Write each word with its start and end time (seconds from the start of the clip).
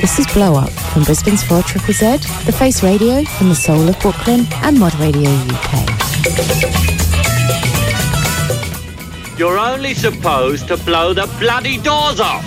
This 0.00 0.20
is 0.20 0.26
Blow 0.32 0.54
Up 0.54 0.70
from 0.70 1.02
Brisbane's 1.02 1.42
4 1.42 1.60
Triple 1.62 1.92
Z, 1.92 2.18
The 2.46 2.52
Face 2.52 2.84
Radio 2.84 3.24
from 3.24 3.48
the 3.48 3.54
Soul 3.56 3.88
of 3.88 3.98
Brooklyn, 3.98 4.46
and 4.62 4.78
Mod 4.78 4.94
Radio 5.00 5.28
UK. 5.28 5.88
You're 9.36 9.58
only 9.58 9.94
supposed 9.94 10.68
to 10.68 10.76
blow 10.76 11.12
the 11.12 11.26
bloody 11.40 11.78
doors 11.78 12.20
off. 12.20 12.44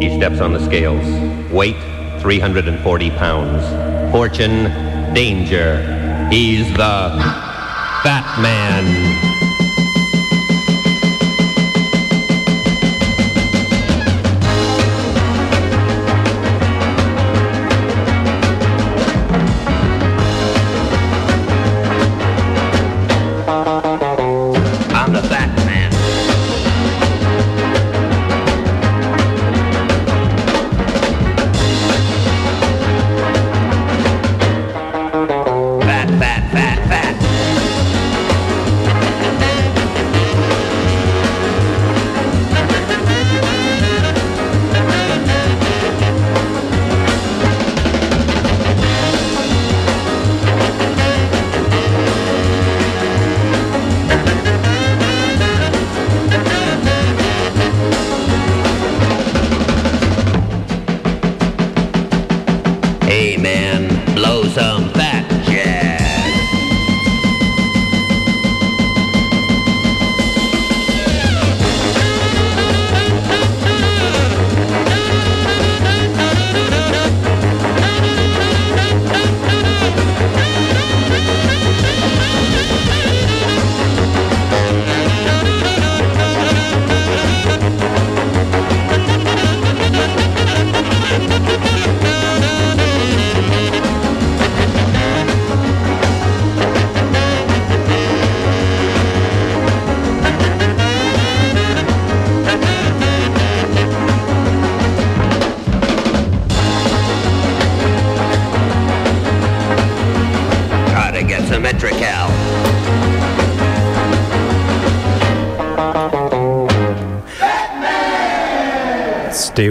He 0.00 0.16
steps 0.16 0.40
on 0.40 0.52
the 0.52 0.64
scales. 0.66 1.04
Weight 1.50 1.74
340 2.20 3.10
pounds. 3.10 4.12
Fortune, 4.12 4.64
danger. 5.14 6.28
He's 6.30 6.68
the 6.74 7.18
Fat 8.04 8.24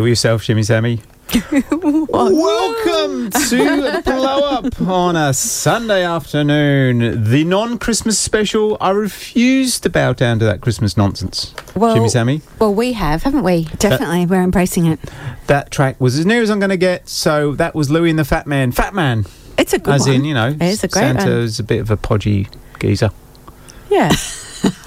yourself, 0.10 0.44
Jimmy 0.44 0.64
Sammy. 0.64 1.02
Welcome 1.72 3.30
to 3.30 4.02
Blow 4.04 4.40
Up 4.50 4.82
on 4.82 5.16
a 5.16 5.32
Sunday 5.34 6.04
afternoon. 6.04 7.24
The 7.30 7.44
non 7.44 7.78
Christmas 7.78 8.18
special. 8.18 8.78
I 8.82 8.90
refuse 8.90 9.80
to 9.82 9.90
bow 9.90 10.14
down 10.14 10.40
to 10.40 10.46
that 10.46 10.62
Christmas 10.62 10.98
nonsense. 10.98 11.54
Well- 11.76 11.94
Jimmy 11.96 12.10
Sammy. 12.10 12.42
Well, 12.58 12.74
we 12.74 12.94
have, 12.94 13.24
haven't 13.24 13.44
we? 13.44 13.66
Definitely, 13.78 14.26
we're 14.26 14.42
embracing 14.44 14.88
it. 14.88 15.00
That 15.48 15.70
track 15.70 16.02
was 16.02 16.18
as 16.18 16.26
near 16.26 16.42
as 16.42 16.50
I'm 16.50 16.60
going 16.60 16.70
to 16.72 16.78
get. 16.78 17.08
So 17.08 17.54
that 17.56 17.76
was 17.76 17.92
Louis 17.92 18.10
and 18.10 18.18
the 18.20 18.26
Fat 18.26 18.48
Man. 18.48 18.72
Fat 18.72 18.94
Man. 18.96 19.26
It's 19.58 19.74
a 19.74 19.80
good 19.80 19.94
As 19.94 20.02
one. 20.08 20.16
in, 20.16 20.26
you 20.26 20.34
know, 20.34 20.48
It 20.50 20.62
is 20.62 20.84
a 20.84 20.88
great 20.88 21.04
one. 21.14 21.20
Santa's 21.20 21.60
a 21.60 21.64
bit 21.64 21.80
of 21.82 21.92
a 21.92 21.98
podgy 21.98 22.48
geezer. 22.80 23.12
Yeah. 23.90 24.12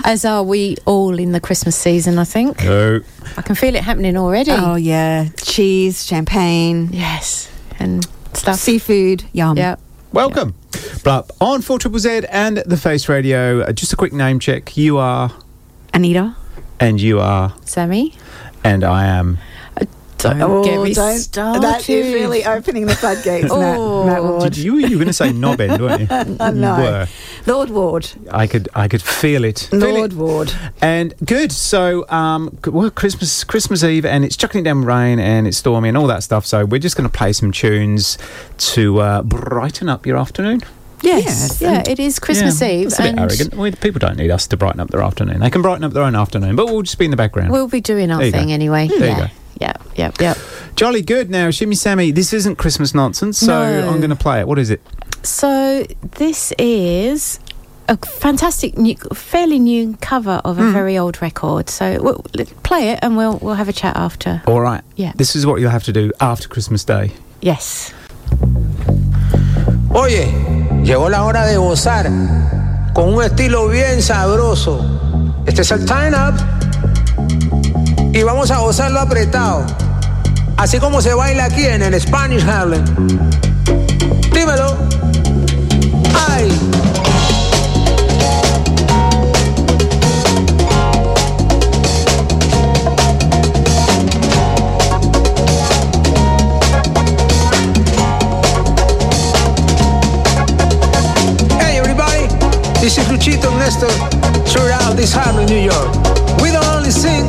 As 0.04 0.24
are 0.24 0.42
we 0.42 0.76
all 0.84 1.18
in 1.18 1.32
the 1.32 1.40
Christmas 1.40 1.76
season, 1.76 2.18
I 2.18 2.24
think. 2.24 2.62
No. 2.64 3.00
I 3.36 3.42
can 3.42 3.54
feel 3.54 3.74
it 3.76 3.82
happening 3.84 4.16
already. 4.16 4.50
Oh 4.50 4.74
yeah, 4.74 5.28
cheese, 5.36 6.04
champagne, 6.04 6.88
Yes. 6.92 7.48
And 7.78 8.06
stuff. 8.34 8.56
seafood, 8.58 9.24
yum. 9.32 9.56
Yeah. 9.56 9.76
Welcome. 10.12 10.54
But 11.04 11.30
on 11.40 11.62
4 11.62 11.78
Triple 11.78 11.98
Z 11.98 12.22
and 12.30 12.58
The 12.58 12.76
Face 12.76 13.08
Radio, 13.08 13.60
uh, 13.62 13.72
just 13.72 13.92
a 13.92 13.96
quick 13.96 14.12
name 14.12 14.38
check. 14.40 14.76
You 14.76 14.98
are, 14.98 15.30
Anita. 15.94 16.36
and 16.80 17.00
you 17.00 17.18
are, 17.20 17.54
Sammy? 17.64 18.14
and 18.64 18.84
I 18.84 19.06
am. 19.06 19.38
Don't 20.22 20.62
get 20.64 20.80
me 20.80 20.90
Oh, 20.90 20.94
don't- 20.94 21.18
started. 21.18 21.62
That 21.62 21.88
is 21.88 22.14
really 22.14 22.44
opening 22.56 22.86
the 22.86 22.94
floodgates, 22.94 23.48
Oh. 23.50 24.04
Matt, 24.04 24.12
Matt 24.14 24.22
Ward. 24.24 24.42
Did 24.44 24.56
you, 24.58 24.76
you 24.78 24.90
were 24.90 25.04
going 25.04 25.06
to 25.08 25.12
say 25.12 25.32
knob 25.32 25.60
end, 25.60 25.80
weren't 25.80 26.00
you? 26.02 26.06
I 26.40 26.50
You 26.50 26.60
were. 26.60 27.06
Lord 27.46 27.70
Ward. 27.70 28.08
I 28.30 28.46
could, 28.46 28.68
I 28.74 28.88
could 28.88 29.02
feel 29.02 29.44
it. 29.44 29.60
Feel 29.70 29.82
it. 29.82 29.92
Lord 29.94 30.12
Ward. 30.14 30.52
And 30.80 31.14
good. 31.24 31.50
So, 31.52 32.08
um, 32.08 32.56
well, 32.66 32.90
Christmas, 32.90 33.44
Christmas 33.44 33.82
Eve, 33.84 34.04
and 34.06 34.24
it's 34.24 34.36
chucking 34.36 34.60
it 34.60 34.64
down 34.64 34.84
rain, 34.84 35.18
and 35.18 35.46
it's 35.46 35.56
stormy, 35.56 35.88
and 35.88 35.98
all 35.98 36.06
that 36.06 36.22
stuff. 36.22 36.46
So, 36.46 36.64
we're 36.64 36.78
just 36.78 36.96
going 36.96 37.08
to 37.08 37.16
play 37.16 37.32
some 37.32 37.50
tunes 37.52 38.18
to 38.58 39.00
uh, 39.00 39.22
brighten 39.22 39.88
up 39.88 40.06
your 40.06 40.16
afternoon. 40.16 40.60
Yes. 41.00 41.24
Yes, 41.24 41.60
Yeah, 41.60 41.78
and- 41.78 41.88
it 41.88 41.98
is 41.98 42.20
Christmas 42.20 42.60
Yeah, 42.60 42.68
Eve. 42.68 42.90
That's 42.90 43.00
a 43.00 43.02
bit 43.12 43.18
arrogant. 43.18 43.54
We, 43.56 43.72
people 43.72 43.98
don't 43.98 44.16
need 44.16 44.30
us 44.30 44.46
to 44.46 44.56
brighten 44.56 44.78
up 44.78 44.90
their 44.90 45.02
afternoon. 45.02 45.40
They 45.40 45.50
can 45.50 45.60
brighten 45.60 45.82
up 45.82 45.92
their 45.92 46.04
own 46.04 46.14
afternoon, 46.14 46.54
but 46.54 46.66
we'll 46.66 46.82
just 46.82 46.96
be 46.96 47.06
in 47.06 47.10
the 47.10 47.16
background. 47.16 47.50
We'll 47.50 47.66
be 47.66 47.80
doing 47.80 48.12
our 48.12 48.20
There 48.20 48.30
go. 48.30 48.38
thing 48.38 48.52
anyway. 48.52 48.86
There 48.86 49.10
you 49.10 49.16
go. 49.16 49.26
Yeah, 49.62 49.76
yeah, 49.94 50.10
yeah. 50.18 50.34
Jolly 50.74 51.02
good. 51.02 51.30
Now, 51.30 51.52
Shimmy 51.52 51.76
Sammy, 51.76 52.10
this 52.10 52.32
isn't 52.32 52.56
Christmas 52.56 52.94
nonsense, 52.94 53.38
so 53.38 53.46
No. 53.46 53.88
I'm 53.88 53.98
going 53.98 54.10
to 54.10 54.16
play 54.16 54.40
it. 54.40 54.48
What 54.48 54.58
is 54.58 54.70
it? 54.70 54.80
So 55.22 55.86
this 56.16 56.52
is 56.58 57.38
a 57.88 57.96
fantastic, 57.96 58.76
new, 58.76 58.96
fairly 59.14 59.60
new 59.60 59.96
cover 60.00 60.40
of 60.44 60.58
a 60.58 60.62
hmm. 60.62 60.72
very 60.72 60.98
old 60.98 61.22
record. 61.22 61.70
So 61.70 62.02
we'll 62.02 62.24
l- 62.36 62.46
play 62.64 62.90
it 62.90 62.98
and 63.02 63.16
we'll 63.16 63.38
we'll 63.38 63.54
have 63.54 63.68
a 63.68 63.72
chat 63.72 63.96
after. 63.96 64.42
All 64.48 64.60
right. 64.60 64.82
Yeah. 64.96 65.12
This 65.14 65.36
is 65.36 65.46
what 65.46 65.60
you'll 65.60 65.70
have 65.70 65.84
to 65.84 65.92
do 65.92 66.10
after 66.18 66.48
Christmas 66.48 66.82
Day. 66.84 67.12
Yes. 67.40 67.94
Oye, 69.94 70.26
llegó 70.82 71.08
la 71.08 71.22
hora 71.22 71.46
de 71.46 71.56
gozar 71.56 72.10
con 72.94 73.14
un 73.14 73.22
estilo 73.22 73.68
bien 73.68 74.02
sabroso. 74.02 74.80
Este 75.46 75.60
es 75.60 75.70
el 75.70 75.86
Time 75.86 76.16
Up 76.16 76.61
y 78.12 78.22
vamos 78.22 78.50
a 78.50 78.58
gozarlo 78.58 79.00
apretado, 79.00 79.64
así 80.56 80.78
como 80.78 81.00
se 81.00 81.14
baila 81.14 81.44
aquí 81.46 81.64
en 81.64 81.82
el 81.82 81.98
Spanish 82.00 82.44
Harlem. 82.44 82.84
Dímelo. 84.32 84.76
Ay. 86.28 86.48
Hey 101.58 101.78
everybody, 101.78 102.28
this 102.80 102.98
is 102.98 103.08
Luchito 103.08 103.50
Néstor, 103.58 103.90
straight 104.46 104.72
out 104.72 104.96
this 104.96 105.14
Harlem, 105.14 105.46
New 105.46 105.56
York. 105.56 106.12
We 106.42 106.50
don't 106.50 106.66
only 106.66 106.90
sing, 106.90 107.26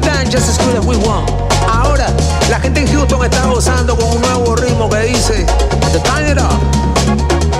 dance 0.00 0.30
just 0.30 0.60
good 0.60 0.76
as 0.76 0.86
we 0.86 0.96
want. 0.96 1.30
Ahora, 1.68 2.08
la 2.50 2.58
gente 2.58 2.80
en 2.80 2.88
Houston 2.88 3.22
está 3.24 3.46
gozando 3.46 3.96
con 3.96 4.10
un 4.16 4.20
nuevo 4.22 4.56
ritmo 4.56 4.88
que 4.88 5.00
dice 5.02 5.46
The 5.92 6.00
Time 6.00 6.32
It 6.32 6.38
Up. 6.38 6.58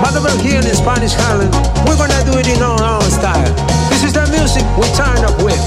But 0.01 0.41
here 0.41 0.59
in 0.59 0.75
Spanish 0.75 1.13
Harlem, 1.13 1.49
we're 1.85 1.95
gonna 1.95 2.23
do 2.25 2.37
it 2.37 2.47
in 2.47 2.61
our 2.61 2.81
own 2.83 3.09
style. 3.09 3.53
This 3.89 4.03
is 4.03 4.13
the 4.13 4.27
music 4.31 4.63
we 4.77 4.85
turn 4.95 5.23
up 5.23 5.41
with. 5.41 5.59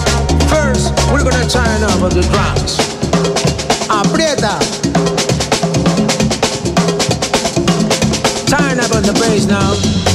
First, 0.49 0.93
we're 1.13 1.25
gonna 1.25 1.49
turn 1.49 1.83
up 1.85 2.03
on 2.03 2.11
the 2.11 2.23
drums. 2.29 2.77
Aprieta. 3.89 4.59
Turn 8.47 8.79
up 8.79 8.95
on 8.95 9.03
the 9.03 9.13
bass 9.15 9.47
now. 9.47 10.12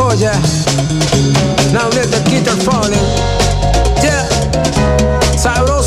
Oh 0.00 0.14
yeah. 0.16 0.38
Now 1.72 1.88
let 1.88 2.08
the 2.08 2.22
guitar 2.30 2.56
falling. 2.62 3.04
Yeah. 4.00 4.28
Sabroso. 5.36 5.77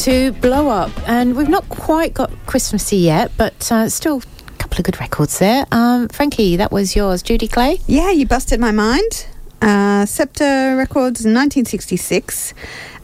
To 0.00 0.32
Blow 0.32 0.68
Up. 0.68 0.90
And 1.06 1.36
we've 1.36 1.48
not 1.48 1.68
quite 1.68 2.14
got 2.14 2.30
Christmassy 2.46 2.96
yet, 2.96 3.32
but 3.36 3.70
uh, 3.70 3.88
still 3.90 4.22
a 4.48 4.52
couple 4.52 4.78
of 4.78 4.84
good 4.84 4.98
records 4.98 5.38
there. 5.38 5.66
Um, 5.72 6.08
Frankie, 6.08 6.56
that 6.56 6.72
was 6.72 6.96
yours. 6.96 7.22
Judy 7.22 7.46
Clay? 7.46 7.80
Yeah, 7.86 8.10
you 8.10 8.26
busted 8.26 8.60
my 8.60 8.70
mind. 8.70 9.26
Uh, 9.62 10.06
Scepter 10.06 10.76
Records, 10.76 11.20
1966. 11.24 12.54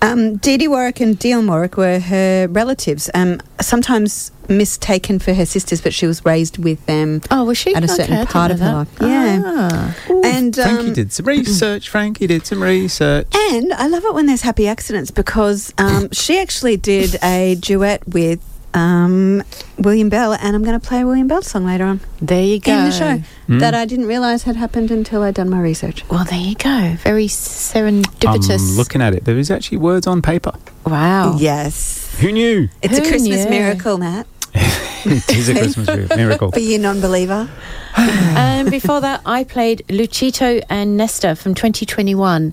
Um, 0.03 0.37
Dee 0.37 0.57
Dee 0.59 0.69
Warwick 0.69 1.01
and 1.01 1.19
Dionne 1.19 1.49
Warwick 1.49 1.77
were 1.77 1.99
her 1.99 2.49
relatives, 2.49 3.11
um, 3.15 3.41
sometimes 3.61 4.31
mistaken 4.49 5.19
for 5.19 5.35
her 5.35 5.47
sisters, 5.47 5.81
but 5.81 5.93
she 5.93 6.07
was 6.07 6.25
raised 6.25 6.59
with 6.59 6.85
them. 6.87 7.23
Oh, 7.31 7.45
was 7.45 7.59
she? 7.59 7.75
At 7.75 7.83
a 7.83 7.89
certain 7.89 8.15
I 8.15 8.19
didn't 8.19 8.31
part 8.31 8.51
of 8.51 8.61
her 8.61 8.85
that. 8.85 9.01
life. 9.01 9.11
Yeah. 9.11 9.43
Ah. 9.45 9.97
And 10.25 10.55
Frankie 10.55 10.89
um, 10.89 10.93
did 10.93 11.13
some 11.13 11.27
research. 11.27 11.89
Frankie 11.89 12.27
did 12.27 12.47
some 12.47 12.63
research. 12.63 13.27
And 13.35 13.73
I 13.73 13.87
love 13.89 14.05
it 14.05 14.15
when 14.15 14.27
there's 14.27 14.43
happy 14.43 14.69
accidents 14.69 15.11
because 15.11 15.73
um, 15.79 16.11
she 16.13 16.39
actually 16.39 16.77
did 16.77 17.17
a 17.23 17.57
duet 17.57 18.07
with 18.07 18.41
um, 18.77 19.43
William 19.79 20.09
Bell, 20.09 20.35
and 20.35 20.55
I'm 20.55 20.63
going 20.63 20.79
to 20.79 20.87
play 20.87 21.01
a 21.01 21.07
William 21.07 21.27
Bell 21.27 21.43
song 21.43 21.65
later 21.67 21.85
on 21.85 22.01
There 22.21 22.43
you 22.43 22.61
go. 22.61 22.73
in 22.77 22.85
the 22.85 22.91
show 22.93 23.23
Mm. 23.49 23.61
that 23.61 23.75
I 23.75 23.85
didn't 23.85 24.07
realise 24.07 24.43
had 24.43 24.57
happened 24.57 24.91
until 24.91 25.23
I'd 25.23 25.35
done 25.35 25.49
my 25.49 25.61
research. 25.61 26.05
Well, 26.09 26.25
there 26.25 26.39
you 26.39 26.57
go. 26.57 26.95
Very 26.99 27.29
serendipitous. 27.29 28.71
I'm 28.73 28.77
looking 28.77 29.01
at 29.03 29.15
it. 29.15 29.25
There 29.25 29.39
is 29.39 29.51
actually 29.51 29.79
words 29.79 30.07
on 30.07 30.21
paper. 30.23 30.53
wow. 30.85 31.37
Yes. 31.39 32.17
Who 32.21 32.33
knew? 32.33 32.69
It's 32.83 32.99
Who 32.99 33.05
a 33.05 33.07
Christmas 33.09 33.45
knew? 33.45 33.51
miracle, 33.51 33.99
Matt. 33.99 34.27
it 34.55 35.37
is 35.37 35.49
a 35.49 35.55
Christmas 35.55 35.87
miracle. 36.17 36.51
for 36.51 36.59
you 36.59 36.79
non 36.79 37.01
believer. 37.01 37.49
and 37.97 38.71
before 38.79 39.01
that, 39.01 39.21
I 39.25 39.45
played 39.45 39.85
Luchito 39.89 40.63
and 40.69 40.97
Nestor 40.97 41.35
from 41.35 41.55
2021 41.55 42.53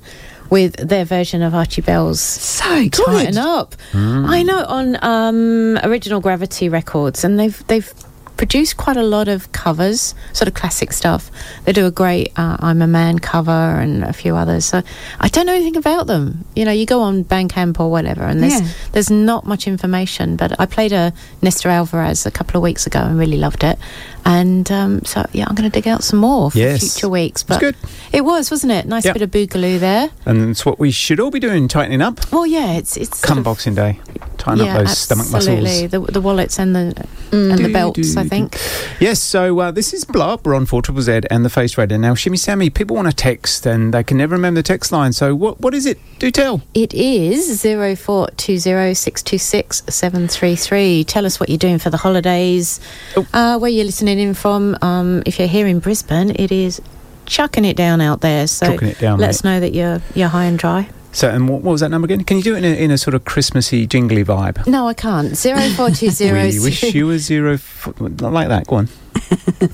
with 0.54 0.76
their 0.76 1.04
version 1.04 1.42
of 1.42 1.54
Archie 1.56 1.82
Bell's 1.82 2.22
So 2.22 2.88
Tighten 2.90 3.38
Up. 3.40 3.76
I 3.94 4.44
know 4.44 4.64
on 4.66 4.98
um, 5.04 5.80
Original 5.84 6.22
Gravity 6.22 6.70
Records, 6.70 7.24
and 7.24 7.40
they've 7.40 7.58
they've 7.68 7.92
produced 8.36 8.78
quite 8.78 8.98
a 8.98 9.04
lot 9.04 9.28
of 9.28 9.52
covers, 9.52 10.16
sort 10.34 10.48
of 10.48 10.54
classic 10.56 10.92
stuff. 10.92 11.30
They 11.66 11.72
do 11.72 11.86
a 11.88 11.92
great 11.92 12.28
uh, 12.38 12.58
"I'm 12.60 12.82
a 12.84 12.88
Man" 12.88 13.18
cover 13.20 13.52
and 13.84 14.04
a 14.04 14.14
few 14.14 14.36
others. 14.36 14.66
So 14.66 14.82
I 15.20 15.28
don't 15.28 15.46
know 15.48 15.54
anything 15.56 15.78
about 15.78 16.06
them. 16.08 16.46
You 16.56 16.66
know, 16.66 16.72
you 16.72 16.86
go 16.86 17.02
on 17.02 17.24
Bandcamp 17.24 17.80
or 17.80 17.90
whatever, 17.90 18.24
and 18.24 18.42
there's 18.44 18.60
Yeah. 18.62 18.68
there's 18.92 19.10
not 19.12 19.46
much 19.48 19.68
information. 19.68 20.36
But 20.36 20.60
I 20.60 20.66
played 20.68 20.94
a 20.94 21.14
Nestor 21.42 21.70
Alvarez 21.70 22.26
a 22.28 22.32
couple 22.32 22.58
of 22.58 22.64
weeks 22.64 22.86
ago 22.86 23.00
and 23.00 23.18
really 23.18 23.38
loved 23.38 23.64
it. 23.64 23.78
And 24.26 24.72
um, 24.72 25.04
so 25.04 25.26
yeah, 25.34 25.46
I'm 25.48 25.56
going 25.56 25.70
to 25.70 25.74
dig 25.74 25.88
out 25.88 26.04
some 26.04 26.20
more 26.20 26.50
for 26.52 26.58
Yes. 26.58 26.80
future 26.94 27.10
weeks. 27.10 27.44
But 27.44 27.60
good. 27.60 27.76
it 28.12 28.22
was, 28.22 28.50
wasn't 28.52 28.72
it? 28.72 28.86
Nice 28.86 29.06
Yep. 29.06 29.14
bit 29.16 29.22
of 29.24 29.32
boogaloo 29.32 29.80
there. 29.80 30.10
And 30.26 30.50
it's 30.50 30.66
what 30.66 30.80
we 30.80 30.92
should 30.92 31.20
all 31.20 31.32
be 31.32 31.40
doing, 31.40 31.68
tightening 31.68 32.02
up. 32.02 32.32
Well, 32.32 32.46
yeah, 32.46 32.74
it's 32.74 32.96
it's 32.98 33.22
Come 33.22 33.44
Boxing 33.44 33.76
Day. 33.76 34.00
Tighten 34.38 34.66
yeah, 34.66 34.74
up 34.78 34.86
those 34.86 34.98
stomach 34.98 35.28
absolutely. 35.34 35.84
muscles. 35.88 35.92
The, 35.92 36.12
the 36.12 36.22
wallets 36.22 36.60
and 36.60 36.76
the 36.76 37.08
and 37.32 37.58
the 37.60 37.72
belts, 37.72 38.18
I 38.18 38.24
think. 38.26 38.58
Yes, 39.00 39.20
so 39.22 39.58
uh, 39.60 39.72
this 39.72 39.94
is 39.94 40.04
Blow 40.06 40.30
Up. 40.34 40.46
We're 40.46 40.56
on 40.56 40.66
4 40.66 40.82
Triple 40.82 41.02
Z 41.02 41.22
and 41.32 41.44
the 41.46 41.50
Face 41.50 41.78
Radio. 41.78 41.98
Now, 41.98 42.14
Shimmy 42.14 42.38
Sammy, 42.38 42.70
people 42.70 42.96
want 42.96 43.08
to 43.10 43.16
text 43.16 43.66
and 43.66 43.94
they 43.94 44.04
can 44.04 44.18
never 44.18 44.36
remember 44.36 44.60
the 44.60 44.64
text 44.68 44.92
line. 44.92 45.14
So, 45.14 45.34
what 45.34 45.62
what 45.62 45.74
is 45.74 45.86
it? 45.86 45.98
Do 46.20 46.30
tell. 46.32 46.62
It 46.74 46.94
is 46.94 47.58
zero 47.60 47.96
four 47.96 48.30
two 48.38 48.58
zero 48.58 48.94
six 48.94 49.22
two 49.24 49.38
six 49.38 49.82
seven 49.90 50.28
three 50.28 50.56
three. 50.56 51.04
Tell 51.06 51.26
us 51.26 51.40
what 51.40 51.48
you're 51.50 51.58
doing 51.58 51.80
for 51.80 51.90
the 51.90 51.98
holidays, 51.98 52.80
Oh. 53.16 53.26
uh, 53.34 53.58
where 53.60 53.72
you're 53.72 53.86
listening 53.86 54.13
in 54.20 54.34
from. 54.34 54.78
Um, 54.82 55.24
if 55.26 55.40
you're 55.40 55.48
here 55.48 55.68
in 55.68 55.80
Brisbane, 55.80 56.32
it 56.36 56.52
is 56.52 56.82
chucking 57.26 57.66
it 57.66 57.78
down 57.78 58.02
out 58.02 58.22
there. 58.22 58.48
So 58.48 58.68
Chucking 58.72 58.90
it 58.90 59.00
down, 59.00 59.20
let 59.20 59.28
mate. 59.28 59.30
us 59.30 59.44
know 59.44 59.60
that 59.60 59.74
you're 59.74 60.02
you're 60.16 60.30
high 60.30 60.46
and 60.46 60.58
dry. 60.58 60.90
So, 61.12 61.30
and 61.30 61.48
what, 61.48 61.62
what 61.62 61.72
was 61.74 61.82
that 61.82 61.90
number 61.90 62.06
again? 62.06 62.24
Can 62.24 62.38
you 62.38 62.44
do 62.44 62.56
it 62.56 62.64
in 62.64 62.66
a, 62.66 62.76
in 62.76 62.90
a 62.90 62.98
sort 62.98 63.14
of 63.14 63.24
Christmassy, 63.24 63.86
jingly 63.86 64.24
vibe? 64.26 64.66
No, 64.66 64.88
I 64.88 64.96
can't. 64.96 65.36
Zero 65.38 65.60
four 65.76 65.92
two 65.92 66.10
zero. 66.22 66.42
We 66.44 66.60
wish 66.60 66.82
you 66.84 67.06
were 67.06 67.20
zero. 67.20 67.54
F- 67.54 67.94
like 68.00 68.48
that. 68.48 68.66
Go 68.66 68.78
on. 68.78 68.90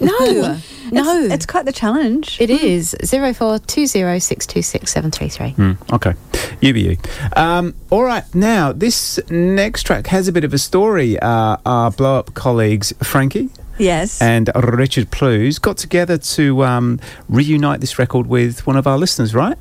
No, 0.02 0.60
no. 0.92 1.22
It's, 1.24 1.34
it's 1.36 1.46
quite 1.46 1.64
the 1.66 1.72
challenge. 1.72 2.40
It 2.42 2.50
is 2.50 2.94
zero 3.06 3.34
four 3.34 3.58
two 3.60 3.86
zero 3.88 4.20
six 4.20 4.46
two 4.46 4.62
six 4.62 4.92
seven 4.92 5.12
three 5.12 5.30
three. 5.30 5.52
Hmm, 5.52 5.74
okay. 5.94 6.14
You 6.62 6.74
be 6.74 6.82
you. 6.82 6.98
Um, 7.38 7.74
all 7.90 8.04
right. 8.04 8.24
Now, 8.36 8.74
this 8.74 9.18
next 9.30 9.84
track 9.84 10.08
has 10.08 10.28
a 10.28 10.34
bit 10.34 10.44
of 10.44 10.54
a 10.54 10.58
story. 10.58 11.18
Uh, 11.20 11.56
our 11.66 11.90
blow 11.92 12.20
up 12.20 12.34
colleagues, 12.34 12.94
Frankie 13.02 13.50
Yes. 13.80 14.22
and 14.22 14.50
Richard 14.56 15.10
Plews, 15.10 15.58
got 15.60 15.78
together 15.78 16.18
to 16.18 16.64
um, 16.66 17.00
reunite 17.30 17.80
this 17.82 17.98
record 17.98 18.28
with 18.28 18.68
one 18.68 18.76
of 18.76 18.86
our 18.86 18.98
listeners, 18.98 19.34
right? 19.34 19.58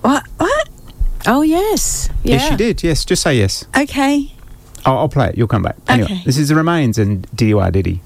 what? 0.00 0.26
What? 0.38 0.68
Oh 1.26 1.42
yes, 1.42 2.08
yeah. 2.24 2.34
Yes, 2.34 2.50
you 2.50 2.56
did. 2.56 2.82
Yes, 2.82 3.04
just 3.04 3.22
say 3.22 3.36
yes. 3.38 3.64
Okay. 3.76 4.32
I'll, 4.84 4.98
I'll 4.98 5.08
play 5.08 5.28
it. 5.28 5.38
You'll 5.38 5.46
come 5.46 5.62
back. 5.62 5.76
Anyway, 5.86 6.06
Okay. 6.10 6.22
this 6.24 6.36
is 6.36 6.48
The 6.48 6.56
Remains 6.56 6.98
and 6.98 7.22
Diddy 7.36 7.54
Wah 7.54 7.70
Diddy. 7.70 8.00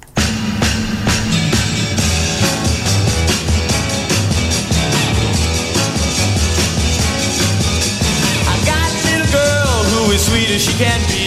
I 8.48 8.56
got 8.64 8.90
a 8.90 9.00
little 9.06 9.32
girl 9.32 9.84
who 9.90 10.12
is 10.12 10.26
sweet 10.26 10.50
as 10.50 10.62
she 10.64 10.72
can 10.82 11.00
be. 11.08 11.25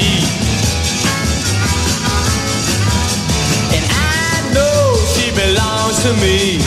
To 6.00 6.14
me. 6.14 6.60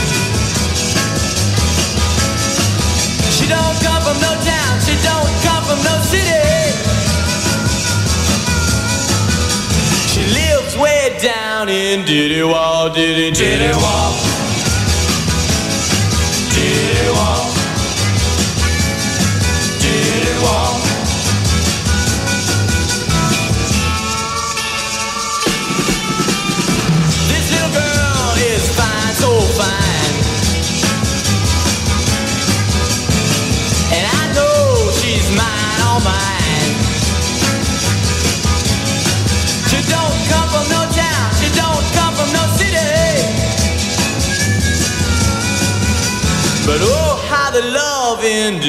She 3.33 3.49
don't 3.49 3.77
come 3.81 4.03
from 4.03 4.21
no 4.21 4.33
town, 4.45 4.81
she 4.85 4.95
don't 5.03 5.33
come 5.43 5.65
from 5.65 5.79
no 5.83 6.03
city. 6.03 6.45
She 10.13 10.23
lives 10.35 10.77
way 10.77 11.17
down 11.23 11.71
in 11.71 12.05
Diddy 12.05 12.43
Wah, 12.43 12.91
Diddy, 12.91 13.31
Diddy 13.31 13.73
Wah. 13.73 14.13
Diddy 16.55 17.09
Wah. 17.17 17.55
Diddy 19.81 20.35
Wah. 20.45 20.72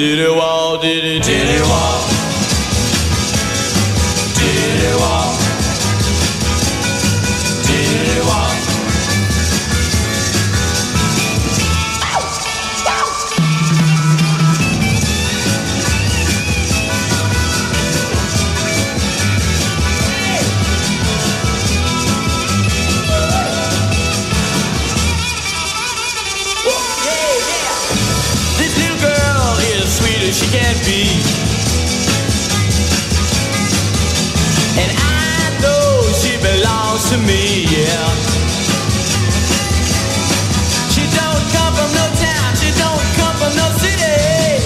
Love 0.04 0.84
in 0.84 1.22
Diddy 1.22 1.60
Wah, 1.62 2.06
Diddy, 2.12 2.23
to 37.14 37.20
me, 37.26 37.62
yeah. 37.70 38.08
She 40.90 41.04
don't 41.18 41.44
come 41.54 41.72
from 41.78 41.90
no 41.94 42.06
town, 42.18 42.56
she 42.56 42.70
don't 42.82 43.06
come 43.18 43.36
from 43.40 43.52
no 43.54 43.68
city. 43.78 44.58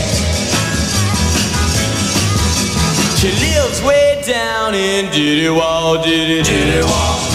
She 3.18 3.28
lives 3.44 3.82
way 3.82 4.22
down 4.26 4.74
in 4.74 5.10
Diddy 5.10 5.50
Wah, 5.50 6.02
Diddy, 6.02 6.42
Diddy 6.42 6.82
Wah. 6.84 7.27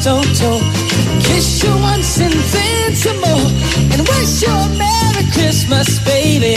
Mistletoe. 0.00 0.60
Kiss 1.20 1.62
you 1.62 1.70
once 1.76 2.20
and 2.20 2.32
then 2.32 2.94
some 2.94 3.20
more. 3.20 3.50
And 3.92 4.08
wish 4.08 4.42
you 4.42 4.48
a 4.48 4.68
Merry 4.78 5.30
Christmas, 5.32 5.98
baby. 6.04 6.56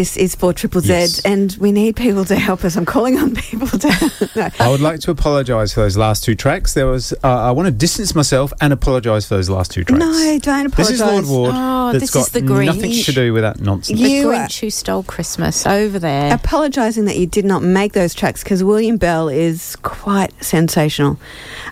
This 0.00 0.16
is 0.16 0.34
4 0.34 0.54
Triple 0.54 0.80
Z, 0.80 0.88
Yes. 0.88 1.20
and 1.26 1.54
we 1.60 1.72
need 1.72 1.94
people 1.94 2.24
to 2.24 2.34
help 2.34 2.64
us. 2.64 2.74
I'm 2.74 2.86
calling 2.86 3.18
on 3.18 3.34
people 3.34 3.68
to. 3.68 4.30
no. 4.34 4.48
I 4.58 4.70
would 4.70 4.80
like 4.80 5.00
to 5.00 5.10
apologise 5.10 5.74
for 5.74 5.80
those 5.80 5.94
last 5.98 6.24
two 6.24 6.34
tracks. 6.34 6.72
There 6.72 6.86
was, 6.86 7.12
uh, 7.22 7.28
I 7.28 7.50
want 7.50 7.66
to 7.66 7.70
distance 7.70 8.14
myself 8.14 8.50
and 8.62 8.72
apologise 8.72 9.28
for 9.28 9.34
those 9.34 9.50
last 9.50 9.72
two 9.72 9.84
tracks. 9.84 10.00
No, 10.00 10.38
don't 10.38 10.64
apologise. 10.64 10.88
This 10.88 10.90
is 10.92 11.00
Lord 11.00 11.10
apologise. 11.24 11.30
Ward. 11.30 11.50
Oh, 11.54 11.92
that's 11.92 12.00
this 12.04 12.10
got 12.12 12.20
is 12.20 12.28
the 12.30 12.40
green. 12.40 12.64
nothing 12.64 12.92
to 12.92 13.12
do 13.12 13.34
with 13.34 13.42
that 13.42 13.60
nonsense. 13.60 14.00
The 14.00 14.08
You, 14.08 14.30
uh, 14.32 14.46
Grinch 14.46 14.60
who 14.60 14.70
stole 14.70 15.02
Christmas 15.02 15.66
over 15.66 15.98
there. 15.98 16.32
Apologising 16.32 17.04
that 17.04 17.18
you 17.18 17.26
did 17.26 17.44
not 17.44 17.62
make 17.62 17.92
those 17.92 18.14
tracks 18.14 18.42
because 18.42 18.64
William 18.64 18.96
Bell 18.96 19.28
is 19.28 19.76
quite 19.82 20.32
sensational. 20.42 21.20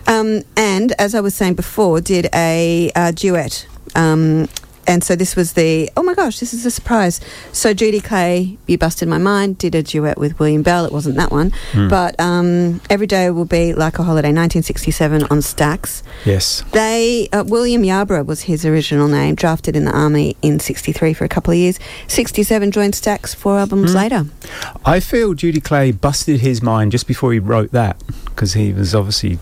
Um, 0.05 0.43
and 0.55 0.91
as 0.99 1.15
I 1.15 1.19
was 1.21 1.33
saying 1.33 1.55
before, 1.55 1.99
did 1.99 2.29
a 2.35 2.91
uh, 2.95 3.09
duet. 3.09 3.65
Um, 3.95 4.47
and 4.89 5.03
so 5.03 5.15
this 5.15 5.35
was 5.37 5.53
the 5.53 5.89
oh 5.95 6.03
my 6.03 6.13
gosh, 6.15 6.39
this 6.39 6.53
is 6.53 6.65
a 6.65 6.71
surprise. 6.71 7.21
So 7.53 7.73
Judy 7.73 8.01
Clay, 8.01 8.57
you 8.67 8.77
busted 8.77 9.07
my 9.07 9.17
mind, 9.19 9.57
did 9.57 9.73
a 9.75 9.83
duet 9.83 10.17
with 10.17 10.37
William 10.39 10.63
Bell. 10.63 10.83
It 10.85 10.91
wasn't 10.91 11.15
that 11.15 11.31
one, 11.31 11.51
Hmm. 11.73 11.87
but 11.87 12.19
um, 12.19 12.81
every 12.89 13.07
day 13.07 13.29
will 13.29 13.45
be 13.45 13.73
like 13.73 13.99
a 13.99 14.03
holiday. 14.03 14.29
1967 14.33 15.23
on 15.23 15.39
Stax. 15.39 16.01
Yes. 16.25 16.63
They 16.71 17.29
uh, 17.31 17.43
William 17.47 17.83
Yarbrough 17.83 18.25
was 18.25 18.41
his 18.41 18.65
original 18.65 19.07
name. 19.07 19.35
Drafted 19.35 19.75
in 19.75 19.85
the 19.85 19.91
army 19.91 20.35
in 20.41 20.59
'63 20.59 21.13
for 21.13 21.23
a 21.23 21.29
couple 21.29 21.51
of 21.53 21.57
years. 21.59 21.79
'67 22.07 22.71
joined 22.71 22.93
Stax 22.95 23.35
four 23.35 23.59
albums 23.59 23.91
Hmm. 23.91 23.97
later. 23.97 24.25
I 24.85 24.99
feel 24.99 25.33
Judy 25.35 25.61
Clay 25.61 25.91
busted 25.91 26.41
his 26.41 26.61
mind 26.63 26.91
just 26.91 27.05
before 27.07 27.31
he 27.33 27.39
wrote 27.39 27.71
that 27.71 28.01
because 28.25 28.53
he 28.53 28.73
was 28.73 28.95
obviously, 28.95 29.37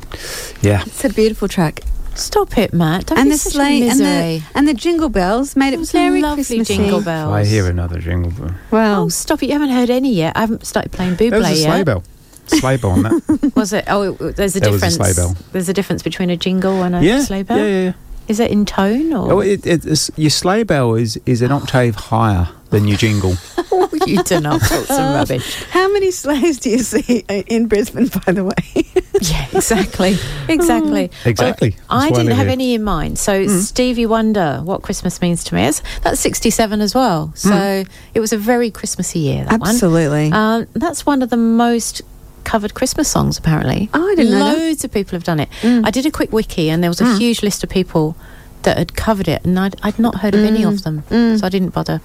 yeah. 0.61 0.83
It's 0.85 1.05
a 1.05 1.09
beautiful 1.09 1.47
track. 1.47 1.81
Stop 2.17 2.57
it, 2.57 2.73
Matt. 2.73 3.05
Don't 3.07 3.17
and 3.19 3.27
be 3.27 3.31
the 3.33 3.37
such 3.37 3.53
a 3.53 3.55
sleigh 3.55 3.87
and 3.87 3.99
misery. 3.99 4.39
the 4.39 4.43
and 4.55 4.67
the 4.67 4.73
jingle 4.73 5.09
bells 5.09 5.55
made 5.55 5.73
it 5.73 5.77
Those 5.77 5.91
very 5.91 6.21
lovely 6.21 6.43
Christmassy. 6.43 6.77
jingle 6.77 7.01
bells. 7.01 7.31
I 7.33 7.45
hear 7.45 7.67
another 7.69 7.99
jingle 7.99 8.31
bell. 8.31 8.55
Well, 8.71 9.03
Oh, 9.03 9.09
stop 9.09 9.43
it! 9.43 9.47
You 9.47 9.53
haven't 9.53 9.69
heard 9.69 9.89
any 9.89 10.13
yet. 10.13 10.35
I 10.35 10.41
haven't 10.41 10.65
started 10.65 10.91
playing 10.91 11.15
Buble 11.15 11.29
There 11.31 11.39
was 11.39 11.47
a 11.49 11.55
yet. 11.55 11.63
sleigh 11.71 11.83
bell. 11.83 12.03
Sleigh 12.47 12.77
bell 12.77 12.91
on 12.91 13.03
that. 13.03 13.51
Was 13.55 13.73
it? 13.73 13.83
Oh, 13.89 14.13
it, 14.13 14.35
there's 14.37 14.55
a 14.55 14.59
There 14.61 14.71
was 14.71 14.81
a 14.81 14.87
difference. 14.89 14.95
sleigh 14.95 15.13
bell. 15.13 15.35
There's 15.51 15.67
a 15.69 15.73
difference 15.73 16.01
between 16.01 16.29
a 16.29 16.37
jingle 16.37 16.81
and 16.83 16.95
a 16.95 17.03
yeah, 17.03 17.21
sleigh 17.21 17.43
bell. 17.43 17.57
yeah, 17.57 17.65
yeah, 17.65 17.83
yeah. 17.83 17.93
Is 18.29 18.39
it 18.39 18.51
in 18.51 18.65
tone 18.65 19.13
or? 19.13 19.33
Oh, 19.33 19.39
it, 19.41 19.65
it, 19.67 20.09
your 20.17 20.29
sleigh 20.29 20.63
bell 20.63 20.95
is, 20.95 21.19
is 21.25 21.41
an 21.41 21.51
octave 21.51 21.95
higher 21.95 22.47
than 22.69 22.87
your 22.87 22.97
jingle. 22.97 23.35
oh, 23.71 23.89
you 24.05 24.23
do 24.23 24.39
not 24.39 24.61
talk 24.67 24.85
some 24.85 25.13
rubbish. 25.13 25.63
how 25.71 25.91
many 25.91 26.09
sleighs 26.11 26.57
do 26.59 26.69
you 26.69 26.79
see 26.79 27.25
in 27.29 27.67
Brisbane? 27.67 28.07
By 28.25 28.31
the 28.31 28.43
way, 28.45 29.03
Yeah, 29.29 29.47
exactly. 29.53 30.15
Exactly. 30.47 31.11
Exactly. 31.25 31.75
Well, 31.89 31.99
I 31.99 32.09
That's 32.09 32.11
why 32.11 32.19
I 32.19 32.23
didn't 32.23 32.35
have 32.37 32.45
here. 32.47 32.53
any 32.53 32.73
in 32.75 32.83
mind. 32.83 33.17
So 33.19 33.47
Stevie 33.47 34.05
Wonder, 34.05 34.59
what 34.63 34.81
Christmas 34.81 35.21
means 35.21 35.43
to 35.45 35.55
me 35.55 35.65
is 35.65 35.81
that's 36.03 36.19
67 36.19 36.81
as 36.81 36.93
well. 36.95 37.31
So 37.35 37.83
it 38.13 38.19
was 38.19 38.31
a 38.33 38.37
very 38.37 38.69
Christmassy 38.71 39.19
year. 39.19 39.45
That 39.45 39.59
one. 39.59 39.69
Absolutely. 39.69 40.31
Um, 40.31 40.67
that's 40.73 41.05
one 41.05 41.21
of 41.21 41.29
the 41.29 41.37
most 41.37 42.01
covered 42.43 42.73
Christmas 42.73 43.07
songs, 43.09 43.37
apparently. 43.37 43.89
Oh, 43.93 44.07
I 44.11 44.15
didn't 44.15 44.31
know. 44.31 44.45
Mm. 44.55 44.57
Loads 44.59 44.83
of 44.85 44.91
people 44.93 45.11
have 45.17 45.23
done 45.23 45.39
it. 45.39 45.49
I 45.63 45.91
did 45.91 46.05
a 46.05 46.11
quick 46.11 46.31
wiki, 46.31 46.69
and 46.69 46.81
there 46.83 46.89
was 46.89 47.01
a 47.01 47.17
huge 47.17 47.43
list 47.43 47.63
of 47.63 47.69
people 47.69 48.15
that 48.63 48.77
had 48.77 48.95
covered 48.95 49.27
it, 49.27 49.43
and 49.45 49.57
I'd, 49.59 49.75
I'd 49.83 49.99
not 49.99 50.15
heard 50.21 50.33
of 50.35 50.43
any 50.43 50.63
of 50.63 50.83
them, 50.83 51.03
so 51.09 51.45
I 51.45 51.49
didn't 51.49 51.69
bother 51.73 52.01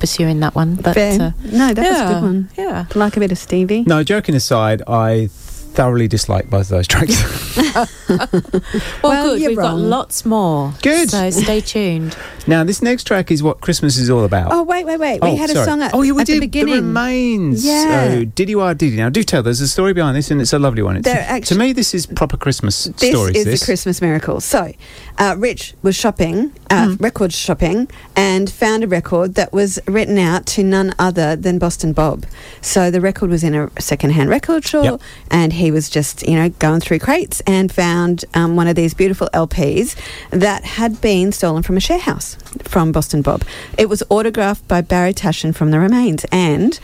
pursuing 0.00 0.40
that 0.40 0.54
one. 0.54 0.74
But 0.76 0.96
Mm. 0.96 1.20
Uh, 1.20 1.32
no, 1.56 1.72
that 1.74 1.90
was 1.90 2.00
a 2.00 2.14
good 2.14 2.22
one. 2.22 2.48
Yeah. 2.58 2.86
Like 2.94 3.16
a 3.16 3.20
bit 3.20 3.32
of 3.32 3.38
Stevie. 3.38 3.82
No, 3.86 4.02
joking 4.02 4.34
aside, 4.34 4.82
I 4.88 5.28
thoroughly 5.76 6.08
dislike 6.08 6.50
both 6.50 6.62
of 6.62 6.68
those 6.70 6.88
tracks. 6.88 7.14
Well, 8.08 9.12
Well, 9.12 9.30
good. 9.34 9.40
you're 9.40 9.50
We've 9.50 9.58
got 9.58 9.76
lots 9.76 10.24
more. 10.24 10.72
Good. 10.82 11.10
So 11.10 11.30
stay 11.30 11.60
tuned. 11.60 12.16
now, 12.46 12.64
this 12.64 12.82
next 12.82 13.04
track 13.04 13.30
is 13.30 13.42
what 13.42 13.60
Christmas 13.60 13.96
is 13.98 14.08
all 14.10 14.24
about. 14.24 14.52
Oh, 14.52 14.62
wait, 14.62 14.84
wait, 14.86 14.98
wait. 14.98 15.20
We 15.22 15.30
Oh, 15.30 15.36
had 15.36 15.50
sorry. 15.50 15.62
a 15.62 15.64
song 15.64 15.82
at, 15.82 15.92
oh, 15.94 16.02
yeah, 16.02 16.12
we 16.12 16.20
at 16.22 16.26
did 16.26 16.36
the 16.36 16.40
beginning. 16.40 16.74
remains. 16.74 17.64
Yeah. 17.64 18.08
Oh, 18.18 18.24
Diddy 18.24 18.54
Wah 18.54 18.72
Diddy. 18.74 18.96
Now, 18.96 19.08
do 19.08 19.22
tell. 19.22 19.42
There's 19.42 19.60
a 19.60 19.68
story 19.68 19.92
behind 19.92 20.16
this, 20.16 20.30
and 20.30 20.40
it's 20.40 20.52
a 20.52 20.58
lovely 20.58 20.82
one. 20.82 20.96
It's, 20.96 21.04
There 21.04 21.40
to 21.40 21.54
me, 21.56 21.72
this 21.72 21.94
is 21.94 22.06
proper 22.06 22.36
Christmas 22.36 22.84
This 22.84 23.10
stories. 23.10 23.36
is 23.36 23.44
this. 23.44 23.60
the 23.60 23.66
Christmas 23.66 24.00
miracle. 24.00 24.40
So, 24.40 24.72
uh, 25.18 25.34
Rich 25.38 25.74
was 25.82 25.96
shopping, 25.96 26.52
uh, 26.70 26.86
Mm. 26.86 27.00
record 27.02 27.32
shopping, 27.32 27.88
and 28.14 28.48
found 28.50 28.84
a 28.84 28.88
record 28.88 29.34
that 29.34 29.52
was 29.52 29.78
written 29.86 30.18
out 30.18 30.46
to 30.46 30.62
none 30.62 30.94
other 30.98 31.36
than 31.36 31.58
Boston 31.58 31.92
Bob. 31.92 32.24
So 32.60 32.90
the 32.90 33.00
record 33.00 33.30
was 33.30 33.42
in 33.44 33.54
a 33.54 33.70
second-hand 33.80 34.30
record 34.30 34.64
shop, 34.64 34.84
Yep. 34.84 35.00
and 35.30 35.52
he 35.54 35.65
was 35.70 35.88
just, 35.90 36.22
you 36.26 36.34
know, 36.34 36.48
going 36.50 36.80
through 36.80 36.98
crates 36.98 37.40
and 37.46 37.70
found 37.72 38.24
um, 38.34 38.56
one 38.56 38.68
of 38.68 38.76
these 38.76 38.94
beautiful 38.94 39.28
LPs 39.34 39.96
that 40.30 40.64
had 40.64 41.00
been 41.00 41.32
stolen 41.32 41.62
from 41.62 41.76
a 41.76 41.80
share 41.80 41.98
house 41.98 42.36
from 42.62 42.92
Boston 42.92 43.22
Bob. 43.22 43.44
It 43.78 43.88
was 43.88 44.02
autographed 44.10 44.66
by 44.68 44.80
Barry 44.80 45.12
Tashian 45.14 45.54
from 45.54 45.70
The 45.70 45.78
Remains, 45.78 46.24
and 46.32 46.78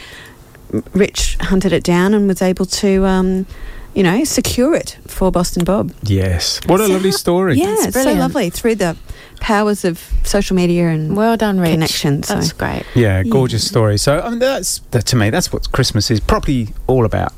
Rich 0.94 1.36
hunted 1.40 1.72
it 1.72 1.84
down 1.84 2.14
and 2.14 2.26
was 2.28 2.42
able 2.42 2.66
to. 2.66 3.04
Um, 3.06 3.46
you 3.94 4.02
know, 4.02 4.24
secure 4.24 4.74
it 4.74 4.96
for 5.06 5.30
Boston 5.30 5.64
Bob. 5.64 5.92
Yes. 6.02 6.60
What 6.64 6.80
a 6.80 6.86
So- 6.86 6.92
lovely 6.94 7.12
story. 7.12 7.58
Yeah, 7.58 7.66
That's 7.66 7.88
it's 7.94 8.02
so 8.02 8.14
lovely 8.14 8.48
through 8.48 8.76
the 8.76 8.96
powers 9.40 9.84
of 9.84 10.02
social 10.24 10.56
media 10.56 10.88
and 10.88 11.14
Well 11.14 11.36
done, 11.36 11.60
Rich. 11.60 11.72
Connections, 11.72 12.28
so- 12.28 12.36
That's 12.36 12.52
great. 12.52 12.84
Yeah, 12.94 13.22
gorgeous 13.22 13.68
story. 13.68 13.98
So, 13.98 14.18
I 14.20 14.30
mean, 14.30 14.38
that's 14.38 14.78
that, 14.92 15.04
to 15.08 15.16
me, 15.16 15.28
that's 15.28 15.52
what 15.52 15.70
Christmas 15.72 16.10
is 16.10 16.20
probably 16.20 16.68
all 16.86 17.04
about. 17.04 17.34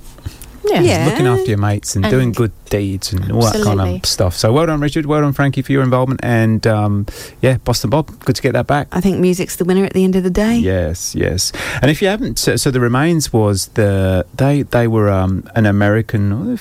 Yeah. 0.67 0.81
Yeah. 0.81 1.07
Looking 1.07 1.27
after 1.27 1.47
your 1.47 1.59
mates 1.59 1.95
and, 1.97 2.05
And- 2.05 2.13
doing 2.13 2.33
good 2.33 2.53
deeds 2.71 3.13
and 3.13 3.31
all 3.33 3.43
that 3.43 3.63
kind 3.63 3.81
of 3.81 4.07
stuff. 4.07 4.37
So, 4.37 4.53
well 4.53 4.67
done, 4.67 4.81
Richard. 4.81 5.07
Well 5.07 5.21
done, 5.21 5.33
Frankie, 5.33 5.63
for 5.63 5.73
your 5.73 5.83
involvement. 5.83 6.21
And 6.23 6.67
um, 6.67 7.07
yeah, 7.41 7.59
Boston 7.59 7.91
Bob, 7.91 8.19
good 8.25 8.37
to 8.37 8.43
get 8.43 8.53
that 8.53 8.67
back. 8.67 8.89
I 8.93 9.01
think 9.01 9.19
music's 9.21 9.57
the 9.57 9.65
winner 9.65 9.85
at 9.85 9.93
the 9.93 10.05
end 10.05 10.17
of 10.17 10.23
the 10.25 10.31
day. 10.31 10.57
Yes, 10.57 11.15
yes. 11.15 11.53
And 11.83 11.91
if 11.91 12.01
you 12.03 12.09
haven't, 12.09 12.39
so, 12.39 12.57
so 12.57 12.71
the 12.71 12.81
Remains 12.81 13.33
was 13.33 13.69
the 13.69 14.27
they 14.35 14.63
they 14.63 14.89
were 14.89 15.11
um, 15.11 15.49
an 15.55 15.67
American 15.67 16.33
uh, 16.55 16.57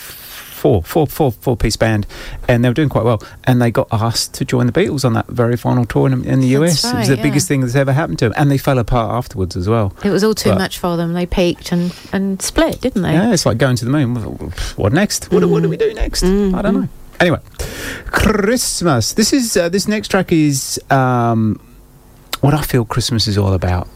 four 0.63 0.82
four 0.82 1.06
four 1.06 1.30
four 1.34 1.58
piece 1.58 1.76
band, 1.76 2.08
and 2.47 2.63
they 2.63 2.69
were 2.69 2.73
doing 2.73 2.88
quite 2.88 3.04
well. 3.04 3.21
And 3.43 3.62
they 3.62 3.69
got 3.69 3.89
asked 3.91 4.34
to 4.36 4.45
join 4.45 4.65
the 4.65 4.71
Beatles 4.71 5.04
on 5.04 5.12
that 5.13 5.28
very 5.28 5.58
final 5.58 5.86
tour 5.86 6.08
in, 6.08 6.23
in 6.23 6.39
the 6.39 6.56
That's 6.56 6.84
US. 6.86 6.93
it 6.93 6.97
was 6.97 7.10
right, 7.10 7.15
the 7.17 7.21
biggest 7.21 7.49
thing 7.49 7.60
that's 7.60 7.76
ever 7.76 7.91
happened 7.91 8.19
to 8.19 8.26
them, 8.30 8.34
and 8.38 8.49
they 8.49 8.58
fell 8.58 8.80
apart 8.80 9.12
afterwards 9.12 9.58
as 9.58 9.67
well. 9.67 9.93
It 10.06 10.10
was 10.10 10.23
all 10.23 10.34
too 10.34 10.52
But- 10.52 10.60
much 10.60 10.78
for 10.80 10.95
them. 10.95 11.12
They 11.12 11.26
peaked 11.26 11.73
and, 11.73 11.93
and 12.13 12.41
split, 12.41 12.80
didn't 12.80 13.02
they? 13.02 13.12
Yeah, 13.12 13.34
it's 13.34 13.45
like 13.45 13.58
going 13.58 13.76
to 13.76 13.86
the 13.86 13.91
moon. 13.91 14.15
What 14.78 14.93
next? 14.93 15.30
What, 15.34 15.43
what 15.49 15.62
do 15.63 15.67
we 15.67 15.76
do 15.76 15.93
next? 15.93 16.23
I 16.23 16.62
don't 16.62 16.73
know. 16.82 16.88
Anyway, 17.19 17.39
Christmas. 18.08 19.13
This 19.13 19.34
is 19.34 19.58
uh, 19.58 19.67
this 19.69 19.88
next 19.88 20.08
track 20.08 20.32
is 20.32 20.80
um, 20.89 21.60
what 22.41 22.54
I 22.54 22.62
feel 22.62 22.86
Christmas 22.86 23.28
is 23.28 23.38
all 23.38 23.54
about. 23.54 23.88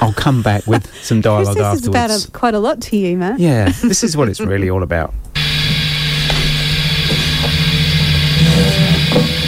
I'll 0.00 0.12
come 0.12 0.42
back 0.42 0.66
with 0.66 0.86
some 1.02 1.20
dialogue 1.20 1.56
Christmas 1.56 1.64
afterwards. 1.64 1.82
is 2.14 2.24
about 2.24 2.28
a, 2.28 2.38
quite 2.38 2.54
a 2.54 2.58
lot 2.58 2.80
to 2.82 2.96
you, 2.96 3.16
Matt. 3.16 3.40
Yeah, 3.40 3.70
this 3.82 4.04
is 4.04 4.16
what 4.16 4.28
it's 4.30 4.40
really 4.40 4.68
all 4.70 4.82
about. 4.82 5.14
Is 7.42 9.26
it 9.26 9.39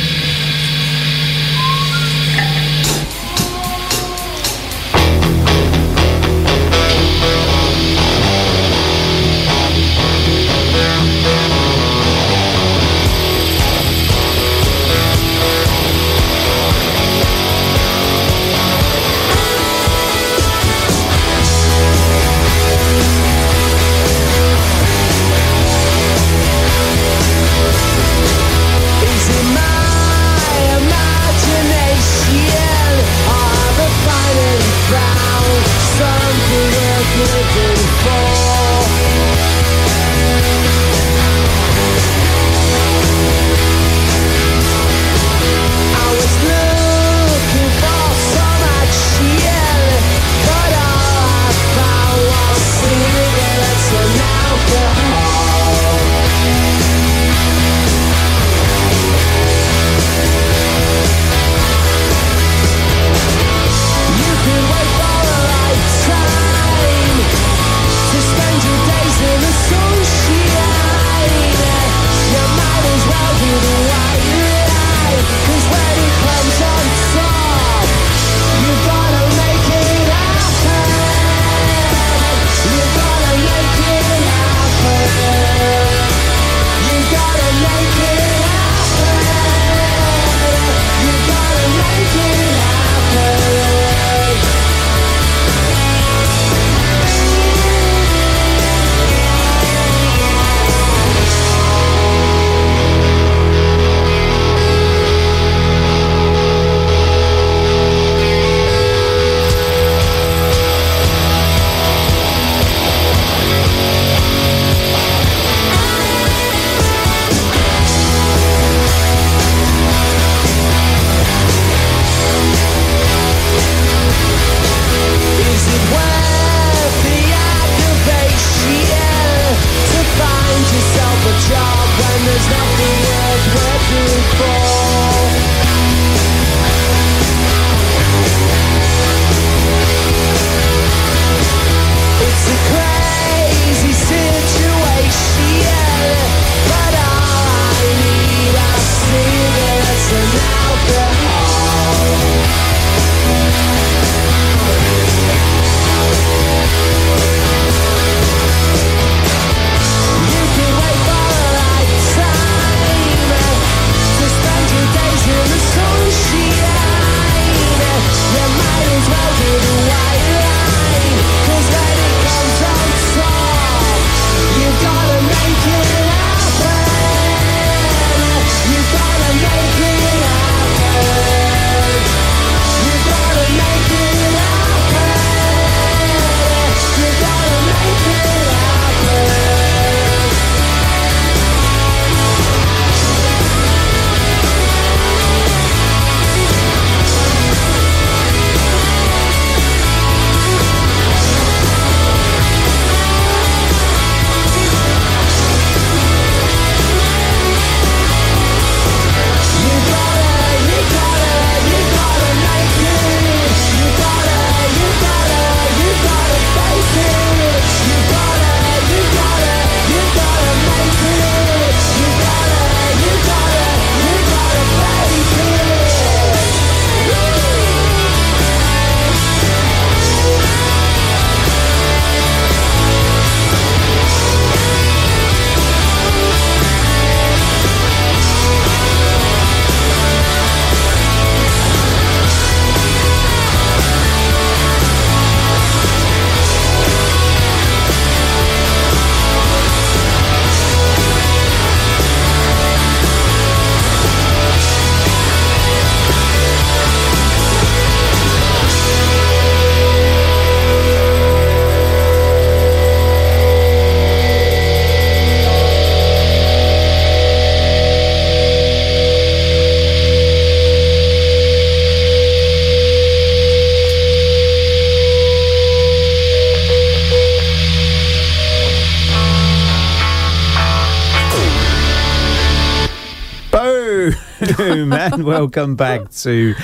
and 285.23 285.27
welcome 285.41 285.77
back 285.77 286.11
to 286.11 286.55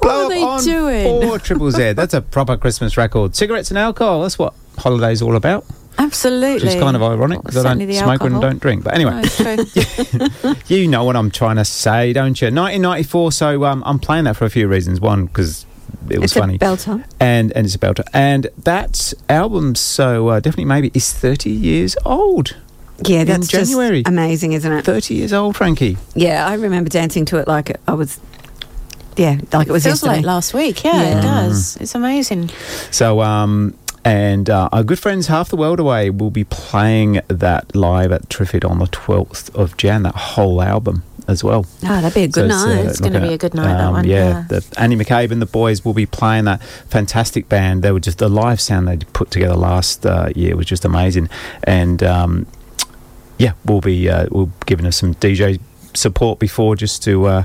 Blow 0.00 0.26
are 0.26 0.28
they 0.28 0.42
Up 0.42 0.48
on 0.48 0.64
doing? 0.64 1.04
Four 1.22 1.38
Triple 1.38 1.70
Z. 1.70 1.92
That's 1.92 2.14
a 2.14 2.20
proper 2.22 2.56
Christmas 2.56 2.96
record. 2.96 3.34
Cigarettes 3.34 3.70
and 3.70 3.78
alcohol. 3.78 4.22
That's 4.22 4.38
what 4.38 4.54
holiday's 4.78 5.22
all 5.22 5.36
about. 5.36 5.64
Absolutely. 5.96 6.54
Which 6.66 6.74
is 6.74 6.80
kind 6.80 6.96
of 6.96 7.02
ironic 7.02 7.40
because 7.42 7.64
I 7.64 7.74
don't 7.74 7.92
smoke 7.92 8.22
and 8.22 8.40
don't 8.40 8.60
drink. 8.60 8.82
But 8.84 8.94
anyway, 8.94 9.22
No, 10.42 10.54
you 10.66 10.88
know 10.88 11.04
what 11.04 11.14
I'm 11.16 11.30
trying 11.30 11.56
to 11.56 11.64
say, 11.64 12.12
don't 12.12 12.40
you? 12.40 12.46
1994. 12.46 13.32
So 13.32 13.64
um, 13.64 13.82
I'm 13.86 13.98
playing 14.00 14.24
that 14.24 14.36
for 14.36 14.44
a 14.44 14.50
few 14.50 14.66
reasons. 14.66 15.00
One, 15.00 15.26
because 15.26 15.66
it 16.10 16.18
was 16.18 16.32
It's 16.32 16.40
funny, 16.40 16.58
belter. 16.58 17.04
and 17.20 17.52
and 17.52 17.64
it's 17.64 17.76
a 17.76 17.78
belter. 17.78 18.04
And 18.12 18.48
that 18.64 19.12
album, 19.28 19.76
so 19.76 20.28
uh, 20.28 20.40
definitely 20.40 20.64
maybe, 20.66 20.90
is 20.94 21.12
30 21.12 21.50
years 21.50 21.96
old. 22.04 22.56
Yeah, 23.04 23.20
In 23.22 23.26
that's 23.26 23.48
just 23.48 23.70
January. 23.72 24.02
amazing, 24.06 24.52
isn't 24.52 24.70
it? 24.72 24.84
30 24.84 25.14
years 25.14 25.32
old, 25.32 25.56
Frankie. 25.56 25.96
Yeah, 26.14 26.46
I 26.46 26.54
remember 26.54 26.88
dancing 26.90 27.24
to 27.26 27.38
it 27.38 27.48
like 27.48 27.76
I 27.88 27.92
was. 27.94 28.20
Yeah, 29.16 29.38
like 29.52 29.68
it 29.68 29.72
was 29.72 29.84
feels 29.84 30.02
yesterday. 30.02 30.16
like 30.16 30.24
last 30.24 30.54
week. 30.54 30.82
Yeah, 30.84 31.00
Yeah. 31.02 31.18
it 31.18 31.22
does. 31.22 31.76
It's 31.76 31.94
amazing. 31.94 32.50
So, 32.90 33.20
um, 33.20 33.74
and 34.04 34.50
uh, 34.50 34.68
our 34.72 34.82
good 34.82 34.98
friends 34.98 35.28
Half 35.28 35.48
the 35.50 35.56
World 35.56 35.78
Away 35.80 36.10
will 36.10 36.30
be 36.32 36.44
playing 36.44 37.20
that 37.28 37.74
live 37.76 38.10
at 38.12 38.28
Triffid 38.28 38.68
on 38.68 38.78
the 38.80 38.86
12th 38.86 39.54
of 39.54 39.76
Jan, 39.76 40.02
that 40.02 40.14
whole 40.16 40.60
album 40.60 41.04
as 41.26 41.42
well. 41.44 41.64
Oh, 41.84 42.00
that'd 42.00 42.12
be 42.12 42.24
a 42.24 42.28
good 42.28 42.50
So 42.50 42.66
night. 42.66 42.84
It's 42.86 43.00
gonna 43.00 43.20
be 43.20 43.32
a 43.32 43.38
good 43.38 43.54
night, 43.54 43.78
that 43.78 43.90
one, 43.90 44.00
um, 44.00 44.06
Yeah, 44.06 44.28
yeah. 44.28 44.44
The, 44.48 44.64
Andy 44.76 44.96
McCabe 44.96 45.30
and 45.30 45.40
the 45.40 45.46
boys 45.46 45.82
will 45.84 45.94
be 45.94 46.04
playing 46.06 46.44
that 46.44 46.62
fantastic 46.62 47.48
band. 47.48 47.82
They 47.82 47.92
were 47.92 48.00
just 48.00 48.18
the 48.18 48.28
live 48.28 48.60
sound 48.60 48.88
they 48.88 48.98
put 48.98 49.30
together 49.30 49.54
last 49.54 50.04
uh, 50.04 50.30
year 50.36 50.54
was 50.56 50.66
just 50.66 50.84
amazing, 50.84 51.30
and 51.62 52.02
um, 52.02 52.46
yeah, 53.38 53.52
we'll 53.64 53.80
be 53.80 54.08
uh, 54.08 54.26
we'll 54.30 54.46
be 54.46 54.52
giving 54.66 54.86
us 54.86 54.96
some 54.96 55.14
DJ 55.14 55.60
support 55.94 56.38
before 56.38 56.76
just 56.76 57.02
to 57.04 57.26
uh, 57.26 57.44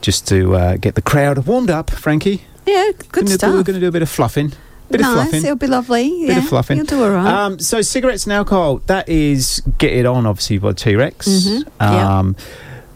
just 0.00 0.26
to 0.28 0.54
uh, 0.54 0.76
get 0.76 0.94
the 0.94 1.02
crowd 1.02 1.46
warmed 1.46 1.70
up. 1.70 1.90
Frankie, 1.90 2.42
yeah, 2.66 2.90
good 2.96 3.12
gonna 3.12 3.30
stuff. 3.30 3.52
We're 3.54 3.62
going 3.62 3.74
to 3.74 3.80
do 3.80 3.88
a 3.88 3.92
bit 3.92 4.02
of 4.02 4.08
fluffing. 4.10 4.52
Bit 4.90 5.00
nice, 5.02 5.08
of 5.10 5.14
fluffing. 5.16 5.44
it'll 5.44 5.56
be 5.56 5.66
lovely. 5.66 6.08
Bit 6.08 6.28
yeah, 6.28 6.38
of 6.38 6.48
fluffing. 6.48 6.78
You'll 6.78 6.86
do 6.86 7.02
all 7.04 7.10
right. 7.10 7.26
Um, 7.26 7.58
so 7.58 7.82
cigarettes 7.82 8.24
and 8.24 8.32
alcohol. 8.32 8.78
That 8.86 9.06
is 9.08 9.62
Get 9.76 9.92
It 9.92 10.06
On, 10.06 10.24
obviously 10.24 10.56
by 10.58 10.72
T 10.72 10.96
Rex, 10.96 11.28
Mhm, 11.28 11.68
yeah. 11.80 12.18
um, 12.18 12.36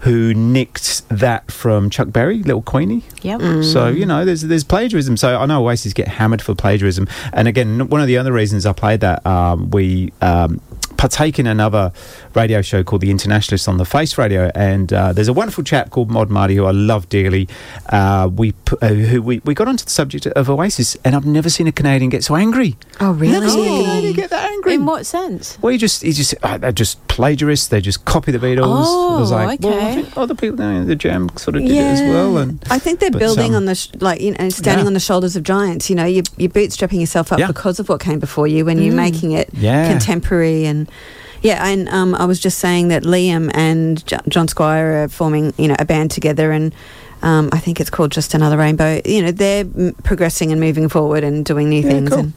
who 0.00 0.32
nicked 0.32 1.06
that 1.10 1.50
from 1.52 1.90
Chuck 1.90 2.10
Berry, 2.10 2.42
Little 2.42 2.62
Queenie. 2.62 3.04
Yep. 3.20 3.40
Mm. 3.40 3.64
So 3.72 3.88
you 3.88 4.06
know, 4.06 4.24
there's 4.24 4.40
there's 4.42 4.64
plagiarism. 4.64 5.16
So 5.18 5.36
I 5.38 5.44
know 5.44 5.62
Oasis 5.66 5.92
get 5.92 6.08
hammered 6.08 6.40
for 6.40 6.54
plagiarism. 6.54 7.06
And 7.34 7.46
again, 7.46 7.88
one 7.88 8.00
of 8.00 8.06
the 8.06 8.16
other 8.16 8.32
reasons 8.32 8.64
I 8.64 8.72
played 8.72 9.00
that, 9.00 9.24
um, 9.26 9.70
we 9.70 10.12
um, 10.22 10.60
partake 10.96 11.38
in 11.38 11.46
another 11.46 11.92
radio 12.34 12.62
show 12.62 12.82
called 12.82 13.00
The 13.02 13.10
Internationalist 13.10 13.68
on 13.68 13.76
the 13.78 13.84
Face 13.84 14.16
Radio, 14.18 14.50
and 14.54 14.92
uh, 14.92 15.12
there's 15.12 15.28
a 15.28 15.32
wonderful 15.32 15.64
chap 15.64 15.90
called 15.90 16.10
Mod 16.10 16.30
Marty 16.30 16.54
who 16.56 16.64
I 16.66 16.70
love 16.70 17.08
dearly. 17.08 17.48
Uh, 17.88 18.28
we 18.34 18.54
uh, 18.80 18.88
who 18.88 19.22
we, 19.22 19.40
we 19.44 19.54
got 19.54 19.68
onto 19.68 19.84
the 19.84 19.90
subject 19.90 20.26
of 20.26 20.48
Oasis, 20.50 20.96
and 21.04 21.14
I've 21.14 21.26
never 21.26 21.48
seen 21.50 21.66
a 21.66 21.72
Canadian 21.72 22.10
get 22.10 22.24
so 22.24 22.36
angry. 22.36 22.76
oh, 23.00 23.12
really? 23.12 23.32
Never 23.32 23.48
seen 23.48 23.80
a 23.80 23.84
Canadian 23.84 24.12
get 24.14 24.30
that 24.30 24.50
angry. 24.50 24.74
In 24.74 24.86
what 24.86 25.06
sense? 25.06 25.58
Well, 25.60 25.72
he 25.72 25.78
just, 25.78 26.02
he 26.02 26.12
just, 26.12 26.34
uh, 26.42 26.58
they're 26.58 26.72
just 26.72 27.06
plagiarists. 27.08 27.68
They 27.68 27.80
just 27.80 28.04
copy 28.04 28.32
the 28.32 28.38
Beatles. 28.38 28.84
Oh, 28.86 29.16
it 29.16 29.20
was 29.20 29.30
like, 29.30 29.60
well, 29.60 29.74
I 29.74 29.76
okay. 29.76 30.02
think 30.02 30.16
other 30.16 30.34
people, 30.34 30.64
you 30.64 30.72
know, 30.72 30.84
the 30.84 30.96
Jam 30.96 31.28
sort 31.36 31.56
of 31.56 31.62
did 31.62 31.70
it 31.72 31.78
as 31.78 32.00
well. 32.00 32.38
And 32.38 32.62
I 32.70 32.78
think 32.78 33.00
they're 33.00 33.10
but, 33.10 33.18
building 33.18 33.50
um, 33.50 33.56
on 33.56 33.64
the 33.66 33.74
sh- 33.74 33.90
like 34.00 34.20
you 34.20 34.32
know 34.32 34.48
standing 34.50 34.84
Yeah. 34.84 34.88
on 34.88 34.94
the 34.94 35.00
shoulders 35.00 35.36
of 35.36 35.42
giants. 35.42 35.90
You 35.90 35.96
know, 35.96 36.04
you, 36.06 36.22
you're 36.36 36.50
bootstrapping 36.50 37.00
yourself 37.00 37.32
up 37.32 37.38
Yeah. 37.38 37.46
because 37.48 37.78
of 37.80 37.88
what 37.88 38.00
came 38.00 38.18
before 38.18 38.46
you 38.46 38.64
when 38.64 38.80
you're 38.80 38.94
making 38.94 39.32
it 39.32 39.50
Yeah. 39.54 39.88
contemporary 39.90 40.64
and. 40.66 40.88
Yeah, 41.42 41.66
and 41.66 41.88
um, 41.88 42.14
I 42.14 42.24
was 42.24 42.38
just 42.38 42.58
saying 42.60 42.88
that 42.88 43.02
Liam 43.02 43.50
and 43.52 44.04
J- 44.06 44.18
John 44.28 44.46
Squire 44.46 45.04
are 45.04 45.08
forming, 45.08 45.52
you 45.58 45.66
know, 45.68 45.74
a 45.78 45.84
band 45.84 46.12
together, 46.12 46.52
and 46.52 46.72
um, 47.22 47.48
I 47.52 47.58
think 47.58 47.80
it's 47.80 47.90
called 47.90 48.12
Just 48.12 48.34
Another 48.34 48.56
Rainbow. 48.56 49.00
You 49.04 49.22
know, 49.22 49.30
they're 49.32 49.64
m- 49.64 49.94
progressing 50.04 50.52
and 50.52 50.60
moving 50.60 50.88
forward 50.88 51.24
and 51.24 51.44
doing 51.44 51.68
new 51.68 51.80
Yeah, 51.82 51.88
things. 51.88 52.10
cool. 52.10 52.18
And 52.20 52.32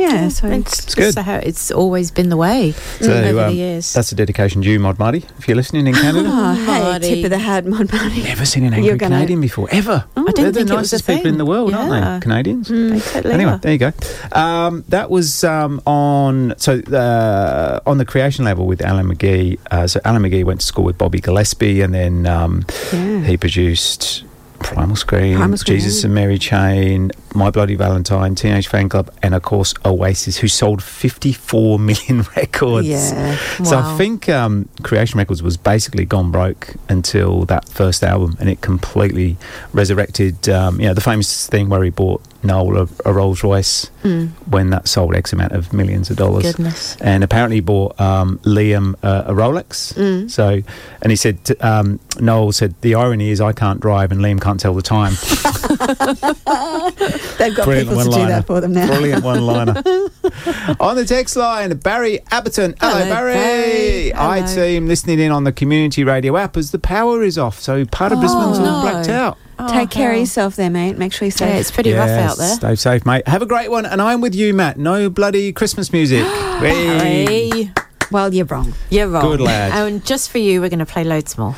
yeah, 0.00 0.28
so 0.28 0.48
It's, 0.48 0.84
It's 0.84 0.94
good. 0.94 1.14
how 1.18 1.36
it's 1.36 1.70
always 1.70 2.10
been 2.10 2.28
the 2.30 2.36
way 2.36 2.72
So, 3.00 3.12
over 3.12 3.40
um, 3.44 3.50
the 3.50 3.56
years. 3.56 3.92
That's 3.92 4.10
a 4.12 4.14
dedication 4.14 4.62
to 4.62 4.68
you, 4.70 4.78
Mod 4.80 4.98
Marty, 4.98 5.24
if 5.38 5.46
you're 5.46 5.56
listening 5.56 5.86
in 5.86 5.94
Canada. 5.94 6.28
oh, 6.32 6.54
hey, 6.54 6.80
Marty. 6.82 7.08
tip 7.14 7.24
of 7.24 7.30
the 7.30 7.38
hat, 7.38 7.66
Mod 7.66 7.92
Marty. 7.92 8.22
Never 8.22 8.44
seen 8.46 8.64
an 8.64 8.72
You're 8.72 8.92
angry 8.92 8.98
gonna- 8.98 9.16
Canadian 9.16 9.40
before, 9.40 9.68
ever. 9.70 10.04
I 10.16 10.20
didn't 10.22 10.34
They're 10.36 10.52
think 10.52 10.54
the 10.68 10.74
it 10.74 10.76
was 10.78 10.92
a 10.92 10.96
nicest 10.96 11.06
people 11.06 11.26
in 11.26 11.38
the 11.38 11.46
world, 11.46 11.74
aren't 11.74 11.90
they? 11.92 12.20
Canadians. 12.22 12.68
They 12.68 13.00
totally 13.00 13.34
Anyway, 13.34 13.52
are. 13.52 13.58
there 13.58 13.72
you 13.72 13.78
go. 13.78 13.92
Um, 14.32 14.84
that 14.88 15.10
was 15.10 15.44
um, 15.44 15.80
on 15.86 16.54
so 16.56 16.78
uh, 16.80 17.80
on 17.86 17.98
the 17.98 18.04
creation 18.04 18.44
level 18.44 18.66
with 18.66 18.80
Alan 18.82 19.06
McGee. 19.12 19.58
Uh, 19.70 19.86
so 19.86 20.00
Alan 20.04 20.22
McGee 20.22 20.44
went 20.44 20.60
to 20.60 20.66
school 20.66 20.84
with 20.84 20.96
Bobby 20.98 21.20
Gillespie, 21.20 21.80
and 21.82 21.92
then 21.94 22.26
um, 22.26 22.64
Yeah. 22.92 23.20
he 23.24 23.36
produced 23.36 24.24
Primal 24.60 24.96
Scream, 24.96 25.36
Primal 25.38 25.56
Scream, 25.56 25.78
Jesus 25.78 26.04
and 26.04 26.14
Mary 26.14 26.38
Chain, 26.38 27.10
My 27.34 27.50
Bloody 27.50 27.74
Valentine, 27.74 28.34
Teenage 28.34 28.68
Fanclub, 28.68 29.08
and 29.22 29.34
of 29.34 29.42
course 29.42 29.74
Oasis, 29.84 30.38
who 30.38 30.48
sold 30.48 30.82
54 30.82 31.78
million 31.78 32.22
records. 32.36 32.86
Yeah. 32.86 33.38
Wow. 33.58 33.64
So 33.64 33.78
I 33.78 33.98
think 33.98 34.28
um, 34.28 34.68
Creation 34.82 35.18
Records 35.18 35.42
was 35.42 35.56
basically 35.56 36.04
gone 36.04 36.30
broke 36.30 36.74
until 36.88 37.44
that 37.46 37.68
first 37.68 38.02
album, 38.02 38.36
and 38.40 38.48
it 38.48 38.60
completely 38.60 39.36
resurrected. 39.72 40.48
Um, 40.48 40.80
you 40.80 40.86
know, 40.86 40.94
the 40.94 41.00
famous 41.00 41.46
thing 41.46 41.68
where 41.68 41.82
he 41.82 41.90
bought 41.90 42.22
Noel 42.42 42.78
a, 42.78 42.88
a 43.04 43.12
Rolls 43.12 43.42
Royce 43.42 43.90
when 44.02 44.70
that 44.70 44.88
sold 44.88 45.14
X 45.14 45.32
amount 45.32 45.52
of 45.52 45.72
millions 45.72 46.10
of 46.10 46.16
dollars. 46.16 46.44
Goodness. 46.44 46.96
And 47.00 47.22
apparently 47.22 47.56
he 47.56 47.60
bought 47.60 48.00
um, 48.00 48.38
Liam 48.38 48.94
uh, 49.02 49.24
a 49.26 49.32
Rolex. 49.32 49.94
Mm. 49.94 50.30
So, 50.30 50.62
and 51.02 51.12
he 51.12 51.16
said, 51.16 51.38
um, 51.60 52.00
Noel 52.18 52.52
said, 52.52 52.74
the 52.80 52.94
irony 52.94 53.30
is 53.30 53.40
I 53.40 53.52
can't 53.52 53.80
drive 53.80 54.12
and 54.12 54.20
Liam 54.20 54.40
can't 54.40 54.58
tell 54.58 54.74
the 54.74 54.82
time. 54.82 55.12
They've 57.38 57.54
got 57.54 57.64
Brilliant 57.64 57.88
people 57.88 58.04
to 58.04 58.10
do 58.10 58.26
that 58.26 58.46
for 58.46 58.60
them 58.60 58.72
now. 58.72 58.86
Brilliant 58.86 59.24
one 59.24 59.44
liner. 59.44 59.72
on 60.80 60.96
the 60.96 61.04
text 61.06 61.36
line, 61.36 61.76
Barry 61.78 62.20
Abberton. 62.30 62.76
Hello, 62.80 62.98
Hello, 62.98 63.10
Barry. 63.10 63.32
Barry. 63.34 64.14
I 64.14 64.42
team 64.42 64.86
listening 64.86 65.18
in 65.18 65.32
on 65.32 65.44
the 65.44 65.52
community 65.52 66.04
radio 66.04 66.36
app 66.36 66.56
as 66.56 66.70
the 66.70 66.78
power 66.78 67.22
is 67.22 67.38
off. 67.38 67.60
So 67.60 67.84
part 67.86 68.12
of 68.12 68.18
oh, 68.18 68.20
Brisbane's 68.20 68.58
all 68.58 68.64
no. 68.64 68.82
blacked 68.82 69.08
out. 69.08 69.38
Take 69.68 69.90
care 69.90 70.10
of 70.10 70.16
oh, 70.16 70.20
yourself 70.20 70.56
there, 70.56 70.70
mate. 70.70 70.96
Make 70.96 71.12
sure 71.12 71.26
you 71.26 71.32
Yeah, 71.32 71.48
stay. 71.48 71.58
it's 71.58 71.70
pretty 71.70 71.92
rough 71.92 72.08
out 72.08 72.38
there. 72.38 72.54
Stay 72.54 72.74
safe, 72.76 73.04
mate. 73.04 73.28
Have 73.28 73.42
a 73.42 73.46
great 73.46 73.70
one. 73.70 73.84
And 73.84 74.00
I'm 74.00 74.22
with 74.22 74.34
you, 74.34 74.54
Matt. 74.54 74.78
No 74.78 75.10
bloody 75.10 75.52
Christmas 75.52 75.92
music. 75.92 76.24
Hey. 76.60 77.24
Hey, 77.24 77.72
well, 78.10 78.34
you're 78.34 78.44
wrong. 78.44 78.74
you're 78.90 79.08
wrong. 79.08 79.22
Good 79.22 79.40
lad. 79.40 79.72
And 79.72 80.04
just 80.04 80.30
for 80.30 80.36
you, 80.36 80.60
we're 80.60 80.68
going 80.68 80.80
to 80.80 80.84
play 80.84 81.04
loads 81.04 81.38
more. 81.38 81.56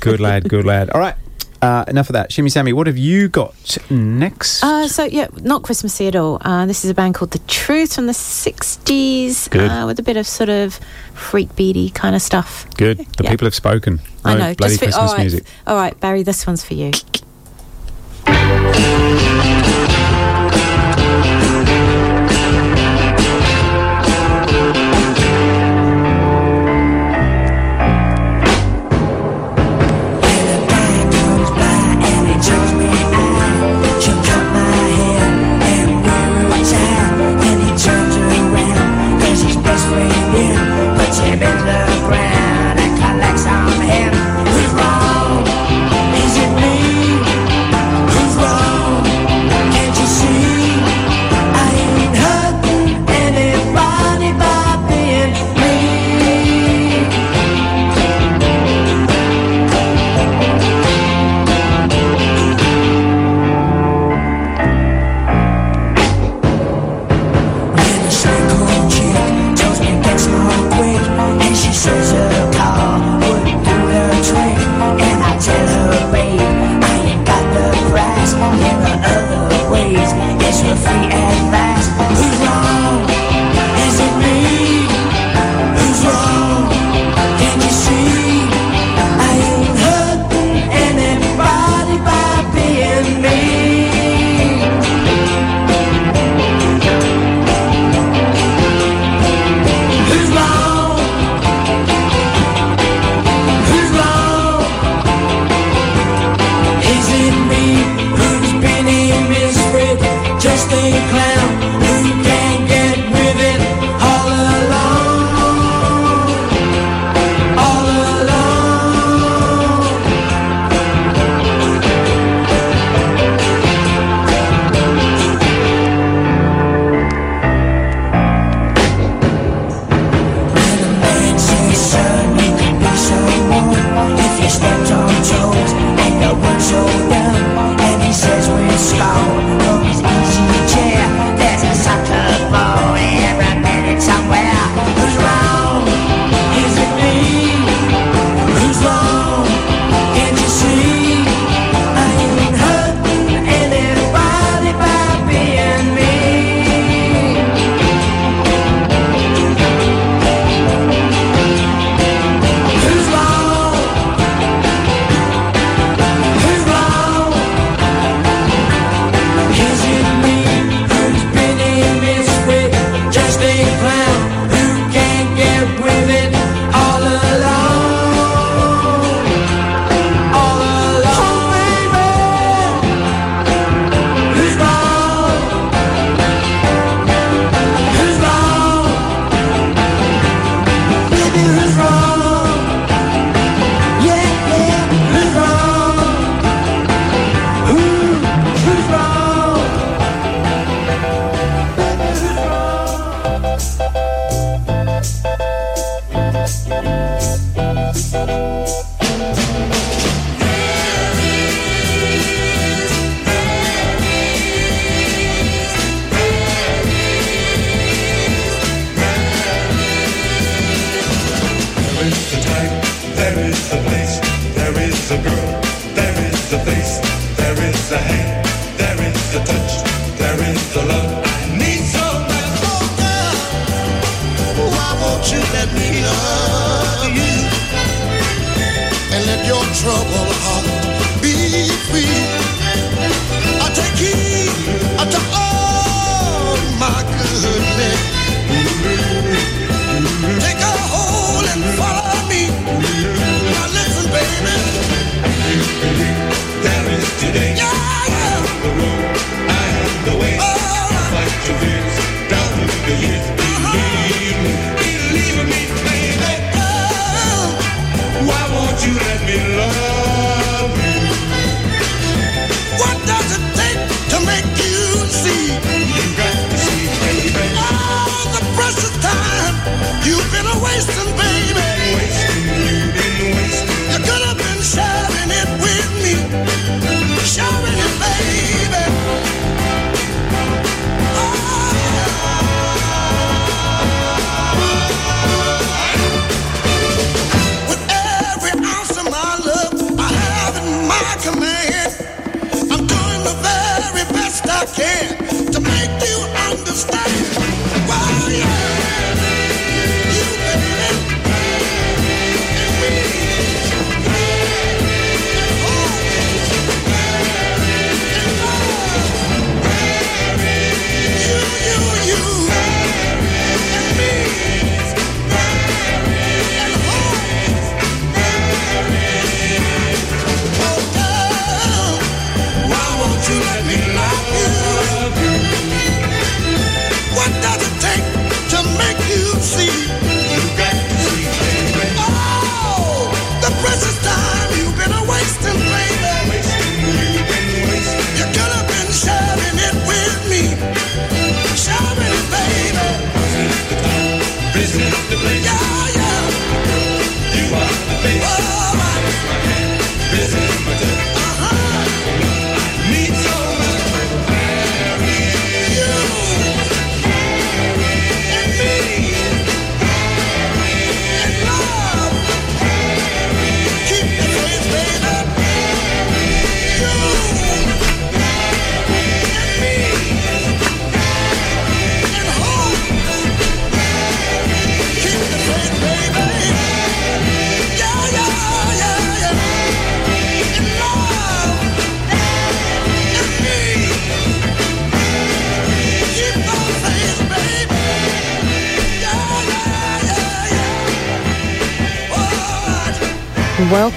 Good 0.00 0.18
lad, 0.18 0.48
good 0.48 0.64
lad. 0.64 0.88
All 0.88 1.00
right. 1.00 1.14
Uh, 1.64 1.82
enough 1.88 2.10
of 2.10 2.12
that. 2.12 2.30
Shimmy 2.30 2.50
Sammy, 2.50 2.74
what 2.74 2.86
have 2.86 2.98
you 2.98 3.26
got 3.26 3.78
next? 3.90 4.62
Uh, 4.62 4.86
so 4.86 5.04
yeah, 5.04 5.28
not 5.40 5.62
Christmassy 5.62 6.06
at 6.06 6.14
all. 6.14 6.36
Uh, 6.42 6.66
this 6.66 6.84
is 6.84 6.90
a 6.90 6.94
band 6.94 7.14
called 7.14 7.30
The 7.30 7.38
Truth 7.38 7.94
from 7.94 8.06
the 8.06 8.12
'60s, 8.12 9.48
Good. 9.48 9.70
Uh, 9.70 9.84
with 9.86 9.98
a 9.98 10.02
bit 10.02 10.18
of 10.18 10.26
sort 10.26 10.50
of 10.50 10.78
freak 11.14 11.56
beady 11.56 11.88
kind 11.88 12.14
of 12.14 12.20
stuff. 12.20 12.66
Good. 12.76 12.98
The 12.98 13.24
yeah. 13.24 13.30
people 13.30 13.46
have 13.46 13.54
spoken. 13.54 14.00
No 14.26 14.32
I 14.32 14.34
know. 14.34 14.54
bloody 14.54 14.74
just 14.74 14.80
for, 14.80 14.84
Christmas 14.84 15.10
all 15.10 15.16
right, 15.16 15.20
music. 15.20 15.44
all 15.66 15.76
right, 15.76 15.98
Barry, 16.00 16.22
this 16.22 16.46
one's 16.46 16.62
for 16.62 16.74
you. 16.74 16.92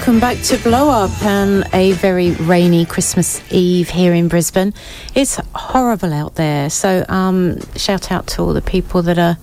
Welcome 0.08 0.20
back 0.20 0.42
to 0.44 0.56
Blow 0.56 0.88
Up 0.88 1.22
and 1.22 1.68
a 1.74 1.92
very 1.92 2.30
rainy 2.30 2.86
Christmas 2.86 3.42
Eve 3.52 3.90
here 3.90 4.14
in 4.14 4.28
Brisbane. 4.28 4.72
It's 5.14 5.38
horrible 5.54 6.14
out 6.14 6.36
there, 6.36 6.70
so 6.70 7.04
um, 7.10 7.60
shout 7.76 8.10
out 8.10 8.26
to 8.28 8.40
all 8.40 8.54
the 8.54 8.62
people 8.62 9.02
that 9.02 9.18
are 9.18 9.36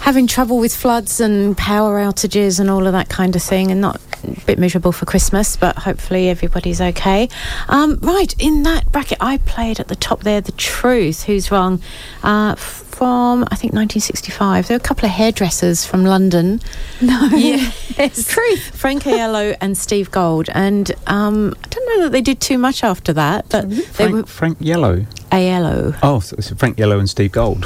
having 0.00 0.26
trouble 0.26 0.58
with 0.58 0.76
floods 0.76 1.22
and 1.22 1.56
power 1.56 2.00
outages 2.00 2.60
and 2.60 2.68
all 2.68 2.86
of 2.86 2.92
that 2.92 3.08
kind 3.08 3.34
of 3.34 3.42
thing, 3.42 3.70
and 3.70 3.80
not 3.80 3.98
a 4.24 4.40
bit 4.44 4.58
miserable 4.58 4.92
for 4.92 5.06
Christmas, 5.06 5.56
but 5.56 5.74
hopefully 5.74 6.28
everybody's 6.28 6.82
okay. 6.82 7.26
Um, 7.70 7.98
right, 8.02 8.34
in 8.38 8.64
that 8.64 8.92
bracket, 8.92 9.16
I 9.22 9.38
played 9.38 9.80
at 9.80 9.88
the 9.88 9.96
top 9.96 10.20
there, 10.20 10.42
The 10.42 10.52
Truth, 10.52 11.22
Who's 11.22 11.50
Wrong, 11.50 11.80
uh, 12.22 12.56
from 12.56 13.44
I 13.44 13.56
think 13.56 13.72
1965. 13.72 14.68
There 14.68 14.76
were 14.76 14.82
a 14.82 14.84
couple 14.86 15.06
of 15.06 15.12
hairdressers 15.12 15.86
from 15.86 16.04
London. 16.04 16.60
No. 17.00 17.30
Yes. 17.98 18.26
Truth. 18.26 18.76
Frank 18.76 19.02
Aiello 19.04 19.56
and 19.60 19.76
Steve 19.76 20.10
Gold. 20.10 20.48
And 20.54 20.90
um, 21.06 21.54
I 21.64 21.68
don't 21.68 21.86
know 21.98 22.02
that 22.04 22.12
they 22.12 22.20
did 22.20 22.40
too 22.40 22.56
much 22.58 22.82
after 22.84 23.12
that, 23.14 23.46
but 23.48 23.68
they 23.96 24.08
were 24.08 24.24
Frank 24.24 24.58
Yellow. 24.60 25.06
Aiello. 25.32 25.96
Oh, 26.02 26.20
so 26.20 26.36
it's 26.38 26.50
Frank 26.50 26.78
Yellow 26.78 26.98
and 26.98 27.08
Steve 27.08 27.32
Gold. 27.32 27.62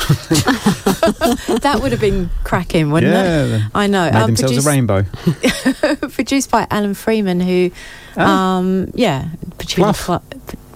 that 1.60 1.78
would 1.82 1.92
have 1.92 2.00
been 2.00 2.30
cracking, 2.44 2.90
wouldn't 2.90 3.12
Yeah, 3.12 3.44
it? 3.56 3.62
I 3.74 3.86
know. 3.86 4.04
Made 4.10 4.14
Uh, 4.14 4.26
themselves 4.26 4.52
produced- 4.52 4.66
a 4.66 4.70
rainbow. 4.70 5.02
produced 6.08 6.50
by 6.50 6.66
Alan 6.70 6.94
Freeman, 6.94 7.40
who, 7.40 7.70
Ah. 8.16 8.56
um, 8.58 8.90
yeah, 8.94 9.28
Petula, 9.58 9.94
Cla- 9.96 10.22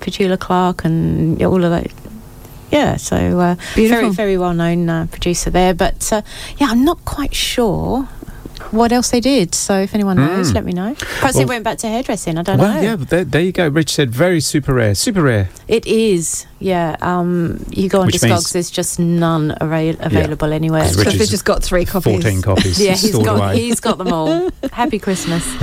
Petula 0.00 0.38
Clark 0.38 0.84
and 0.84 1.42
all 1.42 1.62
of 1.64 1.70
that. 1.70 1.86
Yeah, 2.70 2.96
so 2.96 3.16
uh, 3.40 3.54
very, 3.74 4.10
very 4.10 4.36
well 4.36 4.52
known 4.52 4.88
uh, 4.90 5.06
producer 5.10 5.48
there. 5.50 5.72
But 5.72 6.12
uh, 6.12 6.20
yeah, 6.58 6.66
I'm 6.70 6.84
not 6.84 7.02
quite 7.06 7.34
sure 7.34 8.06
what 8.70 8.92
else 8.92 9.10
they 9.10 9.20
did. 9.20 9.54
So 9.54 9.78
if 9.80 9.94
anyone 9.94 10.16
knows, 10.16 10.50
Mm. 10.50 10.54
let 10.54 10.64
me 10.64 10.72
know. 10.72 10.94
Perhaps 10.94 11.36
they 11.36 11.44
went 11.44 11.64
back 11.64 11.78
to 11.78 11.88
hairdressing. 11.88 12.38
I 12.38 12.42
don't 12.42 12.58
well, 12.58 12.74
know. 12.74 12.80
yeah, 12.80 12.96
but 12.96 13.08
there, 13.10 13.24
there 13.24 13.42
you 13.42 13.52
go. 13.52 13.68
Rich 13.68 13.92
said 13.94 14.10
very 14.10 14.40
super 14.40 14.74
rare. 14.74 14.94
Super 14.94 15.22
rare. 15.22 15.48
It 15.68 15.86
is, 15.86 16.46
yeah. 16.60 16.96
Um, 17.00 17.64
you 17.70 17.88
go 17.88 18.00
on 18.00 18.06
Which 18.06 18.22
means- 18.22 18.34
Discogs, 18.46 18.52
there's 18.52 18.70
just 18.70 18.98
none 18.98 19.54
avai- 19.60 19.98
available 20.00 20.52
anywhere. 20.52 20.82
'Cause 20.82 20.96
Because 20.96 21.06
Richard's 21.14 21.20
we've 21.20 21.30
just 21.30 21.44
got 21.44 21.62
three 21.62 21.84
copies. 21.84 22.22
14 22.22 22.42
copies 22.42 22.80
yeah, 22.84 22.92
he's 22.92 23.08
stored 23.10 23.24
got 23.24 23.36
away. 23.38 23.58
he's 23.60 23.80
got 23.80 23.98
them 23.98 24.12
all. 24.12 24.50
Happy 24.72 24.98
Christmas. 24.98 25.44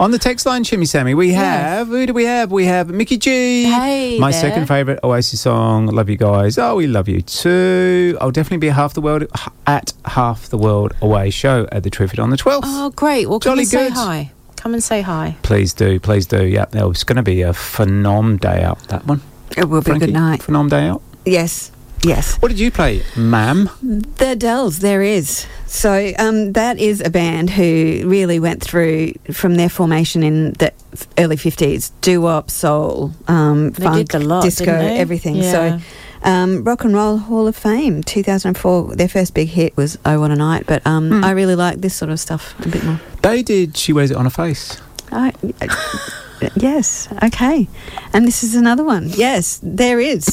On 0.00 0.10
the 0.10 0.18
text 0.18 0.46
line, 0.46 0.64
Shimmy 0.64 0.86
Sammy, 0.86 1.14
we 1.14 1.32
have, 1.32 1.88
who 1.88 2.06
do 2.06 2.12
we 2.12 2.24
have? 2.24 2.50
We 2.52 2.66
have 2.66 2.88
Mickey 2.88 3.16
G. 3.16 3.64
Hey 3.64 4.18
My 4.18 4.30
there. 4.30 4.40
second 4.40 4.66
favourite 4.66 5.00
Oasis 5.04 5.40
song. 5.40 5.86
Love 5.86 6.08
you 6.10 6.16
guys. 6.16 6.58
Oh, 6.58 6.76
we 6.76 6.86
love 6.86 7.08
you 7.08 7.22
too. 7.22 8.16
I'll 8.20 8.30
definitely 8.30 8.58
be 8.58 8.68
half 8.68 8.94
the 8.94 9.00
world 9.00 9.24
at 9.66 9.92
half 10.04 10.48
the 10.48 10.58
world 10.58 10.92
away 11.00 11.30
show 11.30 11.66
at 11.72 11.83
the 11.84 11.90
Triffid 11.90 12.20
on 12.22 12.30
the 12.30 12.36
12th. 12.36 12.60
Oh, 12.64 12.90
great. 12.90 13.28
Well, 13.28 13.38
come 13.38 13.52
Jolly 13.52 13.62
and 13.62 13.68
say 13.68 13.88
hi. 13.90 14.32
Come 14.56 14.74
and 14.74 14.82
say 14.82 15.02
hi. 15.02 15.36
Please 15.42 15.72
do, 15.72 16.00
please 16.00 16.26
do. 16.26 16.44
Yeah, 16.44 16.64
no, 16.72 16.90
it's 16.90 17.04
going 17.04 17.16
to 17.16 17.22
be 17.22 17.42
a 17.42 17.52
phenom 17.52 18.40
day 18.40 18.62
out, 18.62 18.80
that 18.88 19.06
one. 19.06 19.20
It 19.56 19.66
will 19.68 19.80
be 19.80 19.90
a 19.90 19.94
Frankie, 19.94 20.06
good 20.06 20.14
night. 20.14 20.40
Phenom 20.40 20.68
day 20.70 20.86
out. 20.88 21.02
Yes. 21.24 21.70
Yes. 22.02 22.36
What 22.36 22.48
did 22.48 22.58
you 22.58 22.70
play, 22.70 23.02
ma'am? 23.16 23.70
The 24.18 24.36
Dells, 24.36 24.80
there 24.80 25.00
is. 25.02 25.46
So 25.66 26.12
um, 26.18 26.52
that 26.52 26.78
is 26.78 27.00
a 27.00 27.08
band 27.08 27.48
who 27.50 28.02
really 28.06 28.38
went 28.40 28.62
through 28.62 29.12
from 29.32 29.54
their 29.54 29.70
formation 29.70 30.22
in 30.22 30.52
the 30.54 30.72
early 31.16 31.36
50s, 31.36 31.92
doo-wop, 32.02 32.50
soul, 32.50 33.12
um, 33.26 33.70
They 33.70 33.84
funk, 33.84 33.96
did 33.96 34.08
the 34.08 34.26
lot, 34.26 34.42
disco, 34.42 34.66
didn't 34.66 34.80
they? 34.80 34.98
everything. 34.98 35.36
Yeah. 35.36 35.52
So 35.78 35.80
um, 36.24 36.64
Rock 36.64 36.84
and 36.84 36.94
Roll 36.94 37.18
Hall 37.18 37.46
of 37.46 37.54
Fame, 37.56 38.02
2004, 38.02 38.96
their 38.96 39.08
first 39.08 39.34
big 39.34 39.48
hit 39.48 39.76
was 39.76 39.98
I 40.04 40.16
Want 40.16 40.32
a 40.32 40.36
Night, 40.36 40.64
but 40.66 40.84
um, 40.86 41.10
Hmm. 41.10 41.24
I 41.24 41.30
really 41.32 41.54
like 41.54 41.80
this 41.80 41.94
sort 41.94 42.10
of 42.10 42.18
stuff 42.18 42.54
a 42.64 42.68
bit 42.68 42.82
more. 42.84 43.00
They 43.22 43.42
did 43.42 43.76
She 43.76 43.92
Wears 43.92 44.10
It 44.10 44.16
on 44.16 44.24
Her 44.24 44.30
Face. 44.30 44.80
I, 45.12 45.32
Yes. 46.56 47.08
Okay. 47.22 47.68
And 48.12 48.26
this 48.26 48.42
is 48.44 48.54
another 48.54 48.84
one. 48.84 49.08
Yes, 49.08 49.60
there 49.62 49.98
is. 50.00 50.26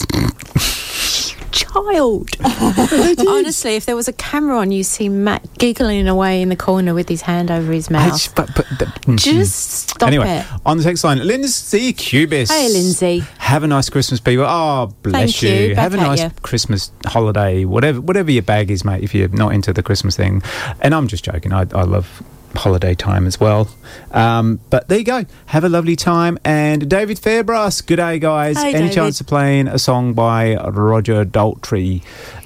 Child. 1.73 2.29
Honestly, 3.27 3.75
if 3.75 3.85
there 3.85 3.95
was 3.95 4.07
a 4.07 4.13
camera 4.13 4.57
on, 4.57 4.71
you 4.71 4.83
see 4.83 5.09
Matt 5.09 5.47
giggling 5.57 6.07
away 6.07 6.41
in 6.41 6.49
the 6.49 6.55
corner 6.55 6.93
with 6.93 7.07
his 7.09 7.21
hand 7.21 7.49
over 7.51 7.71
his 7.71 7.89
mouth. 7.89 8.11
just- 8.11 8.35
but, 8.35 8.49
but, 8.55 8.65
the- 8.77 8.85
mm, 8.85 9.17
Just 9.17 9.89
stop 9.89 10.07
anyway, 10.07 10.39
it. 10.39 10.45
on 10.65 10.77
the 10.77 10.83
text 10.83 11.03
line, 11.03 11.25
Lindsay 11.25 11.93
Cubis. 11.93 12.49
Hey, 12.51 12.69
Lindsay. 12.69 13.23
Have 13.37 13.63
a 13.63 13.67
nice 13.67 13.89
Christmas, 13.89 14.19
people. 14.19 14.45
Oh, 14.47 14.93
bless 15.03 15.39
Thank 15.39 15.41
you. 15.43 15.75
Have 15.75 15.93
a 15.93 15.97
nice 15.97 16.21
ya. 16.21 16.29
Christmas 16.41 16.91
holiday, 17.05 17.65
whatever 17.65 17.99
whatever 18.01 18.31
your 18.31 18.43
bag 18.43 18.71
is, 18.71 18.83
mate, 18.85 19.03
if 19.03 19.13
you're 19.13 19.27
not 19.29 19.53
into 19.53 19.73
the 19.73 19.83
Christmas 19.83 20.15
thing. 20.15 20.41
And 20.81 20.93
I'm 20.95 21.07
just 21.07 21.23
joking. 21.25 21.51
I, 21.53 21.61
I 21.73 21.83
love 21.83 22.23
holiday 22.55 22.93
time 22.95 23.25
as 23.27 23.39
well. 23.39 23.69
Um, 24.11 24.59
but 24.69 24.87
there 24.87 24.97
you 24.99 25.03
go. 25.03 25.25
Have 25.47 25.63
a 25.63 25.69
lovely 25.69 25.95
time. 25.95 26.37
And 26.43 26.89
David 26.89 27.17
Fairbrass, 27.17 27.85
good 27.85 27.97
day, 27.97 28.19
guys. 28.19 28.57
Hey, 28.57 28.69
Any 28.69 28.79
David. 28.89 28.93
chance 28.93 29.21
of 29.21 29.27
playing 29.27 29.67
a 29.67 29.79
song 29.79 30.13
by 30.13 30.55
Roger 30.55 31.25
Daltrey? 31.25 32.01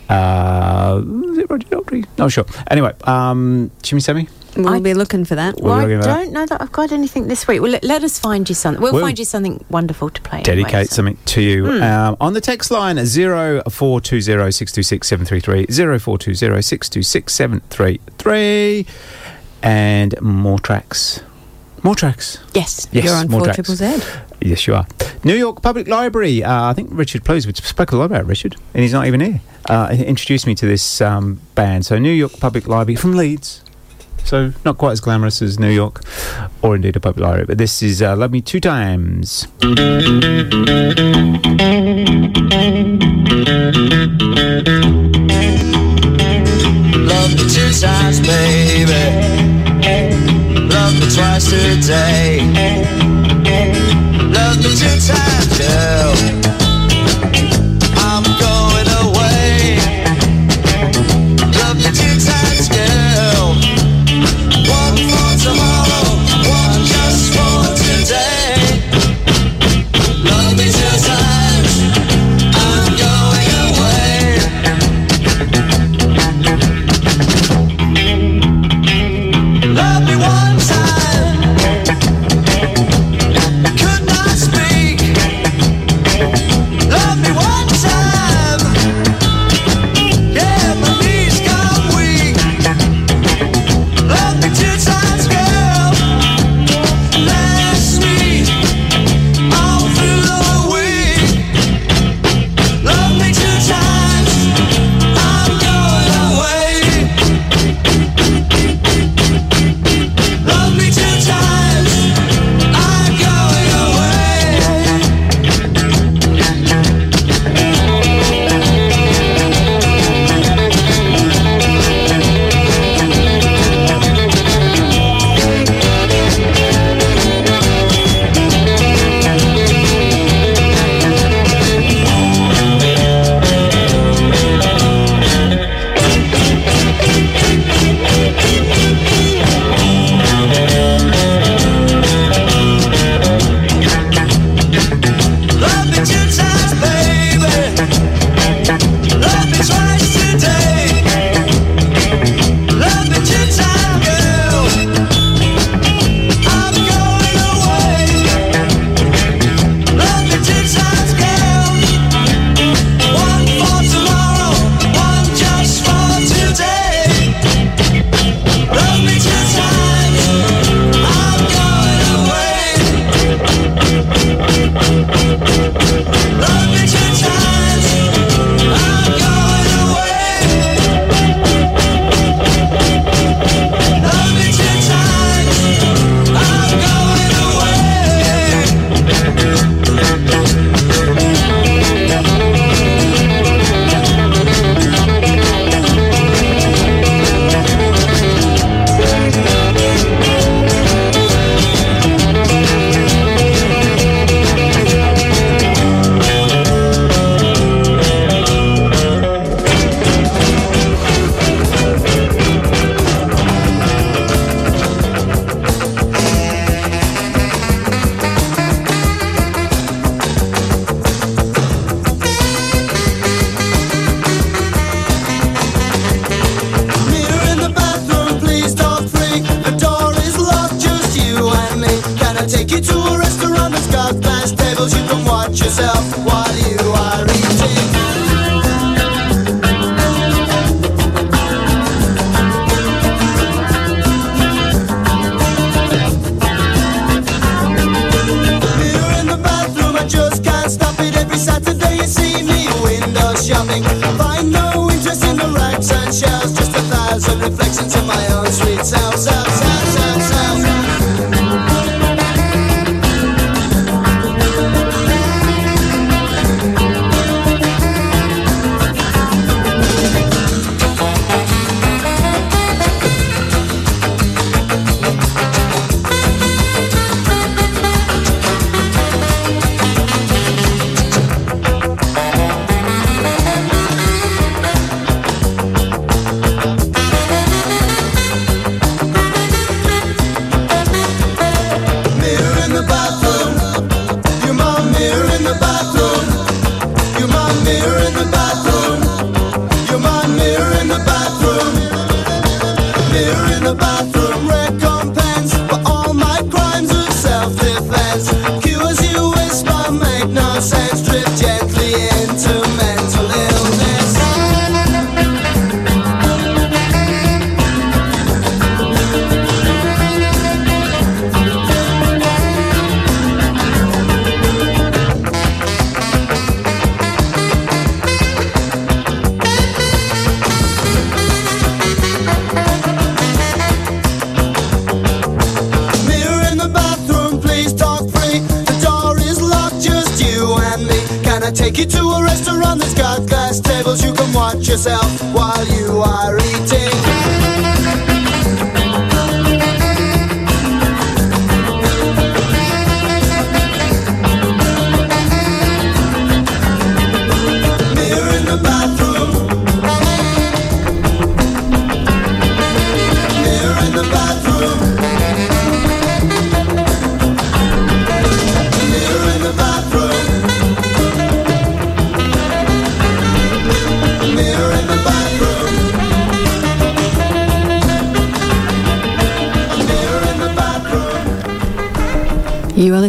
Uh, 0.10 1.02
is 1.32 1.38
it 1.40 1.50
Roger 1.50 1.68
Daltrey? 1.68 2.06
Not 2.18 2.32
sure. 2.32 2.46
Anyway, 2.70 2.94
um, 3.04 3.72
Jimmy 3.82 4.02
Sammy? 4.02 4.28
We'll 4.56 4.70
I- 4.70 4.80
be 4.80 4.94
looking 4.94 5.26
for 5.26 5.36
that. 5.36 5.56
We're 5.60 5.64
Well, 5.70 5.74
I 5.74 5.82
looking 5.82 5.98
at 5.98 6.04
that. 6.04 6.16
don't 6.24 6.32
know 6.32 6.46
that 6.46 6.62
I've 6.62 6.72
got 6.72 6.94
anything 6.94 7.28
this 7.28 7.46
week. 7.46 7.62
Well, 7.62 7.72
let, 7.72 7.84
let 7.84 8.04
us 8.06 8.18
find 8.20 8.48
you 8.48 8.56
something. 8.56 8.82
We'll, 8.82 8.94
We'll 8.94 9.02
find 9.02 9.20
you 9.20 9.26
something 9.26 9.62
wonderful 9.70 10.10
to 10.12 10.22
play. 10.22 10.44
dedicate 10.44 10.74
anyway, 10.74 10.86
so- 10.86 10.96
something 10.96 11.18
to 11.26 11.42
you. 11.42 11.66
Hmm. 11.66 11.84
Um, 11.84 12.18
on 12.22 12.32
the 12.34 12.40
text 12.42 12.72
line, 12.72 12.96
0420 12.96 14.22
626 14.52 15.08
733, 15.08 15.66
0420 15.66 16.62
626 16.62 17.34
733, 17.34 18.86
and 19.62 20.20
more 20.22 20.60
tracks. 20.60 21.22
More 21.84 21.96
tracks. 21.96 22.40
Yes. 22.54 22.88
Yes, 22.92 23.06
You're 23.06 23.14
on 23.14 23.28
more 23.30 23.42
4 23.42 23.54
tracks. 23.54 23.56
Triple 23.58 23.76
Z. 23.76 24.04
Yes, 24.42 24.66
you 24.66 24.74
are. 24.76 24.88
New 25.24 25.36
York 25.36 25.62
Public 25.62 25.88
Library. 25.88 26.44
Uh, 26.44 26.64
I 26.66 26.74
think 26.74 26.90
Richard 26.92 27.24
Close, 27.26 27.46
we 27.46 27.54
spoke 27.54 27.92
a 27.92 27.96
lot 27.96 28.06
about 28.06 28.26
Richard, 28.26 28.56
and 28.74 28.82
he's 28.82 28.94
not 28.94 29.06
even 29.08 29.20
here. 29.20 29.42
Uh, 29.70 29.90
he 29.90 30.04
introduced 30.04 30.48
me 30.48 30.56
to 30.56 30.66
this 30.66 31.02
um, 31.02 31.40
band. 31.56 31.86
So, 31.86 31.98
New 32.00 32.12
York 32.12 32.40
Public 32.40 32.68
Library 32.68 32.96
from 32.96 33.14
Leeds. 33.14 33.62
So, 34.24 34.54
not 34.64 34.80
quite 34.80 34.94
as 34.94 35.00
glamorous 35.02 35.42
as 35.44 35.60
New 35.60 35.70
York, 35.70 36.02
or 36.64 36.76
indeed 36.76 36.96
a 36.96 37.00
public 37.00 37.24
library. 37.24 37.46
But 37.46 37.60
this 37.60 37.84
is 37.84 38.02
uh, 38.02 38.16
Love 38.16 38.32
Me 38.32 38.42
Two 38.42 38.60
Times. 38.60 39.48
Love 47.06 47.32
me 47.36 47.44
two 47.50 47.72
times, 47.80 48.20
baby. 48.20 49.04
Love 50.70 50.94
me 50.94 51.08
twice 51.16 51.50
today. 51.50 52.40
Love 54.34 54.58
me 54.58 54.70
two 54.76 55.00
times, 55.00 55.58
girl. 55.58 56.45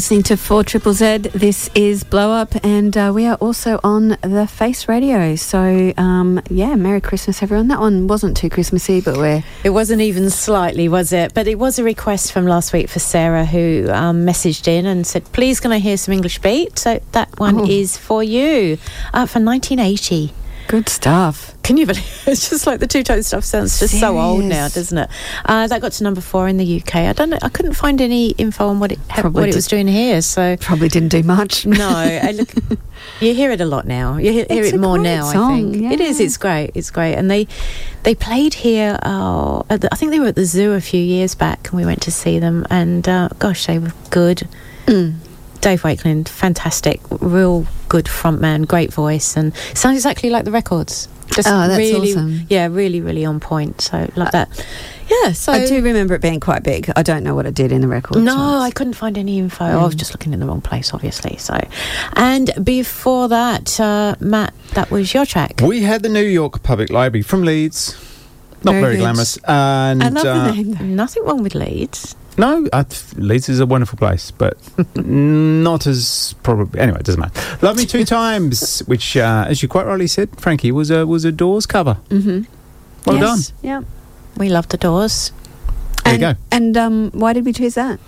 Listening 0.07 0.23
to 0.23 0.37
4 0.37 0.63
Triple 0.63 0.93
Z. 0.93 1.19
This 1.35 1.69
is 1.75 2.05
Blow 2.05 2.31
Up, 2.31 2.55
and 2.65 2.97
uh, 2.97 3.11
we 3.13 3.27
are 3.27 3.35
also 3.39 3.81
on 3.83 4.17
the 4.23 4.47
Face 4.49 4.87
Radio. 4.87 5.35
So, 5.35 5.93
um, 5.97 6.41
yeah, 6.49 6.77
Merry 6.77 7.01
Christmas, 7.01 7.43
everyone. 7.43 7.67
That 7.67 7.81
one 7.81 8.07
wasn't 8.07 8.37
too 8.37 8.49
Christmassy, 8.49 9.01
but 9.01 9.17
we're. 9.17 9.43
It 9.65 9.71
wasn't 9.71 10.03
even 10.03 10.31
slightly, 10.31 10.89
was 10.89 11.13
it? 11.13 11.35
But 11.35 11.49
it 11.49 11.59
was 11.59 11.81
a 11.81 11.83
request 11.83 12.31
from 12.31 12.47
last 12.47 12.73
week 12.73 12.89
for 12.89 13.01
Sarah, 13.01 13.45
who 13.45 13.91
um, 13.91 14.25
messaged 14.25 14.69
in 14.69 14.87
and 14.87 15.05
said, 15.05 15.25
"Please, 15.33 15.59
can 15.59 15.73
I 15.73 15.81
hear 15.81 15.97
some 15.97 16.15
English 16.15 16.39
beat?" 16.39 16.79
So 16.79 17.01
that 17.11 17.37
one 17.41 17.63
Oh. 17.63 17.67
is 17.69 17.97
for 17.97 18.23
you, 18.23 18.79
uh, 19.13 19.27
for 19.27 19.41
1980. 19.41 20.33
Good 20.69 20.89
stuff. 20.89 21.55
Can 21.63 21.77
you 21.79 21.87
believe 21.87 22.23
it's 22.27 22.49
just 22.51 22.65
like 22.67 22.79
the 22.79 22.87
two 22.87 23.03
tone 23.03 23.25
stuff 23.25 23.43
sounds 23.45 23.81
just 23.81 23.99
so 23.99 24.21
old 24.21 24.45
now, 24.45 24.69
doesn't 24.69 24.99
it? 24.99 25.06
Uh, 25.47 25.67
that 25.69 25.81
got 25.81 25.93
to 25.93 26.03
number 26.05 26.21
four 26.21 26.49
in 26.49 26.57
the 26.57 26.81
UK. 26.81 26.97
I 26.97 27.13
don't 27.13 27.31
know. 27.31 27.39
I 27.41 27.49
couldn't 27.49 27.75
find 27.75 28.01
any 28.01 28.31
info 28.31 28.67
on 28.69 28.81
what 28.81 28.93
it 28.93 28.99
Probably 29.09 29.43
what 29.43 29.49
it 29.49 29.55
was 29.55 29.69
doing 29.69 29.87
here. 29.87 30.21
So 30.21 30.57
Probably 30.61 30.89
didn't 30.89 31.11
do 31.11 31.23
much. 31.23 31.65
no, 31.65 32.21
look, 32.35 32.49
you 33.21 33.35
hear 33.35 33.51
it 33.53 33.61
a 33.61 33.65
lot 33.65 33.87
now. 33.87 34.17
You 34.17 34.33
hear, 34.33 34.47
hear 34.51 34.65
it 34.65 34.79
more 34.79 34.99
now. 34.99 35.29
I 35.29 35.57
think 35.57 35.93
it 35.93 36.01
is. 36.01 36.19
yeah. 36.19 36.27
It's 36.27 36.37
great. 36.37 36.73
It's 36.75 36.91
great. 36.91 37.15
And 37.15 37.31
they 37.31 37.47
they 38.03 38.15
played 38.15 38.55
here. 38.55 38.99
Uh, 39.03 39.63
at 39.71 39.81
the, 39.83 39.89
I 39.93 39.97
think 39.97 40.11
they 40.11 40.21
were 40.21 40.27
at 40.27 40.37
the 40.37 40.45
zoo 40.45 40.73
a 40.73 40.81
few 40.81 41.01
years 41.01 41.35
back, 41.35 41.69
and 41.69 41.79
we 41.79 41.87
went 41.87 42.03
to 42.03 42.11
see 42.11 42.39
them. 42.39 42.67
And 42.69 43.09
uh, 43.09 43.29
gosh, 43.39 43.67
they 43.67 43.79
were 43.79 43.93
good. 44.11 44.49
Mm. 44.87 45.15
Dave 45.61 45.83
Wakeling, 45.83 46.29
fantastic, 46.29 47.01
real 47.21 47.67
good 47.89 48.05
frontman, 48.05 48.69
great 48.69 48.93
voice, 48.93 49.37
and 49.37 49.55
sounds 49.75 49.97
exactly 49.97 50.31
like 50.31 50.45
the 50.45 50.53
records. 50.53 51.09
Just 51.35 51.49
Oh, 51.49 51.67
that's 51.67 51.79
really, 51.79 52.13
awesome. 52.13 52.47
Yeah, 52.49 52.69
really, 52.71 53.01
really 53.01 53.25
on 53.25 53.41
point. 53.41 53.81
So 53.81 54.09
love 54.17 54.31
that. 54.33 54.49
Yeah. 55.09 55.33
So 55.33 55.53
I 55.53 55.67
do 55.67 55.83
remember 55.83 56.15
it 56.15 56.21
being 56.21 56.41
quite 56.41 56.63
big. 56.63 56.91
I 56.97 57.03
don't 57.03 57.23
know 57.23 57.35
what 57.35 57.47
it 57.47 57.55
did 57.55 57.73
in 57.73 57.81
the 57.81 57.89
record. 57.89 58.23
no, 58.23 58.59
I 58.59 58.71
couldn't 58.71 58.95
find 58.95 59.17
any 59.17 59.39
info. 59.39 59.65
I 59.65 59.85
was 59.85 59.95
just 59.95 60.13
looking 60.13 60.33
in 60.33 60.41
the 60.41 60.47
wrong 60.47 60.61
place, 60.61 60.93
obviously. 60.93 61.37
So, 61.39 61.59
and 62.15 62.51
before 62.63 63.29
that, 63.29 63.79
uh, 63.81 64.17
Matt, 64.21 64.53
that 64.75 64.91
was 64.91 65.15
your 65.15 65.25
track. 65.27 65.61
We 65.63 65.83
had 65.83 66.03
the 66.03 66.09
New 66.09 66.25
York 66.25 66.63
Public 66.63 66.91
Library 66.91 67.23
from 67.23 67.43
Leeds. 67.45 67.97
Not 68.65 68.73
Very 68.73 68.83
very, 68.83 68.97
glamorous. 68.97 69.37
And 69.45 70.03
I 70.03 70.09
love 70.09 70.27
uh, 70.27 70.51
the 70.51 70.63
name. 70.63 70.97
Nothing 70.97 71.25
wrong 71.25 71.43
with 71.43 71.55
Leeds. 71.55 72.17
No, 72.39 72.67
I 72.73 72.83
th- 72.83 73.15
Leeds 73.15 73.49
is 73.49 73.61
a 73.61 73.67
wonderful 73.67 73.97
place, 73.97 74.31
but 74.31 74.59
not 74.97 75.87
as 75.87 76.35
probably. 76.43 76.81
Anyway, 76.81 76.99
it 76.99 77.05
doesn't 77.07 77.21
matter. 77.21 77.59
Love 77.65 77.77
me 77.77 77.87
two 77.87 78.05
times, 78.19 78.81
which, 78.81 79.17
uh, 79.17 79.45
as 79.47 79.63
you 79.63 79.69
quite 79.69 79.87
rightly 79.87 80.07
said, 80.07 80.29
Frankie 80.41 80.73
was 80.73 80.91
a 80.91 81.07
was 81.07 81.25
a 81.25 81.31
Doors 81.33 81.65
cover. 81.65 81.99
Mm-hmm. 82.09 82.43
Well 83.07 83.17
Yes. 83.17 83.49
done. 83.51 83.59
Yeah. 83.63 83.83
We 84.37 84.49
love 84.49 84.69
the 84.69 84.77
Doors. 84.77 85.33
There 86.05 86.15
you 86.15 86.21
go. 86.21 86.35
And 86.53 86.77
um, 86.77 87.11
why 87.13 87.33
did 87.33 87.45
we 87.45 87.53
choose 87.53 87.75
that? 87.75 87.99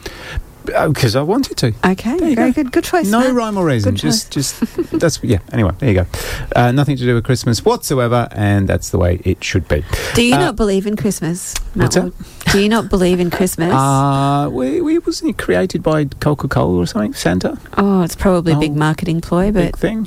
Because 0.65 1.17
I 1.17 1.23
wanted 1.23 1.57
to. 1.59 1.73
Okay, 1.93 2.35
very 2.35 2.53
good. 2.53 2.71
Good 2.73 2.85
choice. 2.85 3.11
No 3.11 3.21
Matt. 3.21 3.33
rhyme 3.35 3.57
or 3.57 3.65
reason. 3.65 3.97
Just, 3.97 4.31
just 4.31 4.61
that's 4.93 5.19
yeah. 5.25 5.39
Anyway, 5.51 5.71
there 5.79 5.89
you 5.89 5.95
go. 5.95 6.07
Uh, 6.55 6.71
nothing 6.73 6.95
to 6.99 7.03
do 7.05 7.15
with 7.15 7.25
Christmas 7.25 7.65
whatsoever, 7.65 8.29
and 8.33 8.69
that's 8.69 8.91
the 8.91 8.99
way 8.99 9.19
it 9.25 9.43
should 9.43 9.67
be. 9.67 9.83
Do 10.15 10.23
you 10.23 10.35
Uh, 10.35 10.39
not 10.41 10.57
believe 10.57 10.87
in 10.87 10.95
Christmas? 10.95 11.55
what's 11.73 11.97
Matt? 11.97 12.13
Do 12.53 12.61
you 12.63 12.69
not 12.69 12.91
believe 12.91 13.19
in 13.19 13.31
Christmas? 13.31 13.73
Uh, 13.75 14.51
we, 14.51 14.81
we 14.83 14.99
wasn't 14.99 15.31
it 15.31 15.39
created 15.39 15.83
by 15.83 16.05
Coca 16.05 16.49
Cola 16.49 16.79
or 16.83 16.87
something? 16.87 17.15
Santa. 17.15 17.59
oh, 17.79 18.03
it's 18.03 18.15
probably 18.17 18.53
a 18.53 18.59
big 18.59 18.73
Oh, 18.73 18.75
marketing 18.75 19.21
ploy, 19.23 19.51
but 19.51 19.73
big 19.81 20.07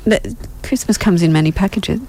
Christmas 0.62 0.96
comes 0.96 1.22
in 1.22 1.32
many 1.32 1.50
packages, 1.50 2.00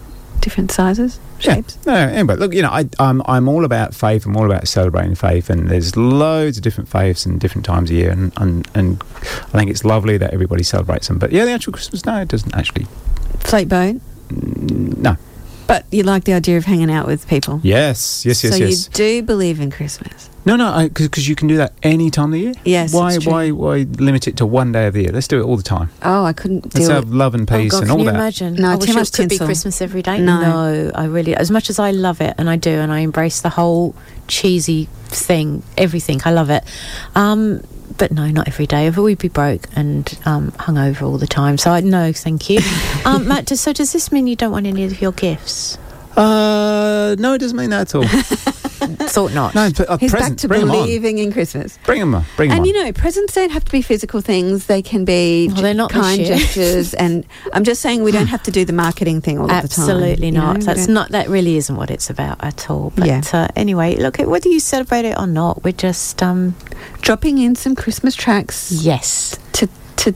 different 0.44 0.72
sizes, 0.72 1.20
shapes. 1.40 1.78
No, 1.86 1.94
anyway, 1.94 2.36
look, 2.36 2.54
you 2.54 2.62
know, 2.62 2.70
I, 2.70 2.88
I'm 3.00 3.22
I'm 3.26 3.48
all 3.48 3.64
about 3.64 3.96
faith. 3.96 4.26
I'm 4.26 4.36
all 4.36 4.46
about 4.46 4.68
celebrating 4.68 5.16
faith, 5.16 5.50
and 5.50 5.70
there's 5.70 5.96
loads 5.96 6.58
of 6.58 6.64
different 6.64 6.90
faiths 6.90 7.26
and 7.26 7.40
different 7.40 7.66
times 7.66 7.90
a 7.90 7.94
year, 7.94 8.12
and 8.12 8.34
and, 8.38 8.68
and 8.76 9.02
I 9.24 9.58
think 9.58 9.72
it's 9.72 9.86
lovely 9.86 10.18
that 10.18 10.34
everybody 10.34 10.64
celebrates 10.64 11.08
them. 11.08 11.18
But 11.18 11.32
yeah, 11.32 11.46
the 11.46 11.52
actual 11.52 11.74
Christmas, 11.74 12.06
no, 12.06 12.22
it 12.22 12.28
doesn't 12.28 12.54
actually. 12.56 12.86
Float 13.40 13.70
boat. 13.70 14.02
No. 14.30 15.18
But 15.74 15.86
you 15.90 16.04
like 16.04 16.26
the 16.26 16.34
idea 16.34 16.58
of 16.58 16.66
hanging 16.66 16.92
out 16.92 17.08
with 17.08 17.28
people. 17.28 17.60
Yes, 17.64 18.28
yes, 18.28 18.44
yes, 18.44 18.54
so 18.54 18.64
yes. 18.64 18.86
you 18.86 18.92
do 18.94 19.24
believe 19.24 19.60
in 19.60 19.72
Christmas. 19.72 20.30
No, 20.46 20.56
no, 20.56 20.88
because 20.88 21.28
you 21.28 21.34
can 21.34 21.48
do 21.48 21.58
that 21.58 21.74
any 21.82 22.12
time 22.12 22.26
of 22.26 22.32
the 22.34 22.40
year. 22.42 22.54
Yes, 22.64 22.94
Why, 22.94 23.18
true. 23.18 23.32
why, 23.32 23.50
why 23.50 23.78
limit 23.98 24.28
it 24.28 24.38
to 24.38 24.46
one 24.46 24.72
day 24.72 24.86
of 24.86 24.94
the 24.94 25.02
year? 25.02 25.12
Let's 25.12 25.28
do 25.28 25.40
it 25.40 25.44
all 25.44 25.58
the 25.58 25.64
time. 25.64 25.90
Oh, 26.04 26.26
I 26.26 26.34
couldn't 26.34 26.66
Let's 26.76 26.86
do 26.88 26.94
have 26.94 27.06
it. 27.06 27.10
love 27.10 27.34
and 27.34 27.50
Oh 27.52 27.58
peace 27.58 27.72
God, 27.72 27.78
and 27.80 27.88
can 27.88 27.92
all 27.92 28.06
you 28.06 28.12
that. 28.12 28.14
imagine? 28.14 28.54
No, 28.54 28.70
I 28.70 28.76
too 28.76 28.82
wish 28.82 28.94
much 28.94 29.08
it 29.10 29.16
could 29.16 29.30
be. 29.30 29.40
Christmas 29.40 29.82
every 29.82 30.04
day. 30.04 30.20
No. 30.20 30.92
I 30.94 31.06
really, 31.06 31.36
as 31.36 31.50
much 31.50 31.72
as 31.72 31.80
I 31.80 31.90
love 31.90 32.22
it, 32.22 32.36
and 32.38 32.52
I 32.52 32.56
do, 32.56 32.70
and 32.70 32.92
I 32.92 33.00
embrace 33.00 33.42
the 33.42 33.50
whole 33.50 33.96
cheesy 34.28 34.90
thing, 35.08 35.64
everything. 35.76 36.22
I 36.24 36.34
love 36.34 36.52
it. 36.52 36.64
Um, 37.16 37.64
but 37.98 38.12
no, 38.12 38.30
not 38.30 38.48
every 38.48 38.68
day. 38.68 38.90
We'd 38.90 39.18
be 39.18 39.28
broke 39.28 39.68
and 39.76 40.18
um, 40.26 40.52
hungover 40.54 41.04
all 41.04 41.18
the 41.18 41.28
time. 41.28 41.58
So 41.58 41.72
I 41.72 41.82
no, 41.82 42.14
thank 42.14 42.50
you, 42.50 42.60
um, 43.06 43.28
Matt. 43.28 43.46
Does, 43.46 43.62
so 43.62 43.74
does 43.74 43.94
this 43.94 44.12
mean 44.12 44.28
you 44.28 44.36
don't 44.36 44.52
want 44.52 44.66
any 44.66 44.84
of 44.84 45.02
your 45.02 45.12
gifts? 45.12 45.78
Uh, 46.18 47.16
no, 47.20 47.34
it 47.34 47.40
doesn't 47.40 47.58
mean 47.58 47.70
that 47.72 47.94
at 47.94 47.96
all. 47.96 48.04
Thought 49.14 49.34
not. 49.34 49.56
no, 49.56 49.70
but, 49.78 49.90
uh, 49.90 49.98
He's 49.98 50.12
back 50.12 50.36
to 50.38 50.48
bring 50.48 50.64
on. 50.64 50.68
believing 50.70 51.18
in 51.20 51.32
Christmas. 51.32 51.78
Bring 51.86 52.00
them 52.02 52.16
on. 52.16 52.26
Bring 52.36 52.50
them 52.50 52.58
And 52.58 52.62
on. 52.62 52.66
you 52.68 52.74
know, 52.84 52.92
presents 52.92 53.34
don't 53.34 53.52
have 53.52 53.64
to 53.64 53.72
be 53.72 53.82
physical 53.82 54.20
things. 54.22 54.66
They 54.66 54.82
can 54.82 55.06
be 55.06 55.48
Well, 55.54 55.62
they're 55.62 55.74
not 55.74 55.92
this 55.92 56.02
kind 56.02 56.20
year. 56.22 56.38
gestures. 56.38 56.94
and 56.96 57.26
I'm 57.54 57.64
just 57.64 57.82
saying 57.82 58.04
we 58.04 58.12
don't 58.12 58.28
have 58.28 58.44
to 58.44 58.52
do 58.52 58.66
the 58.66 58.74
marketing 58.74 59.22
thing 59.22 59.38
all 59.38 59.46
of 59.46 59.50
the 59.50 59.68
time. 59.68 59.84
Absolutely 59.90 60.28
you 60.28 60.32
know? 60.34 60.42
not. 60.42 60.58
We 60.58 60.64
That's 60.66 60.86
don't- 60.88 60.94
not. 60.96 61.10
That 61.12 61.30
really 61.30 61.56
isn't 61.58 61.76
what 61.76 61.92
it's 61.92 62.10
about 62.10 62.44
at 62.44 62.70
all. 62.70 62.92
But 62.96 63.08
Yeah. 63.08 63.22
uh, 63.32 63.48
anyway, 63.56 63.96
look, 63.96 64.18
whether 64.18 64.50
you 64.50 64.60
celebrate 64.60 65.06
it 65.06 65.18
or 65.18 65.28
not, 65.28 65.64
we're 65.64 65.72
just 65.74 66.22
um, 66.22 66.56
dropping 67.02 67.38
in 67.38 67.56
some 67.56 67.76
Christmas 67.76 68.16
tracks. 68.16 68.72
Yes, 68.72 69.38
to 69.54 69.70
to 69.98 70.14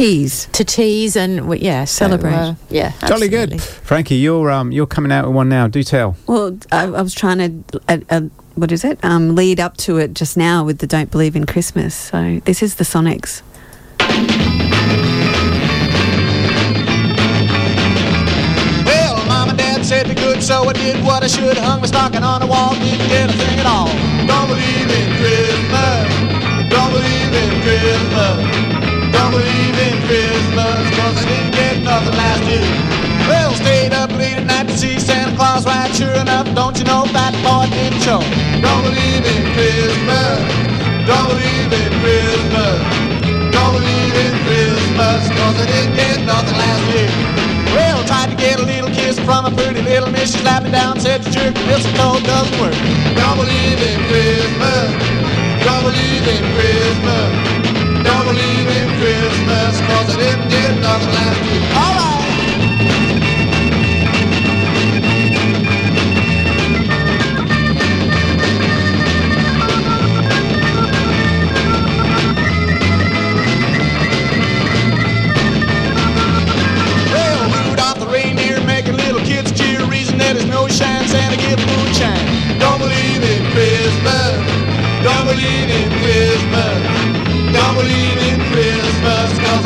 tease, 0.00 0.46
to 0.52 0.64
tease, 0.64 1.16
and 1.16 1.48
we- 1.48 1.58
yeah, 1.58 1.84
so, 1.84 2.06
Celebrate. 2.06 2.32
uh, 2.32 2.54
yeah, 2.70 2.90
Jolly 3.06 3.26
absolutely. 3.26 3.56
good, 3.58 3.60
Frankie. 3.62 4.16
You're 4.16 4.50
um, 4.50 4.72
you're 4.72 4.86
coming 4.86 5.12
out 5.12 5.26
with 5.26 5.34
one 5.34 5.48
now. 5.48 5.68
Do 5.68 5.82
tell. 5.82 6.16
Well, 6.26 6.58
I, 6.72 6.84
I 6.84 7.02
was 7.02 7.14
trying 7.14 7.38
to, 7.70 7.80
uh, 7.88 7.98
uh, 8.08 8.20
what 8.54 8.72
is 8.72 8.84
it? 8.84 8.98
Um, 9.04 9.34
lead 9.34 9.60
up 9.60 9.76
to 9.78 9.98
it 9.98 10.14
just 10.14 10.36
now 10.36 10.64
with 10.64 10.78
the 10.78 10.86
"Don't 10.86 11.10
Believe 11.10 11.36
in 11.36 11.44
Christmas." 11.46 11.94
So 11.94 12.40
this 12.44 12.62
is 12.62 12.76
the 12.76 12.84
Sonics. 12.84 13.42
Well, 18.84 19.16
mom 19.26 19.48
and 19.50 19.58
dad 19.58 19.84
said 19.84 20.08
be 20.08 20.14
good, 20.14 20.42
so 20.42 20.64
I 20.68 20.72
did 20.72 21.02
what 21.04 21.22
I 21.22 21.26
should. 21.28 21.56
Hung 21.56 21.80
my 21.80 21.86
stocking 21.86 22.22
on 22.22 22.40
the 22.40 22.46
wall, 22.46 22.74
didn't 22.74 23.08
get 23.08 23.30
a 23.30 23.32
thing 23.32 23.58
at 23.60 23.66
all. 23.66 23.88
Don't 24.26 24.48
believe 24.48 24.88
in 24.98 25.06
Christmas. 25.20 26.08
Don't 26.68 26.92
believe 26.92 27.32
in 27.42 27.50
Christmas. 27.62 28.89
Believe 29.30 29.78
in 29.78 29.94
Christmas, 30.10 30.82
cause 30.98 31.14
I 31.14 31.24
didn't 31.30 31.54
get 31.54 31.82
nothing 31.86 32.16
last 32.18 32.42
year. 32.50 32.66
Well, 33.30 33.54
stayed 33.54 33.94
up 33.94 34.10
late 34.18 34.34
at 34.34 34.46
night 34.46 34.66
to 34.66 34.76
see 34.76 34.98
Santa 34.98 35.36
Claus 35.36 35.64
ride. 35.64 35.94
Sure 35.94 36.10
enough, 36.18 36.50
don't 36.54 36.74
you 36.74 36.82
know 36.82 37.06
that 37.14 37.30
boy 37.46 37.70
didn't 37.70 38.02
show. 38.02 38.18
Don't 38.58 38.82
believe 38.82 39.22
in 39.22 39.42
Christmas. 39.54 40.42
Don't 41.06 41.30
believe 41.30 41.70
in 41.70 41.90
Christmas. 42.02 42.78
Don't 43.54 43.72
believe 43.78 44.14
in 44.18 44.34
Christmas, 44.50 45.20
cause 45.30 45.56
I 45.62 45.66
didn't 45.78 45.94
get 45.94 46.16
nothing 46.26 46.58
last 46.58 46.82
year. 46.90 47.10
Well, 47.70 48.02
tried 48.10 48.34
to 48.34 48.36
get 48.36 48.58
a 48.58 48.66
little 48.66 48.90
kiss 48.90 49.14
from 49.22 49.46
a 49.46 49.54
pretty 49.54 49.82
little 49.86 50.10
miss. 50.10 50.34
She 50.34 50.42
slapped 50.42 50.66
me 50.66 50.74
down, 50.74 50.98
said 50.98 51.22
the 51.22 51.30
jerk 51.30 51.54
mistletoe 51.70 52.18
doesn't 52.26 52.58
work. 52.58 52.74
Don't 53.14 53.38
believe 53.38 53.78
in 53.78 53.98
Christmas. 54.10 54.90
Don't 55.62 55.86
believe 55.86 56.26
in 56.26 56.42
Christmas. 56.58 57.69
Believe 58.30 58.68
in 58.68 58.88
Christmas, 59.00 59.80
cause 59.80 60.14
I 60.14 60.16
didn't 60.16 60.48
get 60.50 60.80
nothing 60.80 61.12
last. 61.14 61.74
All 61.74 61.94
right. 61.96 62.19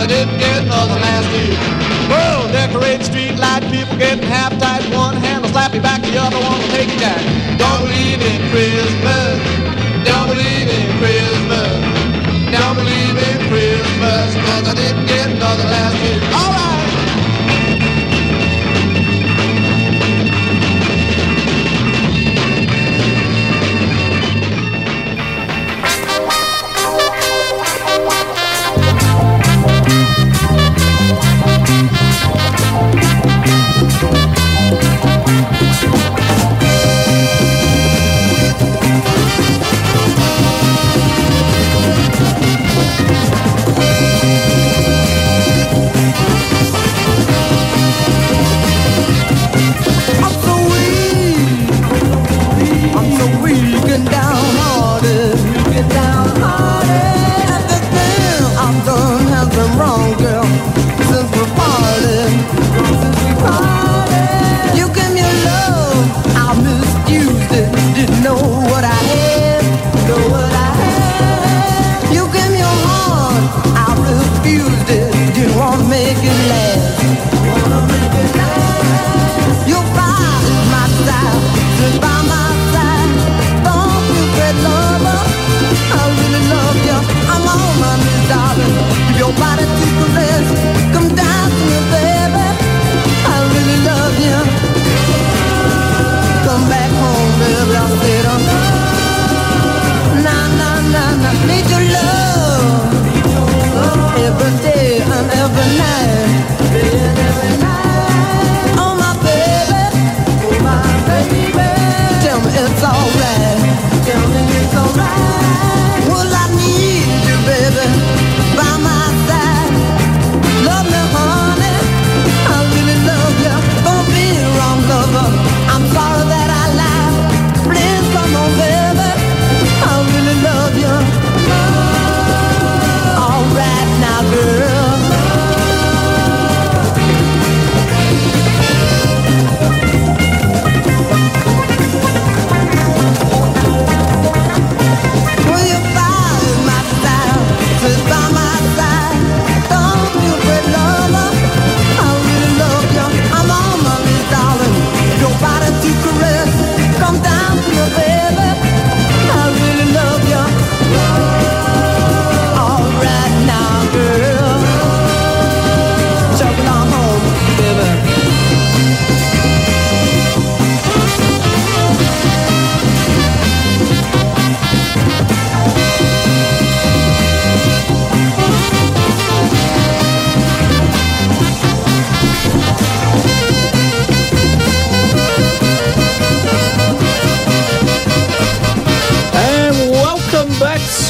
I 0.05 0.07
didn't 0.07 0.37
get 0.37 0.65
another 0.65 1.01
last 1.01 1.25
year. 1.33 1.57
Well, 2.13 2.45
decorate 2.53 3.03
street 3.03 3.39
light, 3.41 3.65
people 3.73 3.97
getting 3.97 4.23
half 4.23 4.53
tight. 4.61 4.85
One 4.93 5.17
hand 5.17 5.41
will 5.41 5.49
slap 5.49 5.73
you 5.73 5.81
back, 5.81 6.03
the 6.03 6.21
other 6.21 6.37
one 6.37 6.61
will 6.61 6.69
take 6.77 6.93
you 6.93 7.01
down. 7.01 7.17
Don't 7.57 7.89
believe 7.89 8.21
in 8.21 8.41
Christmas. 8.53 9.41
Don't 10.05 10.29
believe 10.29 10.69
in 10.69 10.89
Christmas. 11.01 11.73
Don't 12.53 12.77
believe 12.77 13.17
in 13.17 13.49
Christmas. 13.49 14.29
Cause 14.45 14.69
I 14.69 14.75
didn't 14.77 15.07
get 15.07 15.25
another 15.33 15.65
last 15.73 15.97
year. 15.97 16.21
Alright. 16.37 16.74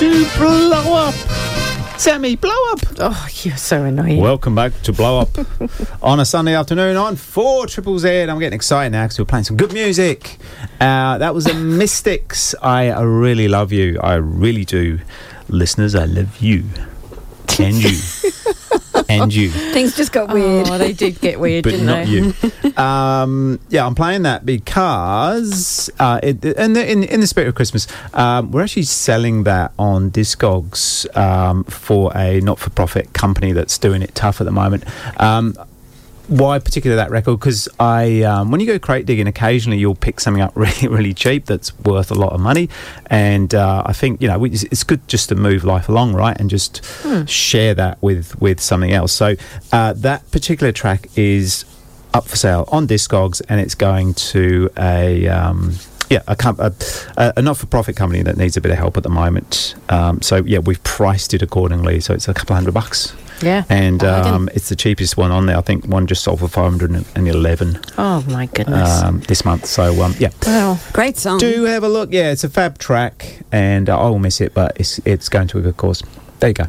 To 0.04 0.26
Blow 0.36 0.92
Up. 0.92 1.14
Sammy, 1.98 2.36
blow 2.36 2.50
up. 2.72 2.80
Oh, 2.98 3.28
you're 3.42 3.56
so 3.56 3.84
annoying. 3.84 4.20
Welcome 4.20 4.54
back 4.54 4.78
to 4.82 4.92
Blow 4.92 5.20
Up 5.20 5.30
on 6.02 6.20
a 6.20 6.26
Sunday 6.26 6.54
afternoon 6.54 6.98
on 6.98 7.16
4 7.16 7.66
Triple 7.68 7.98
Z. 7.98 8.10
I'm 8.24 8.38
getting 8.38 8.54
excited 8.54 8.90
now 8.90 9.04
because 9.04 9.18
we're 9.18 9.24
playing 9.24 9.44
some 9.44 9.56
good 9.56 9.72
music. 9.72 10.36
Uh, 10.78 11.16
that 11.16 11.34
was 11.34 11.46
the 11.46 11.54
Mystics. 11.78 12.54
I 12.60 12.90
uh, 12.90 13.02
really 13.02 13.48
love 13.48 13.72
you. 13.72 13.98
I 14.02 14.16
really 14.16 14.66
do. 14.66 15.00
Listeners, 15.48 15.94
I 15.94 16.04
love 16.04 16.36
you. 16.36 16.64
And 17.58 17.76
you. 17.76 17.98
and 19.08 19.34
you. 19.34 19.48
Things 19.48 19.96
just 19.96 20.12
got 20.12 20.34
weird. 20.34 20.68
Oh, 20.68 20.76
they 20.76 20.92
did 20.92 21.18
get 21.18 21.40
weird, 21.40 21.64
but 21.64 21.70
didn't 21.70 21.86
not 21.86 22.04
they? 22.04 22.10
you. 22.10 22.34
Um, 22.76 23.60
yeah, 23.68 23.86
I'm 23.86 23.94
playing 23.94 24.22
that 24.22 24.44
because, 24.44 25.90
uh, 25.98 26.20
it, 26.22 26.44
in, 26.44 26.72
the, 26.72 26.90
in, 26.90 27.04
in 27.04 27.20
the 27.20 27.26
spirit 27.26 27.48
of 27.48 27.54
Christmas, 27.54 27.86
um, 28.14 28.50
we're 28.50 28.62
actually 28.62 28.82
selling 28.82 29.44
that 29.44 29.72
on 29.78 30.10
Discogs 30.10 31.14
um, 31.16 31.64
for 31.64 32.16
a 32.16 32.40
not-for-profit 32.40 33.12
company 33.12 33.52
that's 33.52 33.78
doing 33.78 34.02
it 34.02 34.14
tough 34.14 34.40
at 34.40 34.44
the 34.44 34.52
moment. 34.52 34.84
Um, 35.20 35.54
why 36.28 36.58
particularly 36.58 36.96
that 36.96 37.10
record? 37.10 37.38
Because 37.38 37.68
I, 37.78 38.22
um, 38.22 38.50
when 38.50 38.60
you 38.60 38.66
go 38.66 38.78
crate 38.78 39.06
digging, 39.06 39.26
occasionally 39.26 39.78
you'll 39.78 39.94
pick 39.94 40.20
something 40.20 40.42
up 40.42 40.52
really, 40.56 40.88
really 40.88 41.14
cheap 41.14 41.46
that's 41.46 41.78
worth 41.80 42.10
a 42.10 42.14
lot 42.14 42.32
of 42.32 42.40
money, 42.40 42.68
and 43.06 43.54
uh, 43.54 43.82
I 43.84 43.92
think 43.92 44.22
you 44.22 44.28
know 44.28 44.38
we, 44.38 44.50
it's 44.50 44.84
good 44.84 45.06
just 45.06 45.28
to 45.28 45.34
move 45.34 45.64
life 45.64 45.88
along, 45.88 46.14
right, 46.14 46.34
and 46.38 46.48
just 46.48 46.82
share 47.28 47.74
that 47.74 48.00
with 48.02 48.40
with 48.40 48.60
something 48.60 48.92
else. 48.92 49.12
So 49.12 49.34
uh, 49.72 49.92
that 49.94 50.30
particular 50.30 50.72
track 50.72 51.08
is 51.16 51.64
up 52.14 52.26
for 52.26 52.36
sale 52.36 52.66
on 52.72 52.86
Discogs, 52.86 53.42
and 53.48 53.60
it's 53.60 53.74
going 53.74 54.14
to 54.14 54.70
a. 54.78 55.28
Um, 55.28 55.74
yeah, 56.10 56.20
a, 56.28 56.36
com- 56.36 56.60
a, 56.60 56.72
a 57.16 57.40
not-for-profit 57.40 57.96
company 57.96 58.22
that 58.22 58.36
needs 58.36 58.58
a 58.58 58.60
bit 58.60 58.70
of 58.70 58.76
help 58.76 58.98
at 58.98 59.02
the 59.02 59.08
moment. 59.08 59.74
Um, 59.88 60.20
so 60.20 60.36
yeah, 60.44 60.58
we've 60.58 60.82
priced 60.84 61.32
it 61.32 61.40
accordingly. 61.40 61.98
So 62.00 62.12
it's 62.12 62.28
a 62.28 62.34
couple 62.34 62.54
hundred 62.54 62.74
bucks 62.74 63.16
Yeah. 63.40 63.64
and 63.70 64.04
um, 64.04 64.50
it's 64.54 64.68
the 64.68 64.76
cheapest 64.76 65.16
one 65.16 65.30
on 65.32 65.46
there. 65.46 65.56
I 65.56 65.62
think 65.62 65.86
one 65.86 66.06
just 66.06 66.22
sold 66.22 66.40
for 66.40 66.46
five 66.48 66.70
hundred 66.70 66.90
and 67.16 67.26
eleven. 67.26 67.80
Oh 67.96 68.22
my 68.28 68.46
goodness. 68.46 69.02
um, 69.02 69.20
this 69.20 69.46
month. 69.46 69.64
So 69.64 70.02
um, 70.02 70.14
yeah, 70.18 70.28
well, 70.44 70.78
Great 70.92 71.16
song. 71.16 71.38
do 71.38 71.64
have 71.64 71.82
a 71.82 71.88
look. 71.88 72.12
Yeah, 72.12 72.32
it's 72.32 72.44
a 72.44 72.50
fab 72.50 72.76
track, 72.76 73.40
and 73.50 73.88
uh, 73.88 73.98
I 73.98 74.10
will 74.10 74.18
miss 74.18 74.42
it, 74.42 74.52
but 74.52 74.76
it's 74.78 75.00
it's 75.06 75.30
going 75.30 75.48
to 75.48 75.58
a 75.58 75.62
good 75.62 75.78
cause. 75.78 76.02
There 76.40 76.50
you 76.50 76.54
go. 76.54 76.66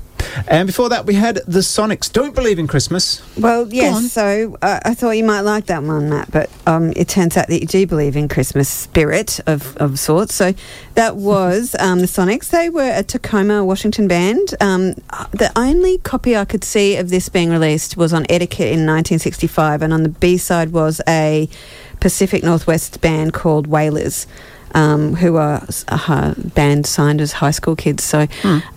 And 0.48 0.68
before 0.68 0.90
that, 0.90 1.06
we 1.06 1.16
had 1.16 1.36
the 1.48 1.60
Sonics. 1.60 2.12
Don't 2.12 2.36
believe 2.36 2.60
in 2.60 2.68
Christmas. 2.68 3.22
Well, 3.38 3.68
yes. 3.72 4.12
So 4.12 4.58
uh, 4.62 4.80
I 4.84 4.94
thought 4.94 5.12
you 5.12 5.24
might 5.24 5.42
like 5.42 5.68
that 5.68 5.84
one, 5.84 6.10
Matt, 6.10 6.32
but 6.32 6.50
um, 6.68 6.92
it 6.96 7.08
turns 7.08 7.38
out 7.38 7.48
that 7.48 7.62
you 7.62 7.68
do 7.68 7.88
believe 7.88 8.16
in 8.16 8.28
Christmas 8.28 8.68
spirit 8.68 9.40
of, 9.48 9.76
of 9.78 10.00
sorts. 10.00 10.36
So 10.36 10.54
that 10.96 11.16
was 11.16 11.76
um, 11.80 12.00
the 12.00 12.06
Sonics. 12.06 12.50
They 12.50 12.70
were 12.70 12.92
a 12.94 13.04
Tacoma, 13.04 13.64
Washington 13.64 14.08
band. 14.08 14.54
Um, 14.60 14.94
the 15.32 15.52
only 15.56 16.00
copy 16.00 16.36
I 16.36 16.46
could 16.46 16.64
see 16.64 16.98
of 16.98 17.10
this 17.10 17.30
being 17.30 17.50
released 17.50 17.98
was 17.98 18.14
on 18.14 18.26
Etiquette 18.30 18.68
in 18.68 18.86
1965, 18.86 19.82
and 19.82 19.94
on 19.94 20.04
the 20.04 20.10
B 20.10 20.38
side 20.38 20.72
was 20.72 21.02
a 21.08 21.50
Pacific 22.00 22.44
Northwest 22.44 23.02
band 23.02 23.34
called 23.34 23.68
Wailers. 23.68 24.28
Um, 24.76 25.16
who 25.16 25.38
are 25.38 25.66
a 25.88 26.36
band 26.54 26.86
signed 26.86 27.22
as 27.22 27.32
high 27.32 27.52
school 27.52 27.76
kids. 27.78 28.04
So, 28.04 28.28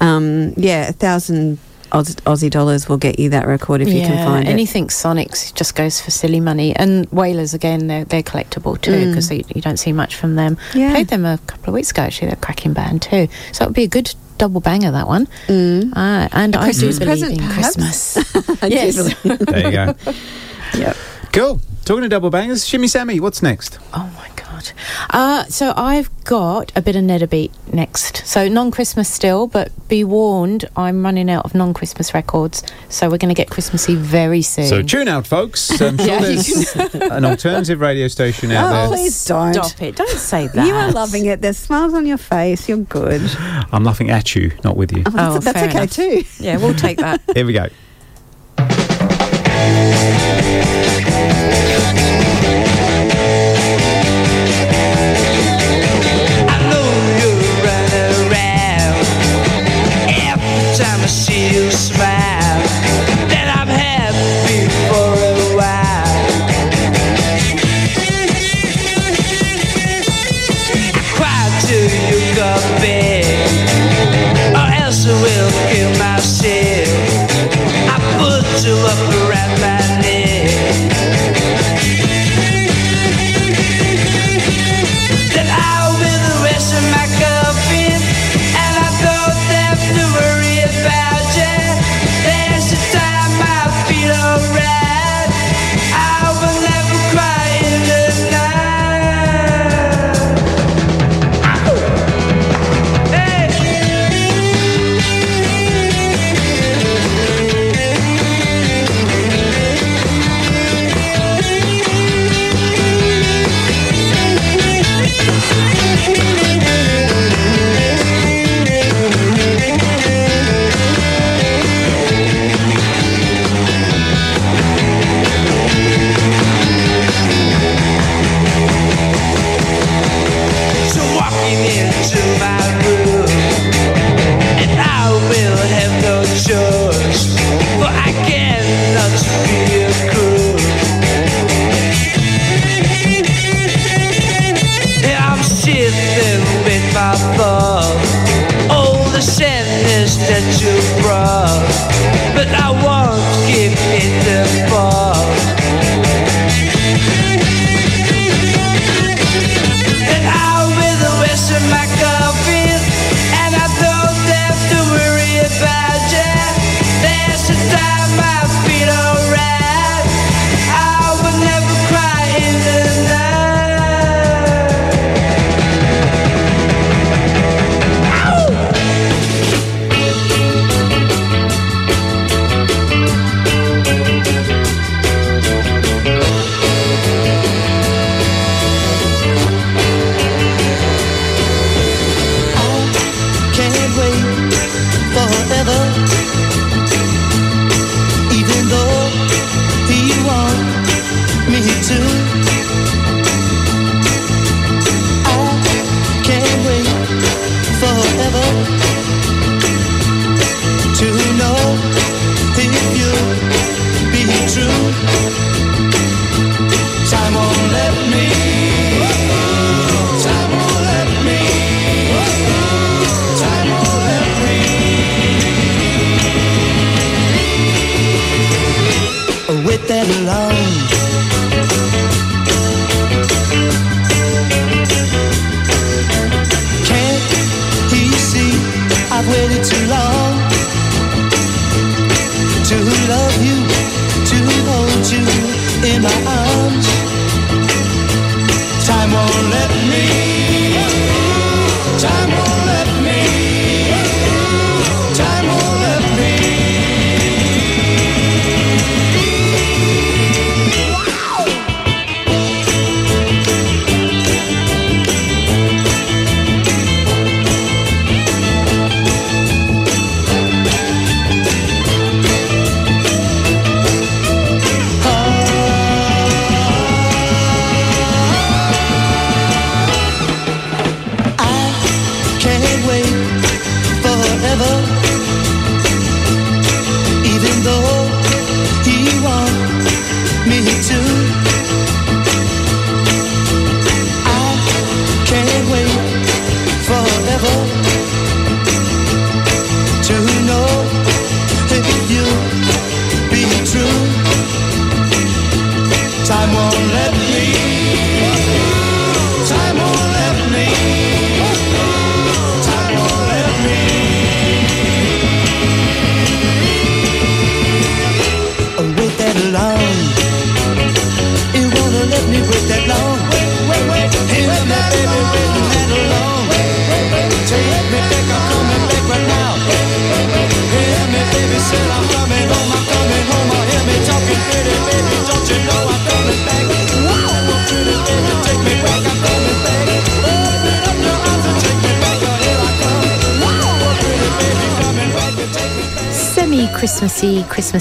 um, 0.01 0.55
yeah, 0.57 0.89
a 0.89 0.93
thousand 0.93 1.59
Aus- 1.91 2.15
Aussie 2.25 2.51
dollars 2.51 2.89
will 2.89 2.99
get 2.99 3.19
you 3.19 3.31
that 3.31 3.47
record 3.49 3.81
if 3.81 3.89
you 3.89 4.03
can 4.03 4.25
find 4.25 4.47
it. 4.47 4.51
anything 4.51 4.87
Sonics 4.89 5.53
just 5.55 5.75
goes 5.75 6.01
for 6.01 6.11
silly 6.13 6.39
money, 6.39 6.77
and 6.77 7.07
Wailers 7.11 7.53
again, 7.53 7.89
they're 7.89 8.05
they're 8.05 8.23
collectible 8.23 8.81
too 8.81 8.93
Mm. 8.93 9.09
because 9.11 9.31
you, 9.33 9.43
you 9.55 9.61
don't 9.61 9.79
see 9.79 9.93
much 9.93 10.15
from 10.15 10.37
them. 10.37 10.57
Yeah. 10.75 10.93
Played 10.93 11.09
them 11.09 11.25
a 11.25 11.39
couple 11.47 11.71
of 11.71 11.75
weeks 11.75 11.91
ago. 11.91 12.03
Actually, 12.03 12.29
they're 12.29 12.37
a 12.37 12.41
cracking 12.47 12.75
band 12.75 13.03
too. 13.03 13.27
So 13.53 13.65
it 13.65 13.69
would 13.69 13.75
be 13.75 13.85
a 13.85 13.89
good 13.89 14.15
double 14.37 14.61
banger 14.61 14.93
that 14.93 15.09
one. 15.09 15.27
Mm. 15.49 15.93
Ah, 15.97 16.29
and 16.31 16.55
A 16.55 16.59
I 16.61 16.73
do 16.73 16.79
Christmas 16.87 16.99
believe 17.01 17.09
present, 17.09 17.33
in 17.33 17.39
perhaps? 17.39 17.75
Christmas. 17.75 18.63
Yes. 18.71 19.15
There 19.25 19.65
you 19.67 19.73
go. 19.73 19.95
Yep. 20.79 20.97
Cool. 21.33 21.61
Talking 21.89 22.03
to 22.03 22.09
double 22.11 22.29
bangers, 22.29 22.67
Shimmy 22.67 22.87
Sammy, 22.87 23.19
what's 23.19 23.43
next? 23.43 23.79
Oh 23.95 24.13
my 24.15 24.29
god! 24.37 24.73
Uh, 25.09 25.45
so 25.45 25.73
I've 25.75 26.11
got 26.25 26.71
a 26.77 26.83
bit 26.83 26.97
of 26.97 27.03
Nederbeat 27.03 27.51
next. 27.73 28.27
So 28.27 28.47
non-Christmas 28.47 29.09
still, 29.09 29.47
but 29.47 29.73
be 29.89 30.05
warned, 30.05 30.67
I'm 30.77 31.03
running 31.03 31.31
out 31.31 31.47
of 31.47 31.55
non-Christmas 31.55 32.13
records. 32.13 32.63
So 32.91 33.09
we're 33.09 33.17
going 33.17 33.31
to 33.31 33.35
get 33.35 33.49
Christmassy 33.49 33.95
very 33.95 34.43
soon. 34.43 34.67
So 34.67 34.83
tune 34.83 35.09
out, 35.09 35.27
folks. 35.27 35.71
I'm 35.81 35.97
sure 35.97 36.07
Yeah, 36.07 36.21
there's 36.21 36.77
an 36.77 37.25
alternative 37.25 37.81
radio 37.81 38.07
station 38.09 38.51
out 38.53 38.67
Oh, 38.71 38.71
there. 38.75 38.89
please 38.89 39.25
don't. 39.25 39.55
Stop 39.55 39.81
it! 39.81 39.97
Don't 39.97 40.11
say 40.11 40.47
that. 40.49 40.67
You 40.67 40.75
are 40.75 40.93
loving 40.93 41.25
it. 41.25 41.41
There's 41.41 41.57
smiles 41.57 41.95
on 41.95 42.05
your 42.05 42.19
face. 42.19 42.69
You're 42.69 42.77
good. 42.79 43.23
I'm 43.73 43.85
laughing 43.85 44.11
at 44.11 44.37
you, 44.37 44.53
not 44.63 44.77
with 44.77 44.93
you. 44.93 45.05
Oh, 45.07 45.11
that's 45.11 45.37
Oh, 45.37 45.39
that's 45.39 45.59
fair 45.59 45.69
okay 45.71 45.79
enough. 45.79 45.93
too. 46.37 46.45
Yeah, 46.45 46.59
we'll 46.59 46.75
take 46.75 46.99
that. 46.99 47.23
Here 47.35 47.47
we 47.47 47.55
go. 47.55 47.69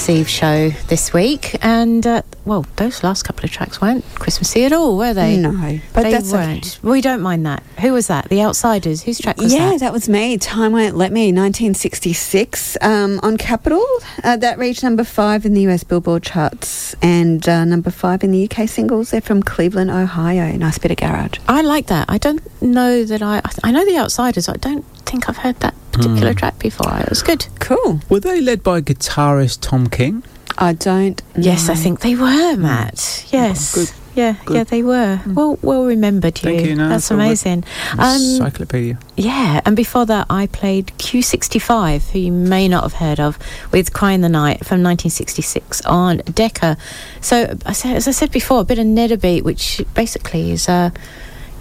Christmas 0.08 0.22
Eve 0.22 0.30
show 0.30 0.70
this 0.88 1.12
week, 1.12 1.58
and 1.62 2.08
uh, 2.08 2.22
well, 2.45 2.66
those 2.78 3.03
last 3.03 3.24
couple 3.24 3.43
of 3.43 3.51
tracks 3.51 3.82
weren't 3.82 4.05
Christmassy 4.16 4.64
at 4.64 4.72
all, 4.72 4.97
were 4.97 5.14
they? 5.14 5.36
No, 5.36 5.80
but 5.93 6.03
they 6.03 6.12
that's 6.12 6.32
weren't. 6.32 6.80
We 6.82 7.01
don't 7.01 7.22
mind 7.22 7.45
that. 7.45 7.62
Who 7.82 7.91
was 7.91 8.08
that? 8.08 8.30
The 8.30 8.41
Outsiders. 8.41 9.03
Whose 9.03 9.20
track 9.20 9.36
was 9.36 9.53
yeah, 9.53 9.72
that? 9.72 9.80
that? 9.82 9.91
was 9.91 10.08
me. 10.08 10.38
Time 10.38 10.72
Won't 10.72 10.95
Let 10.95 11.12
Me, 11.12 11.34
1966, 11.34 12.78
um, 12.80 13.20
on 13.22 13.36
Capitol. 13.36 13.86
Uh, 14.24 14.38
that 14.38 14.58
reached 14.58 14.82
number 14.82 15.03
five 15.03 15.45
in 15.45 15.53
the 15.53 15.68
US 15.68 15.84
Billboard 15.84 16.24
charts 16.24 16.95
and 17.01 17.47
uh, 17.49 17.66
number 17.66 17.91
five 17.91 18.24
in 18.24 18.32
the 18.32 18.49
UK 18.49 18.70
singles. 18.70 19.12
They're 19.12 19.20
from 19.20 19.43
Cleveland, 19.43 19.91
Ohio. 19.91 20.55
Nice 20.55 20.78
bit 20.78 20.91
of 20.91 20.97
garage. 20.97 21.39
I 21.49 21.62
like 21.64 21.88
that. 21.88 22.05
I 22.08 22.18
don't 22.18 22.41
know 22.62 23.03
that 23.03 23.22
I. 23.22 23.41
I 23.62 23.72
know 23.72 23.84
the 23.84 23.97
Outsiders. 23.97 24.47
I 24.47 24.55
don't 24.55 24.86
think 25.05 25.28
I've 25.28 25.38
heard 25.38 25.58
that 25.58 25.74
particular 25.98 26.32
Hmm. 26.32 26.38
track 26.38 26.60
before. 26.60 26.98
It 27.00 27.10
was 27.10 27.22
good. 27.24 27.48
Cool. 27.60 28.02
Were 28.10 28.20
they 28.22 28.39
led 28.41 28.64
by 28.64 28.82
guitarist 28.82 29.60
Tom 29.62 29.88
King? 29.88 30.24
I 30.58 30.74
don't. 30.74 31.22
Yes, 31.38 31.70
I 31.70 31.76
think 31.76 32.00
they 32.00 32.16
were, 32.16 32.56
Matt. 32.58 33.26
Yes. 33.30 33.76
Good. 33.76 33.91
Yeah, 34.16 34.34
Good. 34.45 34.56
yeah, 34.58 34.64
they 34.64 34.82
were. 34.82 35.20
Well, 35.28 35.60
well 35.62 35.86
remembered 35.86 36.41
you. 36.41 36.50
Thank 36.50 36.66
you, 36.66 36.76
no, 36.76 36.89
That's 36.89 37.04
it's 37.04 37.12
all 37.12 37.18
good. 37.18 37.24
amazing. 37.26 37.64
Um, 38.00 38.16
Encyclopedia. 38.16 38.98
Yeah, 39.16 39.62
and 39.64 39.76
before 39.76 40.08
that, 40.08 40.26
I 40.28 40.48
played 40.48 40.88
Q65, 40.98 42.10
who 42.10 42.18
you 42.20 42.32
may 42.32 42.68
not 42.68 42.82
have 42.82 42.93
heard 42.93 43.20
of, 43.20 43.38
with 43.72 43.93
Cry 43.93 44.14
in 44.14 44.22
the 44.22 44.30
Night 44.30 44.66
from 44.66 44.82
1966 44.82 45.82
on 45.86 46.24
Decca. 46.34 46.78
So, 47.22 47.56
as 47.68 47.86
I 47.86 48.00
said 48.12 48.32
before, 48.32 48.62
a 48.62 48.64
bit 48.64 48.80
of 48.80 48.86
Nederbeat, 48.88 49.43
which 49.43 49.84
basically 49.93 50.50
is 50.52 50.68
a 50.68 50.91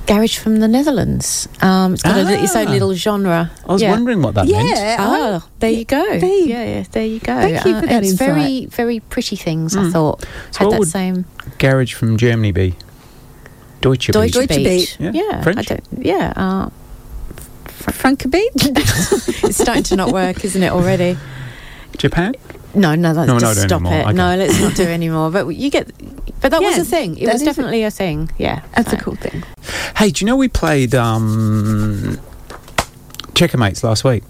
garage 0.07 0.39
from 0.39 0.57
the 0.61 0.69
Netherlands. 0.69 1.49
Um, 1.61 1.95
it's 1.95 2.03
got 2.03 2.17
a, 2.17 2.43
its 2.43 2.55
own 2.57 2.69
Ah. 2.69 2.71
little 2.71 2.95
genre. 2.95 3.51
I 3.69 3.73
was 3.73 3.83
Yeah. 3.83 3.91
wondering 3.91 4.23
what 4.23 4.35
that 4.35 4.47
meant. 4.47 4.69
Yeah. 4.69 4.97
Oh, 5.01 5.43
there 5.59 5.71
you 5.71 5.85
go. 5.85 6.03
There 6.19 6.25
you- 6.29 6.47
yeah, 6.47 6.65
yeah, 6.65 6.85
there 6.93 7.07
you 7.07 7.19
go. 7.21 7.33
Uh, 7.33 7.41
Thank 7.41 7.65
you 7.67 7.81
for 7.81 7.87
that 7.87 8.03
it's 8.03 8.13
insight. 8.13 8.29
very, 8.29 8.67
very 8.67 9.01
pretty 9.01 9.37
things. 9.37 9.77
I 9.77 9.91
thought 9.91 10.23
So 10.53 10.59
had 10.59 10.65
what 10.67 10.71
that 10.73 10.79
would 10.81 10.89
same 10.89 11.25
Garage 11.59 11.93
from 11.95 12.17
Germany 12.17 12.53
be? 12.53 12.75
Deutsche 13.81 14.09
Deutsche, 14.09 14.33
Beat. 14.33 14.33
Deutsche 14.33 14.49
Beat. 14.49 14.65
Beat. 14.65 14.97
Yeah. 15.01 15.11
Yeah, 15.13 15.39
I 15.39 15.43
French? 15.43 15.67
don't, 15.69 15.85
yeah. 16.01 16.33
Uh, 16.37 16.69
Frankenbeat? 17.67 18.51
it's 19.45 19.59
starting 19.59 19.83
to 19.85 19.97
not 19.97 20.13
work, 20.13 20.45
isn't 20.45 20.63
it 20.63 20.73
already? 20.73 21.17
Japan? 21.99 22.35
No, 22.77 22.95
no, 22.95 23.15
that's 23.15 23.27
No, 23.27 23.35
no, 23.35 23.39
just 23.41 23.57
don't 23.61 23.69
stop 23.69 23.81
anymore. 23.83 23.99
it. 24.01 24.05
Okay. 24.05 24.13
No, 24.13 24.37
let's 24.37 24.61
not 24.61 24.75
do 24.77 24.83
it 24.83 24.89
anymore. 24.91 25.31
But 25.31 25.49
you 25.49 25.71
get, 25.71 25.91
but 26.41 26.51
that 26.51 26.61
was 26.63 26.79
a 26.79 26.85
thing. 26.85 27.17
It 27.19 27.27
was 27.27 27.37
is 27.37 27.43
a- 27.43 27.45
definitely 27.47 27.83
a 27.85 27.91
thing. 27.91 28.31
Yeah, 28.39 28.63
That's 28.77 28.93
a 28.93 28.97
cool 28.99 29.17
thing. 29.17 29.43
Hey, 29.97 30.11
do 30.11 30.25
you 30.25 30.27
know 30.27 30.37
we 30.37 30.49
played 30.49 30.95
um, 30.95 32.19
Checkermates 33.35 33.83
last 33.83 34.05
week? 34.05 34.23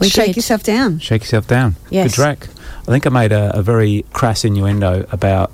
We 0.00 0.08
Shake 0.08 0.26
did. 0.28 0.36
yourself 0.36 0.62
down. 0.62 0.98
Shake 0.98 1.22
yourself 1.22 1.46
down. 1.46 1.76
Yes. 1.90 2.08
Good 2.10 2.14
track. 2.14 2.48
I 2.82 2.86
think 2.86 3.06
I 3.06 3.10
made 3.10 3.32
a, 3.32 3.56
a 3.56 3.62
very 3.62 4.04
crass 4.12 4.44
innuendo 4.44 5.06
about, 5.10 5.52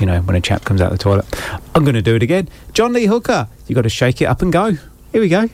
you 0.00 0.06
know, 0.06 0.20
when 0.22 0.36
a 0.36 0.40
chap 0.40 0.64
comes 0.64 0.80
out 0.80 0.90
the 0.92 0.98
toilet. 0.98 1.26
I'm 1.74 1.84
going 1.84 1.94
to 1.94 2.02
do 2.02 2.14
it 2.16 2.22
again. 2.22 2.48
John 2.72 2.92
Lee 2.92 3.06
Hooker, 3.06 3.48
you 3.66 3.74
got 3.74 3.82
to 3.82 3.88
shake 3.90 4.22
it 4.22 4.26
up 4.26 4.40
and 4.40 4.52
go. 4.52 4.72
Here 5.12 5.20
we 5.20 5.28
go. 5.28 5.48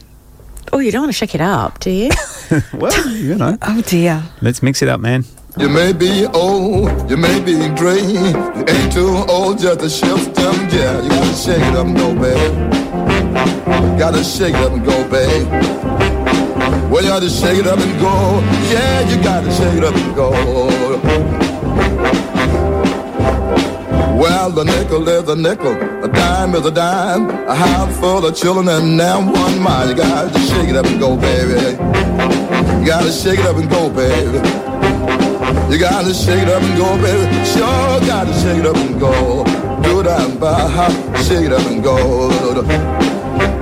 Oh, 0.72 0.78
you 0.78 0.92
don't 0.92 1.02
want 1.02 1.12
to 1.12 1.16
shake 1.18 1.34
it 1.34 1.40
up, 1.40 1.80
do 1.80 1.90
you? 1.90 2.10
well, 2.74 3.08
you 3.08 3.34
know, 3.34 3.56
Oh 3.62 3.80
dear. 3.82 4.22
let's 4.42 4.62
mix 4.62 4.82
it 4.82 4.88
up, 4.88 5.00
man. 5.00 5.24
You 5.58 5.68
may 5.68 5.92
be 5.92 6.24
old, 6.26 7.10
you 7.10 7.16
may 7.16 7.40
be 7.40 7.54
gray, 7.74 8.00
you 8.00 8.64
ain't 8.68 8.92
too 8.92 9.24
old 9.28 9.58
just 9.58 9.80
to 9.80 9.90
shift 9.90 10.34
them, 10.36 10.54
yeah. 10.70 11.02
You 11.02 11.08
gotta 11.08 11.34
shake 11.34 11.58
it 11.58 11.74
up 11.74 11.86
and 11.86 11.96
go, 11.96 12.14
babe. 12.14 13.98
Gotta 13.98 14.22
shake 14.22 14.54
it 14.54 14.62
up 14.62 14.72
and 14.72 14.84
go, 14.84 15.02
babe. 15.10 15.48
Well, 16.90 17.02
you 17.02 17.08
gotta 17.08 17.28
shake 17.28 17.58
it 17.58 17.66
up 17.66 17.80
and 17.80 18.00
go, 18.00 18.40
yeah, 18.70 19.00
you 19.10 19.20
gotta 19.22 19.50
shake 19.50 19.74
it 19.74 19.82
up 19.82 19.96
and 19.96 20.14
go. 20.14 20.30
Well, 24.16 24.50
the 24.52 24.64
nickel 24.64 25.08
is 25.08 25.28
a 25.28 25.34
nickel, 25.34 25.74
a 26.04 26.08
dime 26.08 26.54
is 26.54 26.66
a 26.66 26.70
dime, 26.70 27.30
a 27.48 27.54
house 27.54 27.98
full 27.98 28.24
of 28.24 28.36
children 28.36 28.68
and 28.68 28.96
now 28.96 29.20
one 29.20 29.60
mile. 29.60 29.88
You 29.88 29.96
gotta 29.96 30.38
shake 30.38 30.68
it 30.68 30.76
up 30.76 30.86
and 30.86 31.00
go, 31.00 31.16
baby. 31.16 31.72
You 32.80 32.86
gotta 32.86 33.10
shake 33.10 33.40
it 33.40 33.46
up 33.46 33.56
and 33.56 33.68
go, 33.68 33.90
baby. 33.90 34.67
You 35.70 35.78
gotta 35.78 36.12
shake 36.12 36.42
it 36.42 36.48
up 36.48 36.62
and 36.62 36.76
go, 36.76 36.96
baby. 37.00 37.44
Sure 37.44 38.00
gotta 38.06 38.32
shake 38.34 38.58
it 38.58 38.66
up 38.66 38.76
and 38.76 38.98
go. 39.00 39.44
Do 39.82 40.02
that, 40.02 40.38
bah, 40.40 40.88
shake 41.26 41.46
it 41.46 41.52
up 41.52 41.66
and 41.66 41.82
go. 41.82 41.96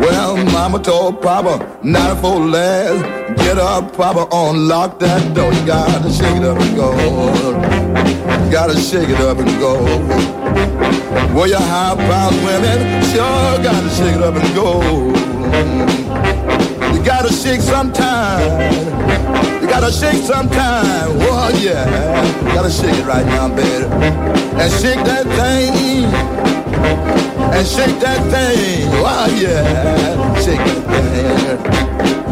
Well, 0.01 0.37
mama 0.53 0.78
told 0.80 1.22
Papa, 1.22 1.78
not 1.82 2.20
for 2.20 2.41
last. 2.41 3.39
Get 3.39 3.59
up, 3.59 3.97
Papa, 3.97 4.26
unlock 4.32 4.99
that 5.01 5.34
door. 5.34 5.53
You 5.53 5.66
gotta 5.66 6.11
shake 6.11 6.37
it 6.37 6.45
up 6.45 6.59
and 6.59 6.76
go. 6.76 6.91
Gotta 8.51 8.78
shake 8.80 9.09
it 9.09 9.20
up 9.20 9.39
and 9.39 9.59
go. 9.61 9.74
Well, 11.34 11.49
you 11.49 11.57
high 11.57 11.95
pound 11.97 12.37
women, 12.45 13.03
sure 13.05 13.62
gotta 13.62 13.91
shake 13.91 14.16
it 14.16 14.22
up 14.22 14.34
and 14.34 14.55
go. 14.55 16.05
Gotta 17.17 17.33
shake 17.33 17.62
sometime. 17.62 18.73
You 19.62 19.67
gotta 19.67 19.91
shake 19.91 20.23
sometime. 20.23 21.17
Oh 21.19 21.49
yeah. 21.62 21.87
You 22.43 22.55
gotta 22.55 22.71
shake 22.71 22.93
it 22.93 23.07
right 23.07 23.25
now, 23.25 23.49
baby. 23.49 23.87
And 24.61 24.71
shake 24.71 25.03
that 25.07 25.25
thing. 25.25 26.05
And 27.57 27.67
shake 27.67 27.99
that 28.01 28.21
thing. 28.31 28.91
Oh 29.01 29.27
yeah. 29.41 30.41
Shake 30.45 30.59
that 30.59 31.62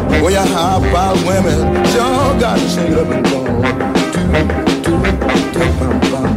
thing. 0.05 0.21
Well, 0.21 0.29
you 0.29 0.37
high 0.37 0.79
power 0.93 1.15
women, 1.25 1.85
sure 1.87 2.39
gotta 2.39 2.69
shake 2.69 2.91
it 2.91 2.99
up 2.99 3.07
and 3.07 3.25
go. 3.25 3.43
Do, 4.13 4.21
do, 4.83 5.01
do, 5.51 5.61
bum, 5.79 5.99
bum. 6.11 6.29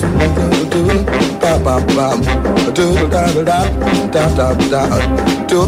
Do, 0.00 0.08
do, 0.68 1.06
do, 1.14 1.23
ba, 1.58 1.80
ba, 1.80 1.94
bum. 1.94 2.20
Do, 2.74 2.94
da, 3.08 3.26
da, 3.32 3.42
da, 3.42 3.58
da, 4.10 4.34
da, 4.34 4.54
da. 4.70 5.46
Do, 5.46 5.66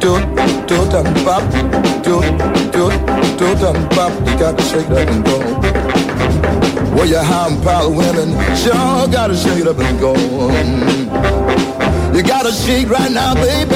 do, 0.00 0.20
do, 0.66 0.78
da, 0.90 1.02
bum. 1.24 1.44
Do, 2.02 2.20
do, 2.72 2.90
do, 3.36 3.54
da, 3.60 3.72
bum. 3.94 4.12
You 4.26 4.38
gotta 4.38 4.62
shake 4.62 4.88
it 4.90 4.92
up 4.92 5.08
and 5.08 5.24
go. 5.24 5.38
Well, 6.96 7.06
you 7.06 7.18
high 7.18 7.54
power 7.62 7.90
women, 7.90 8.30
sure 8.56 9.08
gotta 9.08 9.36
shake 9.36 9.60
it 9.60 9.68
up 9.68 9.78
and 9.78 10.00
go. 10.00 10.14
You 12.16 12.22
gotta 12.22 12.52
shake 12.52 12.88
right 12.88 13.12
now, 13.12 13.34
baby, 13.34 13.74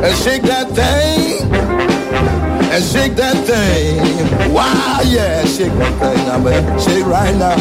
and 0.00 0.16
shake 0.16 0.42
that 0.42 0.70
thing, 0.70 1.50
and 2.72 2.84
shake 2.84 3.14
that 3.16 3.36
thing. 3.46 4.52
Wow, 4.54 5.00
yeah, 5.04 5.44
shake 5.44 5.72
that 5.72 5.94
thing 6.00 6.26
now, 6.26 6.38
baby, 6.42 6.80
shake 6.80 7.06
right 7.06 7.34
now. 7.36 7.56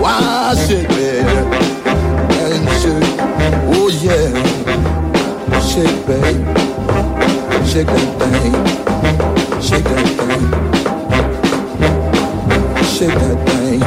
Wow, 0.00 0.54
shake, 0.54 0.88
baby, 0.88 1.26
and 2.42 2.68
shake. 2.80 3.20
Oh 3.72 3.88
yeah, 4.02 4.30
shake, 5.70 6.06
baby, 6.06 6.44
shake 7.66 7.86
that 7.86 8.10
thing, 8.20 8.52
shake 9.60 9.84
that 9.84 10.06
thing, 10.18 10.44
shake 12.84 13.14
that 13.14 13.38
thing. 13.48 13.80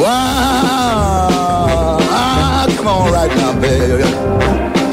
Wow, 0.00 1.98
ah, 2.10 2.66
come 2.76 2.88
on 2.88 3.12
right 3.12 3.34
now, 3.36 3.52
baby. 3.60 4.04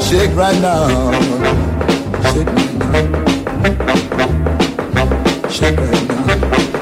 Shake 0.04 0.34
right 0.36 0.60
now. 0.60 1.12
Shake 2.32 2.46
right 2.46 2.74
now. 2.78 3.33
Shake 5.48 5.78
right 5.78 6.08
now. 6.08 6.73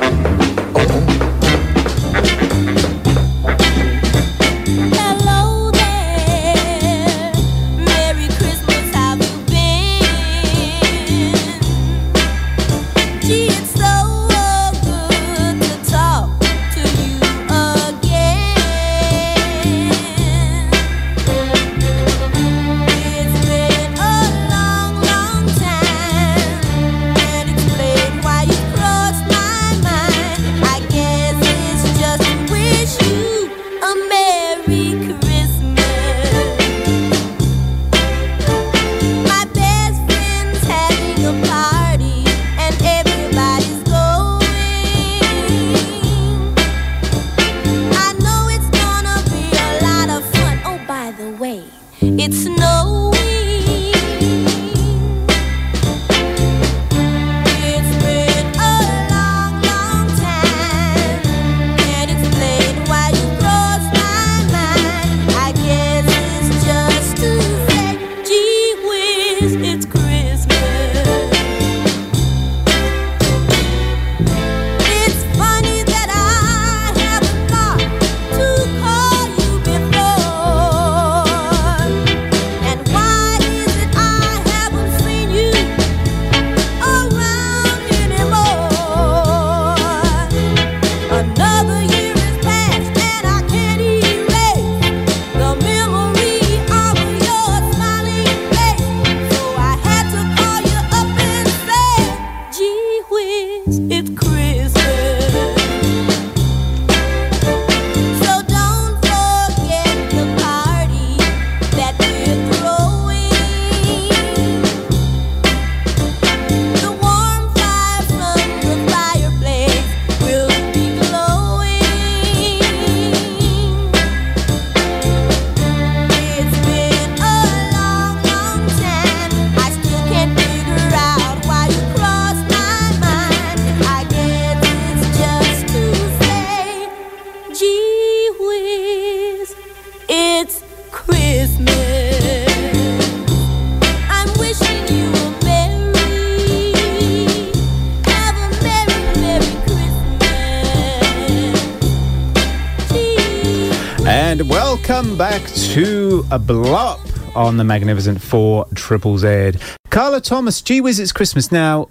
A 156.33 156.39
blow 156.39 156.73
up 156.73 156.99
on 157.37 157.59
the 157.59 157.65
Magnificent 157.65 158.23
Four 158.23 158.67
Triple 158.75 159.19
Z. 159.19 159.53
Carla 159.91 160.19
Thomas, 160.19 160.63
gee 160.63 160.81
whiz, 160.81 160.99
it's 160.99 161.13
Christmas 161.13 161.53
now. 161.53 161.91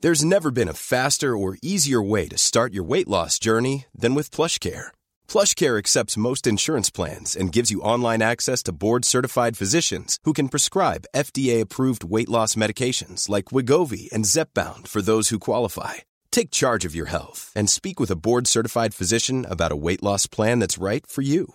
There's 0.00 0.22
never 0.22 0.50
been 0.50 0.68
a 0.68 0.74
faster 0.74 1.34
or 1.34 1.56
easier 1.62 2.02
way 2.02 2.28
to 2.28 2.36
start 2.36 2.74
your 2.74 2.84
weight 2.84 3.08
loss 3.08 3.38
journey 3.38 3.86
than 3.94 4.14
with 4.14 4.30
PlushCare. 4.30 4.88
PlushCare 5.28 5.78
accepts 5.78 6.18
most 6.18 6.46
insurance 6.46 6.90
plans 6.90 7.34
and 7.34 7.50
gives 7.50 7.70
you 7.70 7.80
online 7.80 8.20
access 8.20 8.62
to 8.64 8.72
board-certified 8.72 9.56
physicians 9.56 10.18
who 10.24 10.34
can 10.34 10.50
prescribe 10.50 11.06
FDA-approved 11.16 12.04
weight 12.04 12.28
loss 12.28 12.54
medications 12.54 13.30
like 13.30 13.46
Wegovy 13.46 14.12
and 14.12 14.26
Zepbound 14.26 14.88
for 14.88 15.00
those 15.00 15.30
who 15.30 15.38
qualify. 15.38 15.94
Take 16.30 16.50
charge 16.50 16.84
of 16.84 16.94
your 16.94 17.06
health 17.06 17.50
and 17.56 17.70
speak 17.70 17.98
with 17.98 18.10
a 18.10 18.16
board-certified 18.16 18.92
physician 18.92 19.46
about 19.46 19.72
a 19.72 19.76
weight 19.86 20.02
loss 20.02 20.26
plan 20.26 20.58
that's 20.58 20.76
right 20.76 21.06
for 21.06 21.22
you. 21.22 21.54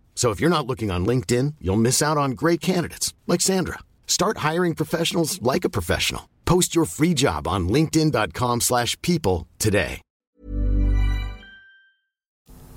So 0.13 0.29
if 0.29 0.39
you're 0.39 0.51
not 0.51 0.67
looking 0.67 0.91
on 0.91 1.05
LinkedIn, 1.05 1.55
you'll 1.59 1.77
miss 1.77 2.01
out 2.01 2.17
on 2.17 2.31
great 2.31 2.61
candidates 2.61 3.13
like 3.25 3.41
Sandra. 3.41 3.79
Start 4.05 4.39
hiring 4.39 4.75
professionals 4.75 5.41
like 5.41 5.65
a 5.65 5.69
professional. 5.69 6.29
Post 6.45 6.75
your 6.75 6.85
free 6.85 7.13
job 7.13 7.47
on 7.47 7.67
linkedin.com/people 7.69 8.59
slash 8.59 9.01
people 9.01 9.47
today. 9.57 10.01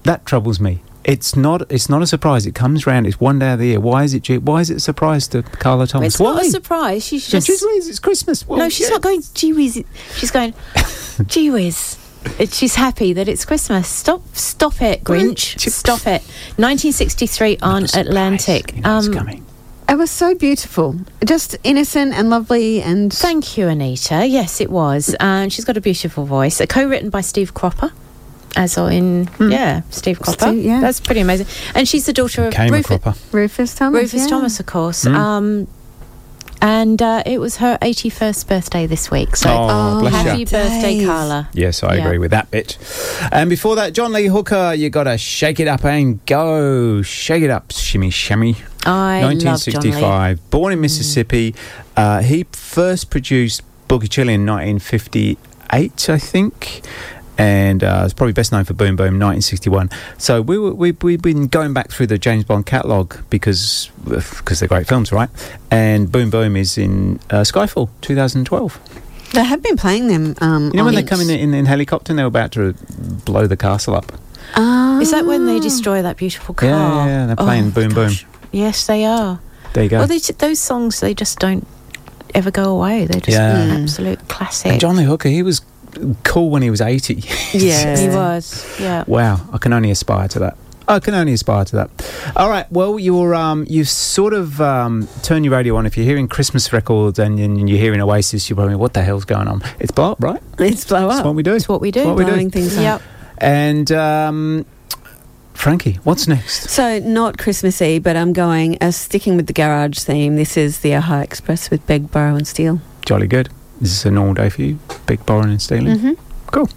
That 0.05 0.27
troubles 0.27 0.61
me. 0.61 0.83
It's 1.03 1.35
not. 1.37 1.71
It's 1.71 1.89
not 1.89 2.03
a 2.03 2.07
surprise. 2.07 2.47
It 2.47 2.55
comes 2.55 2.87
round. 2.87 3.07
It's 3.07 3.21
one 3.21 3.39
day 3.39 3.53
of 3.53 3.59
the 3.59 3.67
year. 3.69 3.81
Why 3.81 4.05
is 4.05 4.15
it? 4.15 4.23
gee- 4.23 4.39
Why 4.39 4.61
is 4.61 4.71
it 4.71 4.77
a 4.77 4.81
surprise 4.81 5.29
to 5.29 5.43
Carla 5.43 5.87
Thomas? 5.87 6.15
It's 6.15 6.21
Why? 6.21 6.33
not 6.35 6.43
a 6.47 6.51
surprise. 6.51 7.05
She's 7.05 7.25
So 7.25 7.39
just. 7.41 7.47
gee 7.61 7.67
whiz, 7.67 7.89
it's 7.89 7.99
Christmas. 7.99 8.47
Well, 8.47 8.59
no, 8.59 8.69
she's 8.69 8.87
yeah. 8.87 8.95
not 8.95 9.03
going. 9.03 9.23
Gee 9.35 9.53
whiz. 9.53 9.83
She's 10.17 10.31
going. 10.31 10.55
Gee 11.27 11.51
whiz. 11.51 11.97
It- 12.39 12.53
She's 12.55 12.75
happy 12.77 13.13
that 13.13 13.29
it's 13.29 13.45
Christmas. 13.45 13.89
Stop, 13.89 14.23
stop 14.35 14.81
it, 14.83 15.05
Grinch. 15.05 15.59
Stop 15.71 16.01
it. 16.07 16.23
1963 16.57 17.59
on 17.63 17.85
Atlantic. 17.95 18.75
Um, 18.85 19.43
It 19.87 19.97
was 19.99 20.11
so 20.11 20.35
beautiful, 20.35 20.97
just 21.25 21.57
innocent 21.63 22.15
and 22.15 22.31
lovely. 22.31 22.81
And 22.83 23.13
thank 23.13 23.57
you, 23.59 23.69
Anita. 23.69 24.27
Yes, 24.27 24.61
it 24.61 24.71
was. 24.71 25.15
And 25.21 25.53
she's 25.53 25.65
got 25.65 25.77
a 25.77 25.81
beautiful 25.81 26.25
voice. 26.25 26.61
Uh, 26.61 26.67
co-written 26.67 27.11
by 27.11 27.21
Steve 27.21 27.53
Cropper. 27.55 27.93
As 28.57 28.79
in, 28.79 29.29
yeah, 29.41 29.83
Steve 29.91 30.21
Cropper. 30.21 30.47
Steve, 30.47 30.65
yeah. 30.65 30.81
That's 30.81 31.01
pretty 31.01 31.21
amazing. 31.21 31.47
And 31.75 31.89
she's 31.89 32.07
the 32.07 32.13
daughter 32.13 32.47
of 32.47 32.55
Came 32.55 32.71
Rufus, 32.73 32.87
cropper. 32.87 33.15
Rufus 33.33 33.75
Thomas. 33.75 34.01
Rufus 34.03 34.23
yeah. 34.23 34.27
Thomas, 34.29 34.61
of 34.61 34.67
course. 34.67 35.05
Mm. 35.05 35.15
Um, 35.15 35.67
and 36.65 37.03
uh, 37.03 37.23
it 37.27 37.39
was 37.41 37.59
her 37.59 37.77
81st 37.83 38.49
birthday 38.49 38.87
this 38.87 39.11
week. 39.11 39.37
So 39.37 39.51
Oh, 39.51 40.01
bless 40.01 40.15
happy 40.15 40.39
ya. 40.41 40.45
birthday, 40.47 40.81
Days. 40.99 41.07
Carla. 41.07 41.49
Yes, 41.53 41.83
I 41.83 41.97
Yeah. 41.97 42.05
agree 42.07 42.17
with 42.19 42.31
that 42.31 42.51
bit. 42.51 42.79
And 43.31 43.51
before 43.51 43.77
that, 43.77 43.93
John 43.93 44.13
Lee 44.15 44.29
Hooker, 44.29 44.73
you 44.75 44.89
got 44.89 45.05
to 45.05 45.19
shake 45.19 45.61
it 45.61 45.69
up 45.69 45.85
and 45.85 46.25
go. 46.25 47.03
Shake 47.03 47.43
it 47.43 47.51
up, 47.51 47.71
shimmy, 47.71 48.09
shimmy. 48.09 48.57
I 48.87 49.21
love 49.23 49.39
John 49.39 49.55
Lee. 49.55 49.91
1965. 49.91 50.51
Born 50.51 50.73
in 50.73 50.81
Mississippi. 50.81 51.55
Uh, 51.99 52.23
he 52.23 52.47
first 52.53 53.11
produced 53.11 53.61
Boogie 53.87 54.09
Chili 54.09 54.33
in 54.35 54.47
1958, 54.47 56.09
I 56.09 56.19
think. 56.19 56.81
And 57.37 57.83
uh, 57.83 58.03
it's 58.05 58.15
probably 58.15 58.33
best 58.33 58.53
known 58.53 58.65
for 58.65 58.75
Boom 58.75 58.95
Boom 58.95 59.19
1961. 59.19 59.91
So 60.19 60.41
we 60.41 60.57
were, 60.57 60.73
we, 60.73 60.93
we've 60.93 61.21
been 61.21 61.49
going 61.49 61.73
back 61.75 61.91
through 61.91 62.07
the 62.07 62.17
James 62.19 62.45
Bond 62.45 62.65
catalogue 62.67 63.17
because 63.29 63.91
because 64.05 64.61
they're 64.61 64.69
great 64.69 64.87
films, 64.87 65.11
right? 65.11 65.29
And 65.71 66.11
Boom 66.13 66.31
Boom 66.31 66.57
is 66.57 66.79
in 66.79 67.19
uh, 67.31 67.41
Skyfall 67.43 67.89
2012. 68.03 68.79
They 69.33 69.43
have 69.43 69.63
been 69.63 69.77
playing 69.77 70.07
them. 70.07 70.37
Um, 70.41 70.67
You 70.73 70.75
know 70.79 70.85
when 70.85 70.95
they 70.95 71.03
come 71.03 71.21
in, 71.21 71.29
in 71.29 71.53
in 71.55 71.67
helicopter 71.67 72.13
and 72.13 72.19
they're 72.21 72.27
about 72.27 72.53
to 72.53 72.75
blow 73.25 73.49
the 73.49 73.57
castle 73.57 73.97
up? 73.97 74.13
Ah. 74.55 75.01
Is 75.01 75.11
that 75.11 75.27
when 75.27 75.47
they 75.47 75.59
destroy 75.59 76.03
that 76.03 76.17
beautiful 76.17 76.55
car? 76.55 76.69
Yeah, 76.69 76.77
yeah, 76.95 77.07
yeah, 77.07 77.27
they're 77.27 77.37
playing 77.37 77.67
Oh, 77.69 77.71
Boom 77.71 77.95
Boom. 77.95 78.13
Yes, 78.53 78.87
they 78.87 79.05
are. 79.05 79.41
There 79.73 79.83
you 79.83 79.91
go. 79.91 79.99
Well, 79.99 80.07
they, 80.07 80.19
those 80.19 80.61
songs, 80.61 81.01
they 81.01 81.15
just 81.15 81.41
don't 81.41 81.67
ever 82.33 82.53
go 82.53 82.71
away. 82.77 83.07
They're 83.07 83.21
just 83.21 83.37
Yeah. 83.37 83.57
an 83.59 83.83
absolute 83.83 84.29
classic. 84.29 84.71
and 84.71 84.81
John 84.81 84.95
Lee 84.97 85.05
Hooker, 85.05 85.29
he 85.29 85.43
was 85.43 85.63
cool 86.25 86.51
when 86.51 86.63
he 86.63 86.71
was 86.71 86.81
80. 86.81 87.23
Yeah. 87.53 87.97
He 87.97 88.09
was, 88.09 88.65
yeah. 88.81 89.05
Wow, 89.07 89.41
I 89.53 89.59
can 89.59 89.73
only 89.73 89.91
aspire 89.91 90.27
to 90.29 90.39
that. 90.41 90.57
I 90.87 90.99
can 90.99 91.15
only 91.15 91.33
aspire 91.33 91.65
to 91.65 91.77
that. 91.77 92.33
All 92.37 92.51
right. 92.51 92.71
Well, 92.71 92.99
you're 92.99 93.35
um, 93.35 93.65
you 93.69 93.85
sort 93.85 94.35
of 94.35 94.61
um, 94.61 95.09
turn 95.23 95.43
your 95.45 95.53
radio 95.55 95.77
on 95.77 95.87
if 95.87 95.97
you're 95.97 96.05
hearing 96.05 96.29
Christmas 96.29 96.73
records 96.75 97.19
and, 97.19 97.39
and 97.41 97.71
you're 97.71 97.79
hearing 97.79 98.03
Oasis. 98.03 98.51
You're 98.51 98.57
probably 98.57 98.77
what 98.77 98.93
the 98.93 99.03
hell's 99.03 99.25
going 99.25 99.49
on? 99.49 99.63
It's 99.81 99.93
blow 99.93 100.13
up, 100.13 100.23
right? 100.23 100.43
It's 100.59 100.85
blow 100.85 101.09
That's 101.09 101.21
up. 101.21 101.27
what 101.27 101.37
we 101.37 101.43
do. 101.43 101.55
It's 101.55 101.69
what 101.71 101.81
we 101.81 101.91
do. 101.91 102.01
It's 102.01 102.07
what 102.07 102.17
we 102.17 102.25
do. 102.25 102.33
Blowing 102.33 102.51
things 102.51 102.77
Yep. 102.77 102.97
up. 102.97 103.03
And 103.39 103.91
um, 103.93 104.67
Frankie, 105.55 105.95
what's 106.05 106.29
next? 106.29 106.69
So 106.69 106.99
not 106.99 107.39
Christmassy, 107.39 107.99
but 107.99 108.15
I'm 108.17 108.35
going 108.35 108.77
uh, 108.83 108.91
sticking 108.91 109.37
with 109.37 109.47
the 109.47 109.55
garage 109.55 110.01
theme. 110.01 110.37
This 110.37 110.57
is 110.59 110.81
the 110.81 110.95
Ohio 110.97 111.23
Express 111.23 111.71
with 111.71 111.87
Beg, 111.87 112.11
Borrow, 112.11 112.35
and 112.35 112.47
Steal. 112.47 112.81
Jolly 113.07 113.27
good. 113.27 113.49
Is 113.85 113.91
this 113.91 114.07
a 114.07 114.11
normal 114.11 114.33
day 114.33 114.49
for 114.49 114.63
you? 114.63 114.79
Big 115.05 115.27
borrowing 115.27 115.51
and 115.51 115.61
stealing. 115.61 115.99
Mhm. 115.99 116.17
Cool. 116.47 116.69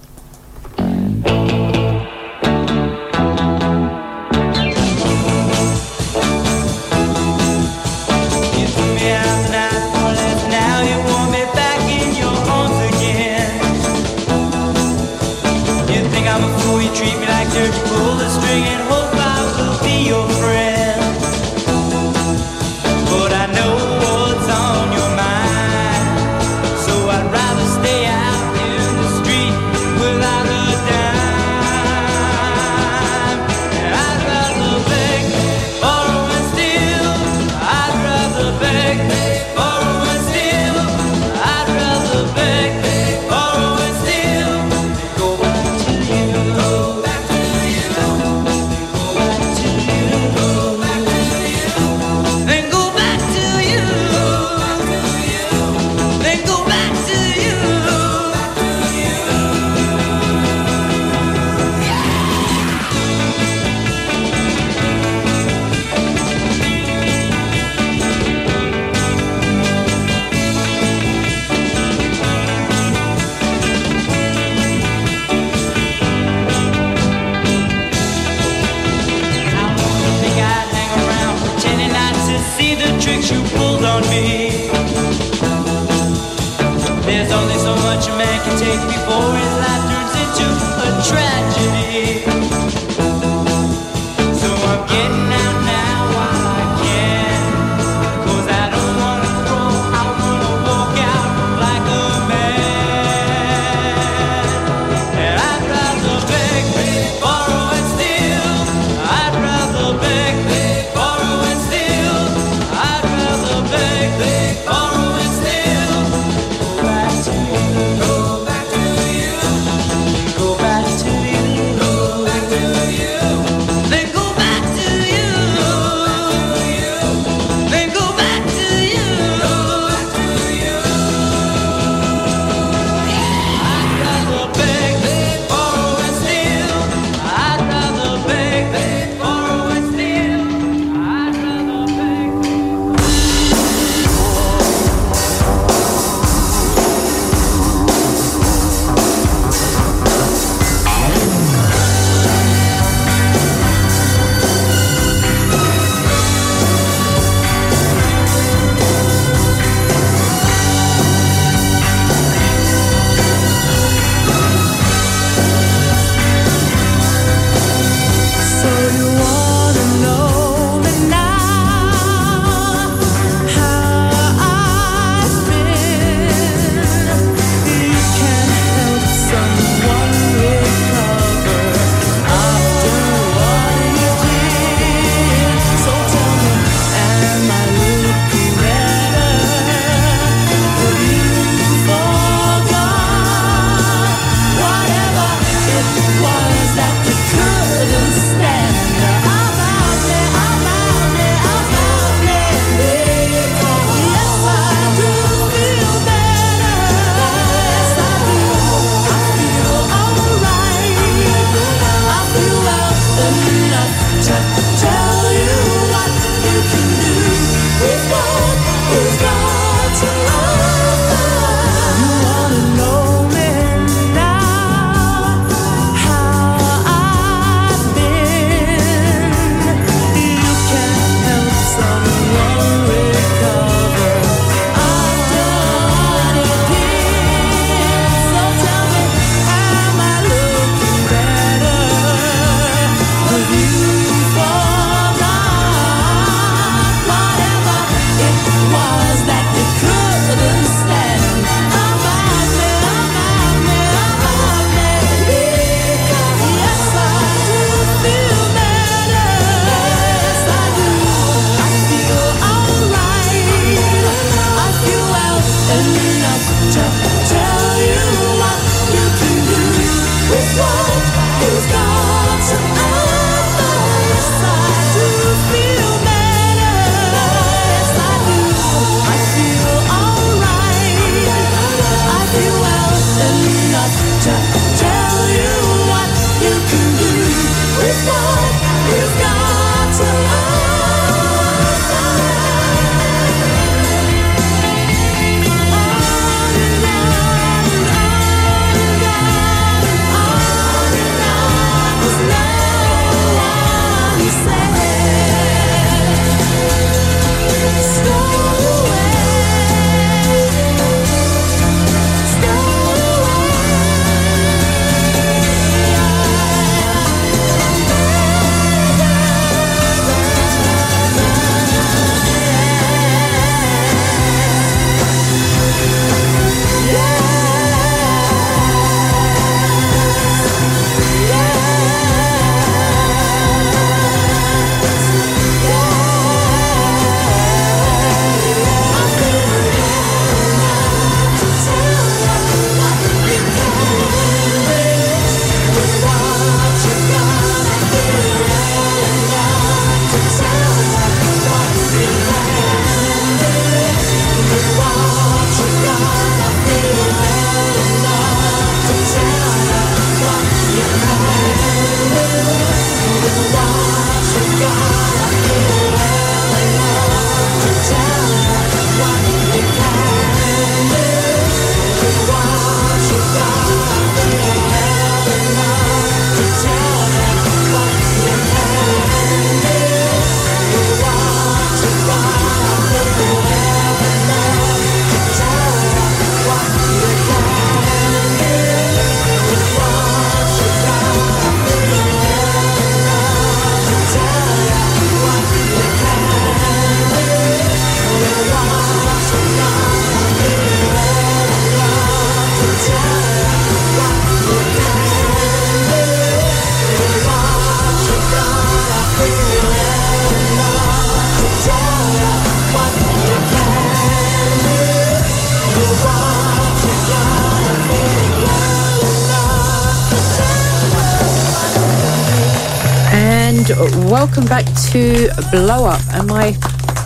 To 424.91 425.29
Blow 425.51 425.85
Up. 425.85 426.01
And 426.11 426.27
my 426.27 426.51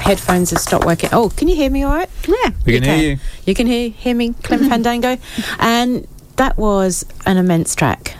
headphones 0.02 0.50
have 0.52 0.60
stopped 0.60 0.86
working. 0.86 1.10
Oh, 1.14 1.30
can 1.30 1.48
you 1.48 1.56
hear 1.56 1.70
me 1.70 1.84
all 1.84 1.94
right? 1.94 2.10
Yeah. 2.28 2.52
We 2.66 2.74
can 2.80 2.84
hear 2.84 3.12
you. 3.12 3.20
You 3.46 3.54
can 3.56 3.68
hear, 3.68 3.90
hear 3.90 4.16
me, 4.16 4.34
Clem 4.44 4.68
Fandango. 4.70 5.18
And 5.60 6.08
that 6.36 6.58
was 6.58 7.06
an 7.26 7.38
immense 7.38 7.76
track. 7.76 8.11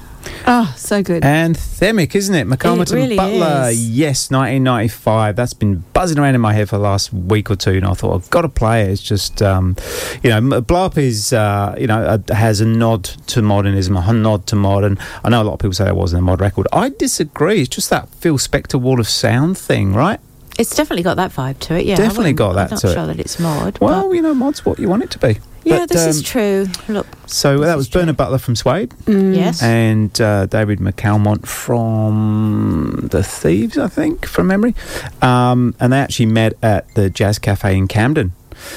Oh, 0.48 0.74
so 0.78 1.02
good. 1.04 1.24
Anthemic, 1.24 2.16
isn't 2.16 2.34
it? 2.36 2.48
McAlmont 2.48 2.92
really 2.92 3.18
and 3.18 3.40
Butler. 3.40 3.70
is. 3.70 3.90
Yes, 3.90 4.32
1995. 4.32 5.36
That's 5.36 5.54
been 5.54 5.84
buzzing 5.94 6.18
around 6.20 6.36
in 6.36 6.42
my 6.42 6.54
head 6.54 6.70
for 6.70 6.78
the 6.78 6.84
last 6.84 7.14
week 7.14 7.50
or 7.52 7.56
two, 7.56 7.72
and 7.72 7.86
I 7.86 7.94
thought 7.94 8.16
I've 8.16 8.30
got 8.30 8.42
to 8.42 8.50
play 8.50 8.84
it. 8.84 8.90
It's 8.92 9.02
just, 9.02 9.42
um, 9.42 9.76
you 10.24 10.30
know, 10.30 10.62
Blow 10.62 10.86
Up 10.86 10.98
is, 10.98 11.34
uh, 11.34 11.76
you 11.80 11.88
know, 11.88 12.02
uh, 12.04 12.34
has 12.34 12.62
a 12.62 12.66
nod 12.66 13.04
to 13.04 13.42
modernism, 13.42 13.96
a 13.98 14.14
nod 14.14 14.48
to 14.48 14.56
modern. 14.56 14.98
I 15.24 15.30
know 15.30 15.42
a 15.42 15.46
lot 15.46 15.54
of 15.54 15.60
people 15.60 15.74
say 15.74 15.88
it 15.88 15.96
wasn't 15.96 16.20
a 16.20 16.24
mod 16.24 16.42
record. 16.42 16.68
I 16.74 16.90
disagree. 16.90 17.62
It's 17.62 17.70
just 17.70 17.90
that 17.90 18.10
Phil 18.10 18.38
Spector 18.38 18.80
wall 18.80 19.00
of 19.00 19.08
sound 19.08 19.58
thing, 19.58 19.94
right? 19.94 20.20
It's 20.60 20.76
definitely 20.76 21.04
got 21.04 21.16
that 21.16 21.32
vibe 21.32 21.60
to 21.60 21.76
it, 21.80 21.86
yeah. 21.86 21.96
Definitely 21.96 22.34
got 22.34 22.54
that 22.54 22.66
I'm 22.66 22.70
not 22.72 22.82
to 22.82 22.90
it. 22.90 22.94
sure 22.94 23.08
that 23.08 23.20
it's 23.20 23.40
mod. 23.40 23.80
Well, 23.80 24.14
you 24.14 24.22
know, 24.22 24.34
mod's 24.34 24.66
what 24.66 24.80
you 24.80 24.90
want 24.90 25.04
it 25.04 25.12
to 25.12 25.20
be. 25.20 25.38
Yeah, 25.64 25.80
But, 25.80 25.90
this 25.90 26.06
is 26.08 26.18
um, 26.20 26.24
true. 26.24 26.68
Look, 26.88 27.08
So 27.28 27.60
that 27.60 27.76
was 27.78 27.88
Bernard 27.88 28.18
Butler 28.18 28.40
from 28.40 28.56
Suede. 28.56 28.90
Mm. 29.06 29.36
Yes. 29.36 29.62
And 29.62 30.20
uh, 30.20 30.46
David 30.48 30.80
McAlmont 30.80 31.46
from 31.48 33.08
The 33.12 33.24
Thieves, 33.24 33.78
I 33.78 33.88
think, 33.88 34.26
from 34.26 34.48
memory. 34.48 34.76
Um, 35.22 35.76
and 35.80 35.94
they 35.94 36.00
actually 36.00 36.26
met 36.28 36.54
at 36.64 36.94
the 36.96 37.10
Jazz 37.10 37.40
Cafe 37.40 37.76
in 37.78 37.88
Camden. 37.88 38.34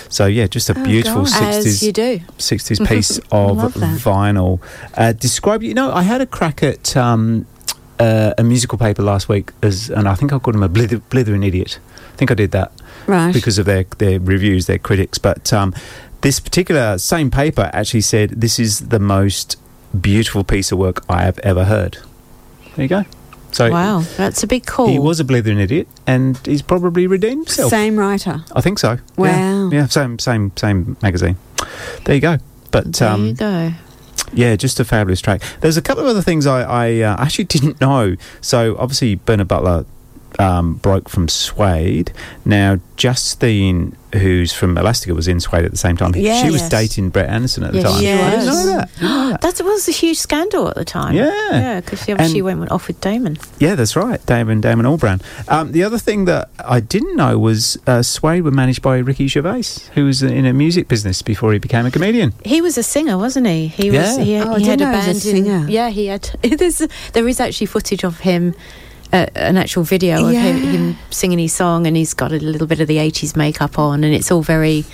So 0.09 0.27
yeah, 0.27 0.47
just 0.47 0.70
a 0.70 0.78
Oh, 0.78 0.85
beautiful 0.85 1.23
60s, 1.23 1.82
you 1.82 1.93
do. 1.93 2.19
60s 2.39 2.86
piece 2.89 3.19
of 3.19 3.74
vinyl. 4.02 4.61
Uh, 4.94 5.12
describe, 5.12 5.62
you 5.62 5.74
know, 5.74 5.93
I 5.93 6.02
had 6.02 6.20
a 6.20 6.27
crack 6.27 6.62
at 6.62 6.97
um, 6.97 7.47
uh, 7.98 8.32
a 8.39 8.43
musical 8.43 8.78
paper 8.78 9.02
last 9.02 9.28
week, 9.28 9.52
as, 9.62 9.90
and 9.90 10.09
I 10.09 10.15
think 10.15 10.32
I 10.32 10.39
called 10.39 10.55
them 10.55 10.62
a 10.62 10.69
blither, 10.69 10.98
blithering 10.98 11.43
idiot. 11.43 11.78
I 12.12 12.16
think 12.16 12.31
I 12.31 12.35
did 12.35 12.51
that 12.52 12.73
Right. 13.06 13.35
because 13.35 13.59
of 13.59 13.66
their, 13.66 13.85
their 13.98 14.19
reviews, 14.19 14.66
their 14.66 14.78
critics. 14.78 15.19
But 15.19 15.52
um, 15.52 15.74
this 16.25 16.41
particular 16.41 16.97
same 16.97 17.31
paper 17.31 17.71
actually 17.75 18.01
said 18.01 18.31
this 18.31 18.59
is 18.59 18.89
the 18.89 18.99
most 18.99 19.59
beautiful 20.01 20.43
piece 20.43 20.73
of 20.73 20.79
work 20.79 21.05
I 21.07 21.23
have 21.23 21.39
ever 21.41 21.65
heard. 21.65 21.99
There 22.75 22.85
you 22.85 22.89
go. 22.89 23.05
So 23.53 23.71
wow, 23.71 24.01
that's 24.17 24.43
a 24.43 24.47
big 24.47 24.65
call. 24.67 24.89
he 24.89 24.99
was 24.99 25.21
a 25.21 25.25
blithering 25.25 25.61
idiot, 25.61 25.87
and 26.07 26.37
he's 26.45 26.63
probably 26.63 27.07
redeemed 27.07 27.47
himself. 27.47 27.71
Same 27.71 27.97
writer. 27.99 28.43
I 28.53 28.63
think 28.63 28.79
so. 28.79 28.99
Wow. 29.17 29.27
Yeah, 29.27 29.69
yeah 29.71 29.87
same 29.87 30.19
same 30.19 30.51
same 30.57 30.97
magazine. 31.03 31.37
There 32.05 32.15
you 32.15 32.23
go. 32.23 32.39
But 32.71 32.95
There 32.95 33.09
um, 33.09 33.27
you 33.27 33.35
go. 33.35 33.73
yeah, 34.33 34.57
just 34.57 34.81
a 34.81 34.85
fabulous 34.85 35.21
track. 35.21 35.43
There's 35.61 35.77
a 35.77 35.83
couple 35.83 36.03
of 36.03 36.09
other 36.09 36.23
things 36.23 36.47
I, 36.47 36.63
I 36.63 37.01
uh, 37.03 37.23
actually 37.23 37.45
didn't 37.45 37.81
know. 37.83 38.17
So 38.41 38.77
obviously 38.79 39.15
Bernard 39.17 39.49
Butler 39.49 39.85
um, 40.39 40.74
broke 40.74 41.09
from 41.09 41.28
Suede. 41.28 42.12
Now 42.44 42.78
Justine, 42.97 43.97
who's 44.12 44.52
from 44.52 44.77
Elastica, 44.78 45.15
was 45.15 45.27
in 45.28 45.40
Suede 45.40 45.65
at 45.65 45.70
the 45.70 45.77
same 45.77 45.97
time. 45.97 46.12
she 46.12 46.20
was 46.23 46.61
Yes. 46.62 46.69
dating 46.69 47.11
Brett 47.11 47.28
Anderson 47.28 47.65
at 47.65 47.73
the 47.73 47.78
Yes, 47.81 47.90
time. 47.90 48.01
she 48.01 48.12
I 48.12 48.31
didn't 48.31 48.47
was. 48.47 48.66
know 48.66 48.77
that. 48.77 48.90
That. 49.40 49.56
That 49.56 49.65
was 49.65 49.89
a 49.89 49.93
huge 49.93 50.19
scandal 50.19 50.69
at 50.69 50.77
the 50.77 50.85
time. 50.85 51.15
Yeah. 51.15 51.32
Yeah, 51.51 51.81
because 51.81 52.05
she 52.05 52.12
obviously 52.12 52.39
And- 52.40 52.61
went 52.61 52.70
off 52.70 52.86
with 52.86 53.01
Damon. 53.01 53.36
Yeah, 53.59 53.74
that's 53.74 53.97
right. 53.97 54.24
Damon 54.27 54.61
Damon 54.61 54.86
Albarn. 54.86 55.20
Um, 55.48 55.73
the 55.73 55.82
other 55.82 55.98
thing 55.98 56.24
that 56.27 56.51
I 56.65 56.78
didn't 56.81 57.16
know 57.16 57.39
was 57.39 57.77
uh, 57.86 58.02
Suede 58.02 58.43
were 58.44 58.51
managed 58.52 58.81
by 58.82 58.98
Ricky 58.98 59.27
Gervais, 59.27 59.65
who 59.94 60.05
was 60.05 60.23
in 60.23 60.47
a 60.47 60.52
music 60.52 60.86
business 60.89 61.20
before 61.23 61.52
he 61.52 61.59
became 61.59 61.85
a 61.86 61.90
comedian. 61.90 62.32
He 62.44 62.61
was 62.61 62.78
a 62.78 62.82
singer, 62.85 63.19
wasn't 63.19 63.47
he? 63.48 63.66
He 63.69 63.90
was. 63.90 64.19
Yeah. 64.19 64.24
He, 64.24 64.36
Oh, 64.40 64.55
he 64.55 64.66
had 64.66 64.78
didn't 64.78 64.89
a 64.89 64.93
know 64.93 64.98
he 65.01 65.06
band. 65.06 65.15
was 65.15 65.27
a 65.27 65.31
singer. 65.31 65.56
In, 65.56 65.69
yeah, 65.69 65.89
he 65.90 66.06
had. 66.06 66.31
There's, 66.43 66.78
there 67.12 67.27
is 67.27 67.40
actually 67.40 67.66
footage 67.66 68.05
of 68.05 68.20
him, 68.20 68.55
uh, 69.15 69.27
an 69.36 69.57
actual 69.57 69.85
video 69.85 70.16
of 70.27 70.32
him, 70.35 70.57
Yeah. 70.57 70.70
him 70.73 70.97
singing 71.11 71.39
his 71.39 71.53
song, 71.55 71.86
and 71.86 71.97
he's 71.97 72.15
got 72.15 72.32
a 72.32 72.36
little 72.36 72.66
bit 72.66 72.81
of 72.81 72.89
the 72.89 72.99
'80s 72.99 73.36
makeup 73.36 73.78
on, 73.78 74.05
and 74.05 74.12
it's 74.15 74.31
all 74.32 74.43
very, 74.43 74.85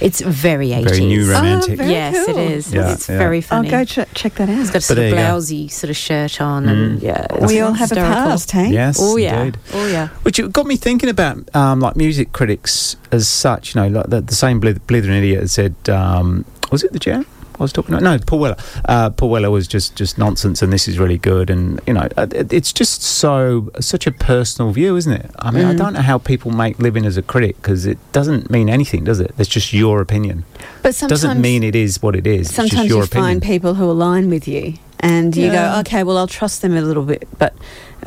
it's 0.00 0.20
very 0.22 0.68
'80s. 0.68 0.84
Very 0.88 1.06
new 1.06 1.30
romantic. 1.30 1.72
Oh, 1.74 1.76
very 1.82 1.90
yes, 1.90 2.26
cool. 2.26 2.38
it 2.38 2.50
is. 2.52 2.72
Yeah, 2.72 2.92
it's 2.92 3.08
yeah. 3.08 3.18
very 3.18 3.40
funny. 3.40 3.68
I'll 3.72 3.78
go 3.80 3.84
ch- 3.84 4.08
check 4.14 4.34
that 4.36 4.48
He's 4.48 4.68
out. 4.68 4.72
got 4.74 4.76
a 4.76 4.80
sort 4.82 4.96
there 4.96 5.06
of 5.06 5.10
you 5.10 5.16
go. 5.16 5.22
blousey 5.36 5.70
sort 5.70 5.90
of 5.90 5.96
shirt 5.96 6.40
on, 6.40 6.68
and 6.68 7.00
Mm. 7.00 7.02
yeah, 7.02 7.26
We 7.46 7.54
it's 7.58 7.62
all 7.66 7.72
have 7.72 7.90
a 7.92 7.94
hysterical. 7.96 8.14
past, 8.30 8.50
hey? 8.52 8.68
Yes, 8.70 8.98
Oh 9.00 9.16
yeah, 9.16 9.40
indeed. 9.42 9.58
oh 9.74 9.86
yeah. 9.88 10.08
Which 10.22 10.38
it 10.38 10.52
got 10.52 10.66
me 10.66 10.76
thinking 10.76 11.08
about 11.08 11.38
um, 11.54 11.80
like 11.80 11.96
music 11.96 12.32
critics 12.32 12.96
as 13.10 13.26
such. 13.26 13.74
You 13.74 13.80
know, 13.82 13.88
like 14.00 14.10
the, 14.10 14.20
the 14.20 14.34
same 14.34 14.60
blith- 14.60 14.86
blithering 14.86 15.18
idiot 15.18 15.40
had 15.40 15.50
said. 15.50 15.74
Um, 15.88 16.44
was 16.70 16.82
it 16.84 16.92
the 16.92 16.98
Jam? 16.98 17.24
I 17.58 17.62
was 17.62 17.72
talking 17.72 17.94
about 17.94 18.02
no 18.02 18.18
Paul 18.18 18.38
Weller. 18.40 18.56
Uh, 18.84 19.10
Paul 19.10 19.30
Weller 19.30 19.50
was 19.50 19.66
just 19.66 19.96
just 19.96 20.18
nonsense, 20.18 20.62
and 20.62 20.72
this 20.72 20.86
is 20.88 20.98
really 20.98 21.18
good. 21.18 21.48
And 21.50 21.80
you 21.86 21.94
know, 21.94 22.08
uh, 22.16 22.26
it, 22.32 22.52
it's 22.52 22.72
just 22.72 23.02
so 23.02 23.70
such 23.80 24.06
a 24.06 24.12
personal 24.12 24.72
view, 24.72 24.96
isn't 24.96 25.12
it? 25.12 25.30
I 25.38 25.50
mean, 25.50 25.64
I 25.64 25.74
Mm. 25.74 25.78
don't 25.78 25.92
know 25.94 26.02
how 26.02 26.18
people 26.18 26.50
make 26.50 26.78
living 26.78 27.06
as 27.06 27.16
a 27.16 27.22
critic 27.22 27.56
because 27.56 27.86
it 27.86 27.98
doesn't 28.12 28.50
mean 28.50 28.68
anything, 28.68 29.04
does 29.04 29.20
it? 29.20 29.32
It's 29.38 29.48
just 29.48 29.72
your 29.72 30.00
opinion. 30.00 30.44
But 30.82 30.94
sometimes 30.94 31.22
doesn't 31.22 31.40
mean 31.40 31.62
it 31.62 31.74
is 31.74 32.02
what 32.02 32.14
it 32.16 32.26
is. 32.26 32.54
sometimes 32.54 32.88
your 32.88 32.98
you 32.98 33.04
opinion. 33.04 33.24
find 33.40 33.42
people 33.42 33.74
who 33.74 33.84
align 33.90 34.28
with 34.30 34.46
you 34.46 34.74
and 35.00 35.36
you 35.36 35.46
Yeah. 35.46 35.74
go 35.74 35.80
okay 35.80 36.02
well 36.04 36.16
i'll 36.16 36.26
trust 36.26 36.62
them 36.62 36.74
a 36.74 36.80
little 36.80 37.02
bit 37.02 37.28
but 37.38 37.52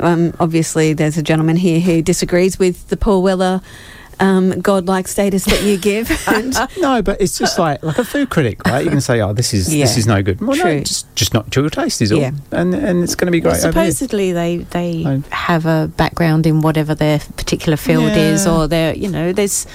um, 0.00 0.32
obviously 0.40 0.92
there's 0.92 1.16
a 1.16 1.22
gentleman 1.22 1.54
here 1.54 1.78
who 1.78 2.02
disagrees 2.02 2.58
with 2.58 2.88
the 2.88 2.96
paul 2.96 3.22
weller 3.22 3.60
um, 4.20 4.60
godlike 4.60 5.08
status 5.08 5.44
that 5.46 5.62
you 5.62 5.76
give 5.78 6.10
and 6.28 6.54
no, 6.78 7.02
but 7.02 7.20
it's 7.20 7.38
just 7.38 7.58
like 7.58 7.82
like 7.82 7.98
a 7.98 8.04
food 8.04 8.30
critic, 8.30 8.60
right? 8.66 8.84
You 8.84 8.90
can 8.90 9.00
say, 9.00 9.20
"Oh, 9.20 9.32
this 9.32 9.52
is 9.52 9.66
this 9.68 9.96
is 9.96 10.06
no 10.06 10.22
good." 10.22 10.40
Well, 10.40 10.56
no, 10.56 10.80
just 10.80 11.12
just 11.16 11.34
not 11.34 11.50
to 11.52 11.60
your 11.62 11.70
taste 11.70 12.00
is 12.02 12.12
all, 12.12 12.20
Yeah. 12.20 12.32
and 12.52 12.74
and 12.74 13.02
it's 13.02 13.14
going 13.14 13.26
to 13.26 13.32
be 13.32 13.40
great. 13.40 13.52
Well, 13.52 13.60
supposedly 13.72 14.32
they 14.32 14.58
they 14.58 15.04
Oh. 15.06 15.22
have 15.30 15.66
a 15.66 15.88
background 15.96 16.46
in 16.46 16.60
whatever 16.60 16.94
their 16.94 17.18
particular 17.36 17.76
field 17.76 18.12
is, 18.12 18.46
or 18.46 18.68
they're 18.68 18.94
you 18.94 19.08
know 19.08 19.32
there's. 19.32 19.66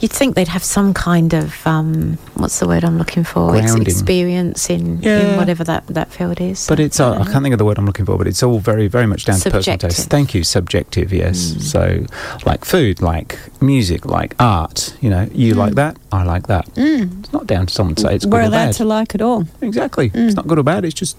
You'd 0.00 0.12
think 0.12 0.34
they'd 0.34 0.48
have 0.48 0.62
some 0.62 0.92
kind 0.92 1.32
of 1.32 1.66
um, 1.66 2.18
what's 2.34 2.58
the 2.58 2.68
word 2.68 2.84
I'm 2.84 2.98
looking 2.98 3.24
for? 3.24 3.56
Experience 3.56 4.68
in, 4.68 5.00
Yeah. 5.02 5.20
in 5.32 5.36
whatever 5.36 5.64
that, 5.64 5.86
that 5.88 6.10
field 6.12 6.40
is. 6.40 6.66
But 6.66 6.80
it's 6.80 7.00
uh, 7.00 7.12
I 7.12 7.24
can't 7.24 7.42
think 7.42 7.52
of 7.54 7.58
the 7.58 7.64
word 7.64 7.78
I'm 7.78 7.86
looking 7.86 8.04
for, 8.04 8.18
but 8.18 8.26
it's 8.26 8.42
all 8.42 8.58
very 8.58 8.88
very 8.88 9.06
much 9.06 9.24
down 9.24 9.38
to 9.40 9.50
personal 9.50 9.78
taste. 9.78 10.08
Thank 10.10 10.34
you, 10.34 10.44
subjective. 10.44 11.12
Yes. 11.12 11.38
Mm. 11.54 11.62
So, 11.62 12.06
like 12.44 12.64
food, 12.64 13.00
like 13.00 13.38
music, 13.62 14.04
like 14.04 14.34
art. 14.38 14.94
You 15.00 15.10
know, 15.10 15.28
you 15.32 15.54
like 15.54 15.74
that, 15.76 15.96
I 16.12 16.24
like 16.24 16.46
that. 16.48 16.66
Mm. 16.74 17.20
It's 17.20 17.32
not 17.32 17.46
down 17.46 17.66
to 17.66 17.72
someone 17.74 17.94
to 17.96 18.02
say 18.02 18.14
it's 18.16 18.26
we're 18.26 18.32
good 18.32 18.44
or 18.44 18.48
allowed 18.48 18.66
bad. 18.66 18.74
to 18.74 18.84
like 18.84 19.14
it 19.14 19.22
all 19.22 19.44
Exactly. 19.62 20.10
It's 20.14 20.34
not 20.36 20.46
good 20.46 20.58
or 20.58 20.62
bad. 20.62 20.84
It's 20.84 20.94
just 20.94 21.16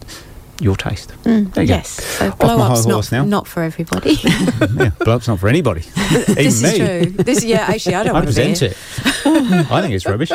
your 0.59 0.75
taste. 0.75 1.09
Mm. 1.23 1.53
There 1.53 1.63
you 1.63 1.69
yes, 1.69 1.89
so 1.89 2.27
Off 2.29 2.39
my 2.39 2.45
blow 2.45 2.57
high 2.57 2.65
up's 2.73 2.85
horse 2.85 3.11
not 3.11 3.17
now. 3.17 3.25
not 3.25 3.47
for 3.47 3.63
everybody. 3.63 4.15
go. 4.15 4.21
yeah, 4.83 4.89
blow 4.99 5.15
up's 5.15 5.27
not 5.27 5.39
for 5.39 5.47
anybody. 5.47 5.81
Even 6.11 6.35
this 6.35 6.63
me. 6.63 6.69
is 6.69 6.77
true. 6.77 7.23
This 7.23 7.43
yeah, 7.43 7.65
actually 7.67 7.95
I 7.95 8.03
don't 8.03 8.15
I 8.15 8.19
want 8.19 8.27
to 8.27 8.33
be 8.33 8.35
present 8.49 8.61
it. 8.71 8.77
I 9.71 9.81
think 9.81 9.93
it's 9.93 10.05
rubbish. 10.05 10.29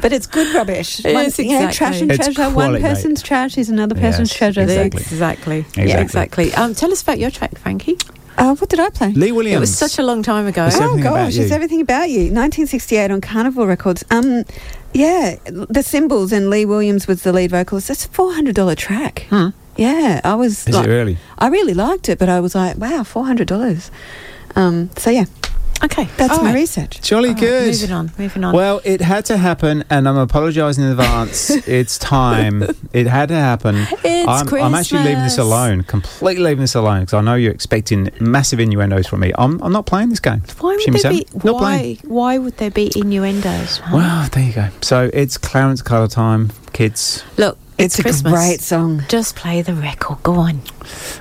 but 0.00 0.12
it's 0.12 0.26
good 0.26 0.54
rubbish 0.54 1.04
Yes, 1.04 1.38
One- 1.38 1.46
yeah, 1.46 1.70
trash 1.70 2.00
and 2.00 2.10
It's 2.10 2.24
treasure 2.24 2.42
one 2.44 2.52
quality, 2.54 2.82
mate. 2.82 2.88
person's 2.88 3.22
trash 3.22 3.58
is 3.58 3.68
another 3.68 3.94
person's 3.94 4.30
Yes, 4.30 4.38
treasure 4.38 4.62
exactly. 4.62 5.00
Exactly. 5.02 5.58
Exactly. 5.58 5.88
Yeah, 5.88 6.00
exactly. 6.00 6.54
Um, 6.54 6.74
tell 6.74 6.90
us 6.92 7.02
about 7.02 7.18
your 7.18 7.30
track, 7.30 7.58
Frankie. 7.58 7.98
Uh, 8.38 8.54
what 8.54 8.70
did 8.70 8.80
i 8.80 8.88
play 8.88 9.12
Lee 9.12 9.32
Williams. 9.32 9.56
It 9.56 9.60
was 9.60 9.76
such 9.76 9.98
a 9.98 10.02
long 10.02 10.22
time 10.22 10.46
ago. 10.46 10.66
It's 10.66 10.76
Oh 10.80 10.98
gosh, 11.02 11.36
it's 11.36 11.52
everything 11.52 11.80
about 11.80 12.10
you. 12.10 12.32
1968 12.32 13.10
on 13.10 13.20
Carnival 13.20 13.66
Records. 13.66 14.04
Um, 14.10 14.44
yeah, 14.94 15.36
the 15.44 15.82
Cymbals 15.82 16.32
and 16.32 16.48
Lee 16.48 16.64
Williams 16.64 17.06
was 17.06 17.22
the 17.22 17.32
lead 17.32 17.50
vocalist. 17.50 17.88
That's 17.88 18.06
a 18.06 18.08
four 18.08 18.32
hundred 18.32 18.54
dollar 18.54 18.74
track. 18.74 19.26
Hmm. 19.30 19.48
Yeah, 19.76 20.20
I 20.24 20.34
was. 20.34 20.66
Is 20.66 20.74
like, 20.74 20.86
it 20.86 20.90
really? 20.90 21.18
I 21.38 21.48
really 21.48 21.74
liked 21.74 22.08
it, 22.08 22.18
but 22.18 22.28
I 22.28 22.40
was 22.40 22.54
like, 22.54 22.76
wow, 22.76 23.02
four 23.04 23.24
hundred 23.24 23.48
dollars. 23.48 23.90
Um, 24.56 24.90
so 24.96 25.10
yeah, 25.10 25.26
Okay, 25.82 26.04
that's 26.16 26.32
all 26.34 26.44
my 26.44 26.50
right. 26.50 26.54
research. 26.54 27.00
Jolly 27.00 27.30
All 27.30 27.34
right, 27.34 27.40
good. 27.40 27.66
Moving 27.72 27.92
on, 27.92 28.12
moving 28.18 28.44
on. 28.44 28.54
Well, 28.54 28.80
it 28.84 29.00
had 29.00 29.24
to 29.26 29.36
happen, 29.36 29.84
and 29.88 30.08
I'm 30.08 30.16
apologising 30.16 30.84
in 30.84 30.90
advance. 30.90 31.50
it's 31.68 31.98
time. 31.98 32.64
It 32.92 33.06
had 33.06 33.28
to 33.30 33.34
happen. 33.34 33.76
It's 34.04 34.28
I'm, 34.28 34.62
I'm 34.62 34.74
actually 34.74 35.04
leaving 35.04 35.22
this 35.22 35.38
alone, 35.38 35.82
completely 35.82 36.42
leaving 36.44 36.60
this 36.60 36.74
alone, 36.74 37.00
because 37.00 37.14
I 37.14 37.20
know 37.22 37.34
you're 37.34 37.52
expecting 37.52 38.10
massive 38.20 38.60
innuendos 38.60 39.06
from 39.06 39.20
me. 39.20 39.32
I'm, 39.38 39.60
I'm 39.62 39.72
not 39.72 39.86
playing 39.86 40.10
this 40.10 40.20
game. 40.20 40.42
why 40.58 40.72
would 40.74 40.82
Shimmy 40.82 41.00
there 41.00 41.12
be? 41.12 41.26
Not 41.44 41.54
Why? 41.54 41.60
playing. 41.60 41.96
Why 42.04 42.38
would 42.38 42.56
there 42.58 42.70
be 42.70 42.90
innuendos? 42.96 43.78
huh? 43.78 43.96
Well, 43.96 44.28
there 44.30 44.44
you 44.44 44.52
go. 44.52 44.68
So 44.82 45.10
it's 45.12 45.38
Clarence 45.38 45.82
Carter 45.82 46.12
time, 46.12 46.50
kids. 46.72 47.24
Look, 47.36 47.58
It's, 47.80 47.94
it's, 47.94 47.98
a 47.98 48.02
Christmas. 48.02 48.32
great 48.32 48.60
song. 48.60 49.02
Just 49.08 49.36
play 49.36 49.62
the 49.62 49.74
record. 49.74 50.22
Go 50.22 50.34
on, 50.34 50.60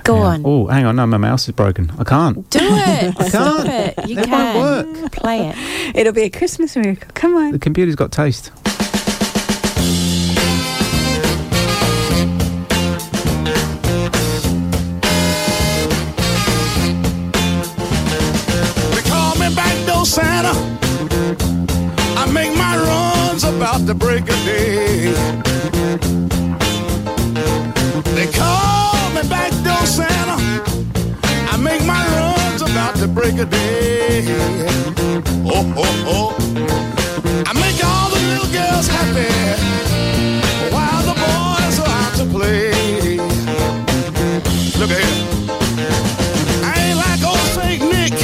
go 0.03 0.17
on. 0.17 0.41
Oh, 0.45 0.67
hang 0.67 0.85
on. 0.85 0.95
No, 0.97 1.07
my 1.07 1.17
mouse 1.17 1.47
is 1.47 1.55
broken. 1.55 1.91
I 1.97 2.03
can't. 2.03 2.47
Do 2.49 2.59
it. 2.61 3.15
I 3.19 3.29
can't. 3.29 3.67
it. 3.97 4.07
You 4.09 4.19
It 4.19 4.25
can 4.25 4.55
won't 4.55 5.01
work. 5.03 5.11
play 5.13 5.47
it. 5.53 5.95
It'll 5.95 6.13
be 6.13 6.23
a 6.23 6.29
Christmas 6.29 6.75
miracle. 6.75 7.09
Come 7.13 7.35
on. 7.35 7.51
The 7.51 7.59
computer's 7.59 7.95
got 7.95 8.11
taste. 8.11 8.51
They 18.95 19.01
call 19.09 19.35
me 19.35 19.47
backdoor 19.55 20.05
Santa. 20.05 20.53
I 22.21 22.29
make 22.31 22.53
my 22.57 22.75
runs 22.77 23.43
about 23.43 23.85
the 23.85 23.93
break 23.93 24.23
of 24.23 24.39
day. 24.45 24.68
Break 33.31 33.41
of 33.41 33.49
day. 33.49 34.25
Oh, 35.45 35.73
oh, 35.77 36.05
oh. 36.07 36.35
I 37.45 37.53
make 37.53 37.83
all 37.83 38.09
the 38.09 38.19
little 38.27 38.51
girls 38.51 38.87
happy 38.87 39.29
while 40.73 41.03
the 41.03 41.13
boys 41.13 41.79
are 41.79 41.87
out 41.87 42.13
to 42.17 42.25
play. 42.25 43.17
Look 44.79 44.91
at 44.91 44.99
here. 45.03 45.25
I 46.63 46.73
ain't 46.85 46.97
like 46.97 47.21
old 47.23 47.47
Saint 47.57 47.81
Nick. 47.91 48.17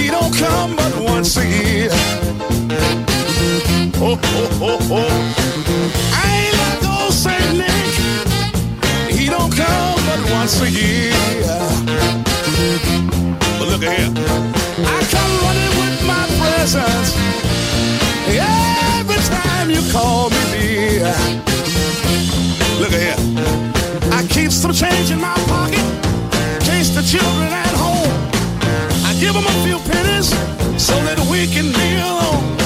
He 0.00 0.08
don't 0.10 0.34
come 0.34 0.76
but 0.76 0.96
once 1.00 1.36
a 1.36 1.46
year. 1.46 1.90
Oh, 3.98 4.18
oh, 4.22 4.58
oh, 4.62 4.78
oh. 4.90 5.10
I 6.14 6.26
ain't 6.42 6.56
like 6.64 6.82
old 7.00 7.12
Saint 7.12 7.58
Nick. 7.58 9.10
He 9.10 9.26
don't 9.26 9.52
come 9.54 9.98
but 10.06 10.30
once 10.30 10.60
a 10.60 10.70
year. 10.70 11.45
Look 13.76 13.90
at 13.90 13.98
here. 13.98 14.08
I 14.88 15.00
come 15.12 15.32
running 15.44 15.72
with 15.76 16.00
my 16.08 16.24
presents. 16.40 17.12
Every 18.24 19.20
time 19.28 19.68
you 19.68 19.82
call 19.92 20.30
me 20.30 20.40
dear. 20.48 21.12
Look 22.80 22.92
at 22.96 23.04
here. 23.04 23.20
I 24.16 24.26
keep 24.30 24.50
some 24.50 24.72
change 24.72 25.10
in 25.10 25.20
my 25.20 25.36
pocket. 25.44 25.84
In 26.56 26.60
case 26.64 26.88
the 26.96 27.02
children 27.04 27.52
at 27.52 27.74
home. 27.76 28.16
I 29.04 29.12
give 29.20 29.34
them 29.34 29.44
a 29.44 29.56
few 29.60 29.76
pennies 29.92 30.30
so 30.82 30.96
that 31.04 31.20
we 31.30 31.44
can 31.46 31.68
be 31.68 32.00
alone. 32.00 32.56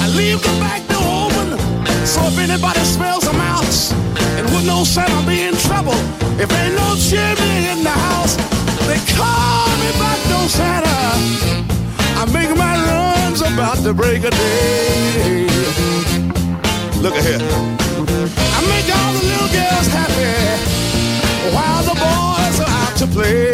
I 0.00 0.08
leave 0.16 0.40
the 0.40 0.56
back 0.64 0.80
door 0.88 1.28
open 1.28 1.60
so 2.06 2.24
if 2.24 2.38
anybody 2.38 2.80
smells 2.80 3.26
a 3.26 3.34
mouse, 3.34 3.92
it 4.40 4.48
would 4.48 4.64
no 4.64 4.82
Santa 4.82 5.20
be 5.28 5.42
in 5.42 5.54
trouble. 5.68 6.00
If 6.40 6.50
ain't 6.56 6.74
no 6.74 6.96
chimney 6.96 7.68
in 7.68 7.84
the 7.84 7.90
house, 7.90 8.55
they 8.86 9.00
call 9.18 9.68
me 9.82 9.90
back 9.98 10.20
door 10.30 10.48
Santa. 10.48 10.98
I 12.20 12.24
make 12.32 12.50
my 12.56 12.74
runs 12.88 13.40
about 13.42 13.78
the 13.78 13.92
break 13.92 14.24
of 14.24 14.30
day. 14.30 15.46
Look 17.02 17.14
at 17.14 17.24
here. 17.24 17.42
I 18.56 18.60
make 18.72 18.88
all 18.98 19.12
the 19.16 19.22
little 19.30 19.50
girls 19.58 19.88
happy 19.98 20.34
while 21.54 21.82
the 21.82 21.96
boys 22.06 22.56
are 22.64 22.72
out 22.82 22.94
to 23.02 23.06
play. 23.06 23.50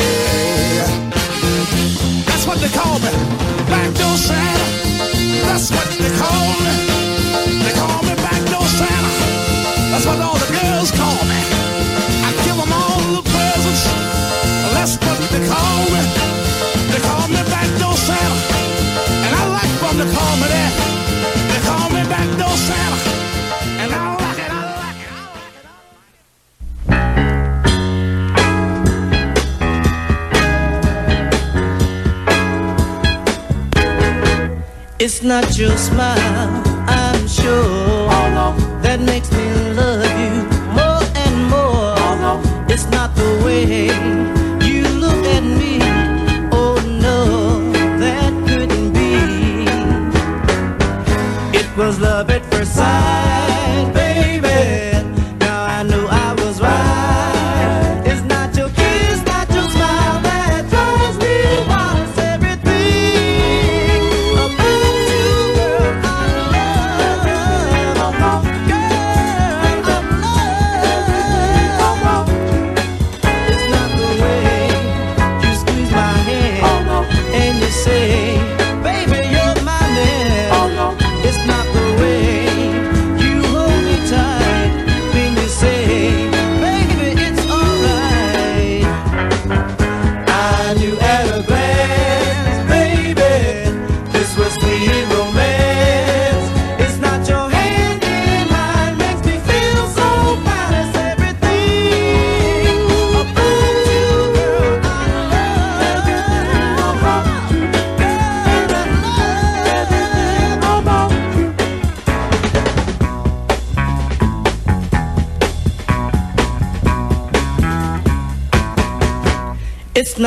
That's 2.28 2.46
what 2.46 2.58
they 2.60 2.68
call 2.68 2.98
me. 3.00 3.12
Back 3.72 3.88
door 3.94 4.16
Santa. 4.16 4.66
That's 5.46 5.70
what 5.70 5.88
they 6.00 6.12
call 6.22 6.46
me. 6.64 6.72
They 7.64 7.74
call 7.80 8.02
me 8.08 8.14
back 8.26 8.40
door 8.52 8.66
Santa. 8.78 9.12
That's 9.90 10.06
what 10.06 10.20
all 10.20 10.38
the 10.38 10.50
girls 10.52 10.90
call 10.90 11.00
me. 11.00 11.01
That's 14.82 14.98
what 14.98 15.14
they 15.30 15.46
call 15.46 15.84
me. 15.94 16.02
They 16.90 16.98
call 17.06 17.28
me 17.28 17.42
back 17.54 17.68
door 17.78 17.94
Santa. 17.94 18.34
And 19.24 19.32
I 19.32 19.46
like 19.58 19.70
them 19.78 19.96
to 20.02 20.06
call 20.12 20.34
me 20.42 20.46
that. 20.50 20.72
They 21.50 21.60
call 21.62 21.86
me 21.94 22.02
back 22.10 22.26
door 22.36 22.56
Santa. 22.66 22.98
And 23.78 23.92
I 23.94 23.96
like 24.18 24.40
it. 24.42 24.50
I 24.50 24.60
like 24.82 24.98
it. 34.98 35.04
It's 35.04 35.22
not 35.22 35.56
your 35.56 35.76
smile, 35.76 36.50
I'm 36.88 37.28
sure, 37.28 38.10
oh, 38.10 38.56
that 38.82 38.98
makes 39.00 39.30
me 39.30 39.44
love 39.74 40.02
you 40.18 40.42
more 40.74 41.04
and 41.24 41.36
more. 41.48 41.94
Oh, 42.24 42.40
it's 42.68 42.86
not 42.90 43.14
the 43.14 43.42
way 43.44 44.11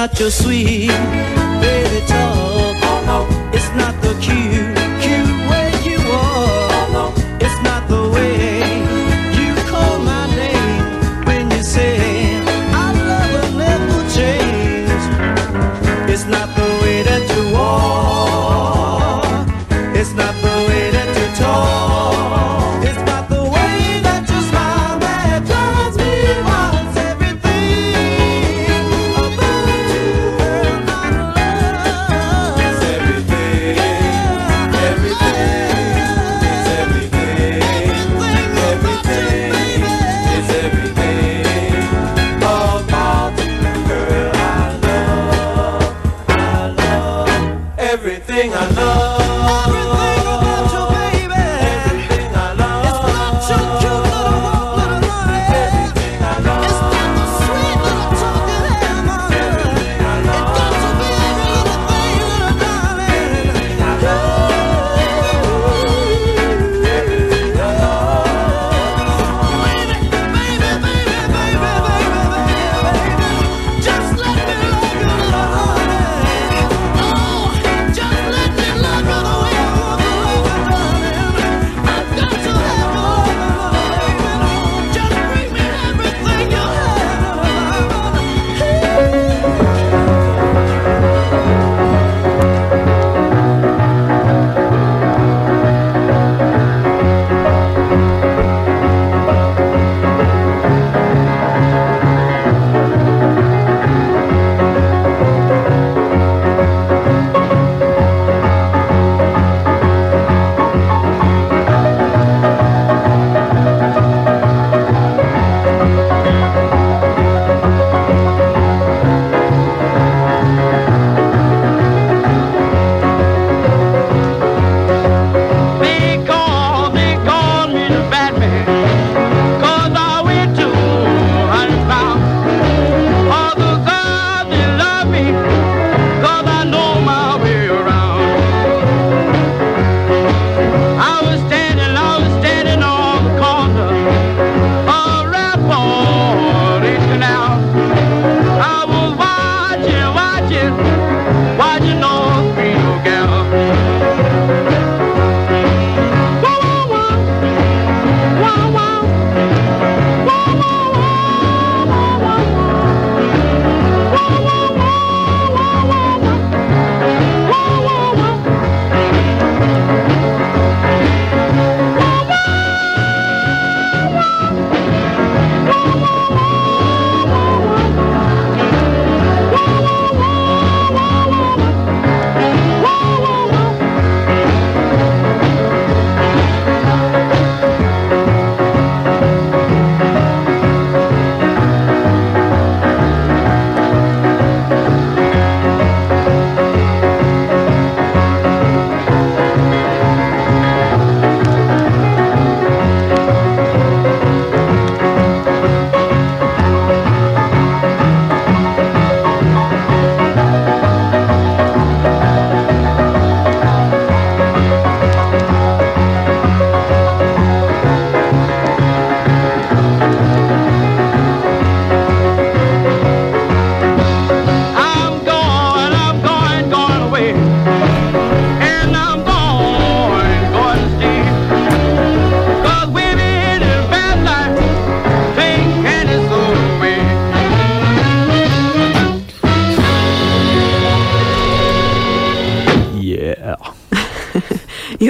not 0.06 0.19
your 0.19 0.30
sweet 0.30 1.25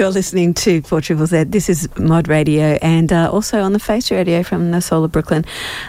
You're 0.06 0.12
listening 0.12 0.54
to 0.54 0.82
4 0.82 1.00
Triple 1.00 1.26
Z. 1.26 1.44
This 1.48 1.68
is 1.68 1.88
Mod 1.98 2.28
Radio 2.28 2.78
and 2.80 3.12
uh, 3.12 3.28
also 3.28 3.62
on 3.62 3.72
the 3.72 3.80
Face 3.80 4.08
Radio 4.12 4.44
from 4.44 4.70
the 4.70 4.80
Soul 4.80 5.02
of 5.02 5.10
Brooklyn. 5.10 5.44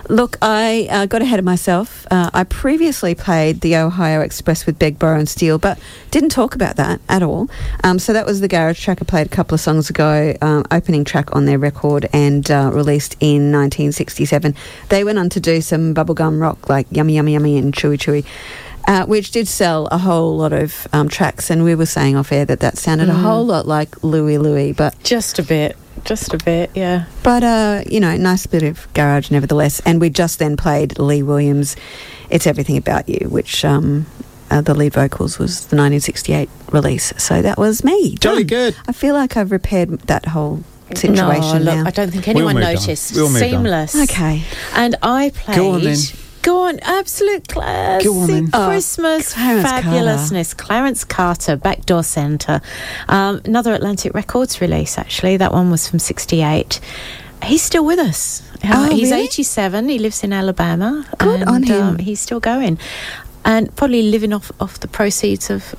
Look, 0.09 0.37
I 0.41 0.87
uh, 0.89 1.05
got 1.05 1.21
ahead 1.21 1.37
of 1.37 1.45
myself. 1.45 2.07
Uh, 2.09 2.31
I 2.33 2.43
previously 2.45 3.13
played 3.13 3.61
the 3.61 3.75
Ohio 3.75 4.21
Express 4.21 4.65
with 4.65 4.79
Beg, 4.79 4.97
Borrow 4.97 5.19
and 5.19 5.29
Steal, 5.29 5.59
but 5.59 5.77
didn't 6.09 6.29
talk 6.29 6.55
about 6.55 6.77
that 6.77 6.99
at 7.07 7.21
all. 7.21 7.47
Um, 7.83 7.99
so 7.99 8.11
that 8.11 8.25
was 8.25 8.41
the 8.41 8.47
garage 8.47 8.83
track 8.83 8.97
I 9.03 9.05
played 9.05 9.27
a 9.27 9.29
couple 9.29 9.53
of 9.53 9.61
songs 9.61 9.91
ago, 9.91 10.35
um, 10.41 10.65
opening 10.71 11.03
track 11.03 11.35
on 11.35 11.45
their 11.45 11.59
record 11.59 12.09
and 12.11 12.49
uh, 12.49 12.71
released 12.73 13.17
in 13.19 13.51
1967. 13.51 14.55
They 14.89 15.03
went 15.03 15.19
on 15.19 15.29
to 15.29 15.39
do 15.39 15.61
some 15.61 15.93
bubblegum 15.93 16.41
rock 16.41 16.69
like 16.69 16.87
Yummy 16.89 17.13
Yummy 17.13 17.33
Yummy 17.33 17.59
and 17.59 17.71
Chewy 17.71 17.99
Chewy 17.99 18.25
uh, 18.87 19.05
which 19.05 19.31
did 19.31 19.47
sell 19.47 19.87
a 19.87 19.97
whole 19.97 20.37
lot 20.37 20.53
of 20.53 20.87
um, 20.93 21.09
tracks. 21.09 21.49
And 21.49 21.63
we 21.63 21.75
were 21.75 21.85
saying 21.85 22.15
off 22.15 22.31
air 22.31 22.45
that 22.45 22.59
that 22.61 22.77
sounded 22.77 23.09
a 23.09 23.13
Mm. 23.13 23.21
whole 23.21 23.45
lot 23.45 23.67
like 23.67 24.01
Louie 24.03 24.37
Louie, 24.37 24.71
but 24.71 24.95
just 25.03 25.37
a 25.39 25.43
bit, 25.43 25.75
just 26.05 26.33
a 26.33 26.37
bit, 26.37 26.71
yeah. 26.73 27.05
But 27.23 27.43
uh, 27.43 27.81
you 27.89 27.99
know, 27.99 28.15
nice 28.17 28.45
bit 28.47 28.63
of 28.63 28.87
garage, 28.93 29.29
nevertheless. 29.31 29.81
And 29.85 29.99
we 30.01 30.09
just 30.09 30.39
then 30.39 30.55
played 30.57 30.97
Lee 30.99 31.21
Williams. 31.23 31.75
It's 32.29 32.47
everything 32.47 32.77
about 32.77 33.07
you, 33.09 33.27
which. 33.29 33.63
Um, 33.65 34.05
uh, 34.49 34.61
the 34.61 34.73
lead 34.73 34.93
vocals 34.93 35.37
was 35.39 35.59
the 35.67 35.75
1968 35.75 36.49
release, 36.71 37.11
so 37.17 37.41
that 37.41 37.57
was 37.57 37.83
me. 37.83 38.15
Jolly 38.15 38.45
Done. 38.45 38.71
good. 38.71 38.75
I 38.87 38.93
feel 38.93 39.13
like 39.13 39.35
I've 39.35 39.51
repaired 39.51 39.89
that 40.07 40.25
whole 40.27 40.63
situation 40.95 41.65
no, 41.65 41.71
look, 41.71 41.75
now. 41.75 41.83
I 41.85 41.91
don't 41.91 42.11
think 42.11 42.29
anyone 42.29 42.55
moved 42.55 42.65
on. 42.65 42.73
noticed. 42.75 43.13
We 43.13 43.21
all 43.23 43.27
moved 43.29 43.43
on. 43.43 43.49
Seamless. 43.49 43.95
Okay. 44.09 44.43
And 44.73 44.95
I 45.03 45.31
played. 45.35 45.57
Go 46.47 46.61
on 46.61 46.75
then. 46.75 46.79
Go 46.83 46.89
on, 46.89 46.97
absolute 46.99 47.47
classic 47.47 48.07
Go 48.07 48.19
on 48.19 48.27
then. 48.27 48.49
Oh, 48.53 48.67
Christmas 48.67 49.33
Clarence 49.33 49.69
fabulousness. 49.69 50.57
Clarence 50.57 51.03
Carter, 51.03 51.55
Back 51.57 51.85
Door 51.85 52.03
Santa. 52.03 52.61
Um, 53.07 53.41
another 53.45 53.73
Atlantic 53.73 54.13
Records 54.13 54.61
release, 54.61 54.97
actually. 54.97 55.37
That 55.37 55.51
one 55.51 55.69
was 55.71 55.87
from 55.89 55.99
68. 55.99 56.79
He's 57.43 57.61
still 57.61 57.85
with 57.85 57.99
us. 57.99 58.41
Uh, 58.63 58.87
Oh, 58.89 58.95
he's 58.95 59.11
really? 59.11 59.23
87. 59.25 59.89
He 59.89 59.99
lives 59.99 60.23
in 60.23 60.33
Alabama. 60.33 61.05
Good 61.19 61.41
and, 61.41 61.49
on 61.49 61.63
him. 61.63 61.83
Um, 61.83 61.97
he's 61.99 62.19
still 62.19 62.39
going. 62.39 62.79
And 63.45 63.73
probably 63.75 64.01
living 64.03 64.33
off, 64.33 64.51
off 64.59 64.79
the 64.79 64.87
proceeds 64.87 65.49
of, 65.49 65.73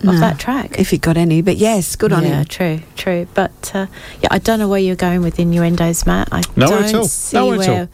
of 0.00 0.04
No, 0.04 0.18
that 0.18 0.38
track. 0.38 0.78
if 0.78 0.92
you 0.92 0.98
got 0.98 1.16
any, 1.16 1.42
but 1.42 1.56
yes, 1.56 1.94
good 1.96 2.12
on 2.12 2.24
yeah, 2.24 2.40
him. 2.40 2.44
true, 2.46 2.80
true. 2.96 3.26
But 3.34 3.70
uh, 3.74 3.86
yeah, 4.20 4.28
I 4.32 4.38
don't 4.38 4.58
know 4.58 4.68
where 4.68 4.80
you're 4.80 4.96
going 4.96 5.22
with 5.22 5.38
innuendos, 5.38 6.04
Matt. 6.06 6.28
I 6.32 6.42
Nowhere 6.56 6.80
don't 6.80 6.88
at 6.88 6.94
all. 6.94 7.04
see 7.04 7.36
Nowhere 7.36 7.60
at 7.62 7.68
all. 7.68 7.88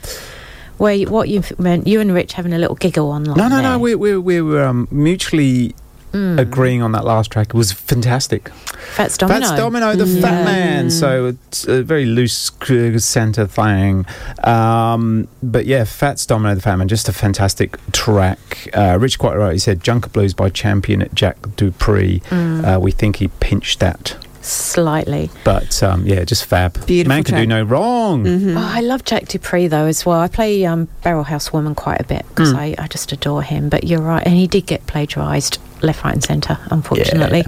Where, 0.82 0.94
you, 0.94 1.06
what 1.08 1.28
you 1.28 1.44
meant. 1.58 1.86
You 1.86 2.00
and 2.00 2.12
Rich 2.12 2.32
having 2.32 2.52
a 2.52 2.58
little 2.58 2.74
giggle 2.74 3.08
online. 3.10 3.36
No, 3.36 3.46
no, 3.48 3.56
there. 3.56 3.62
no. 3.62 3.78
We, 3.78 3.94
we, 3.94 4.16
we 4.18 4.42
were 4.42 4.64
um, 4.64 4.88
mutually 4.90 5.74
Mm. 6.12 6.38
agreeing 6.38 6.82
on 6.82 6.92
that 6.92 7.06
last 7.06 7.30
track. 7.30 7.48
It 7.48 7.54
was 7.54 7.72
fantastic. 7.72 8.50
Fats 8.50 9.16
Domino. 9.16 9.40
Fats 9.40 9.52
Domino, 9.58 9.96
the 9.96 10.04
fat 10.20 10.44
man. 10.44 10.90
So 10.90 11.28
it's 11.28 11.66
a 11.66 11.82
very 11.82 12.04
loose 12.04 12.50
Santa 12.98 13.48
thing. 13.48 14.04
Um, 14.44 15.26
but 15.42 15.64
yeah, 15.64 15.84
Fats 15.84 16.26
Domino, 16.26 16.54
the 16.54 16.60
fat 16.60 16.76
man, 16.76 16.88
just 16.88 17.08
a 17.08 17.14
fantastic 17.14 17.78
track. 17.92 18.68
Uh, 18.74 18.98
Rich 19.00 19.18
quite 19.18 19.36
right. 19.36 19.54
He 19.54 19.58
said 19.58 19.82
Junker 19.82 20.10
Blues 20.10 20.34
by 20.34 20.50
Champion 20.50 21.00
at 21.00 21.14
Jack 21.14 21.38
Dupree. 21.56 22.20
Mm. 22.28 22.76
Uh, 22.76 22.78
we 22.78 22.90
think 22.90 23.16
he 23.16 23.28
pinched 23.28 23.80
that. 23.80 24.14
Slightly. 24.42 25.30
But 25.44 25.82
um, 25.82 26.04
yeah, 26.06 26.24
just 26.24 26.44
fab. 26.44 26.74
Beautiful 26.86 27.08
Man 27.16 27.24
can 27.24 27.36
do 27.36 27.46
no 27.46 27.62
wrong. 27.62 28.24
Mhm. 28.24 28.56
Oh, 28.56 28.60
I 28.76 28.80
love 28.80 29.04
Jack 29.04 29.28
Dupree 29.28 29.68
though 29.68 29.86
as 29.86 30.04
well. 30.04 30.18
I 30.20 30.28
play 30.28 30.64
um, 30.66 30.88
Barrel 31.02 31.22
House 31.24 31.52
Woman 31.52 31.74
quite 31.74 32.00
a 32.00 32.04
bit 32.04 32.26
because 32.28 32.52
Mm. 32.52 32.58
I, 32.58 32.74
I 32.78 32.86
just 32.88 33.12
adore 33.12 33.42
him. 33.42 33.68
But 33.68 33.84
you're 33.84 34.00
right, 34.02 34.22
and 34.26 34.34
he 34.34 34.46
did 34.46 34.66
get 34.66 34.86
plagiarised 34.86 35.58
left, 35.82 36.04
right, 36.04 36.14
and 36.14 36.22
centre. 36.24 36.58
Unfortunately, 36.70 37.44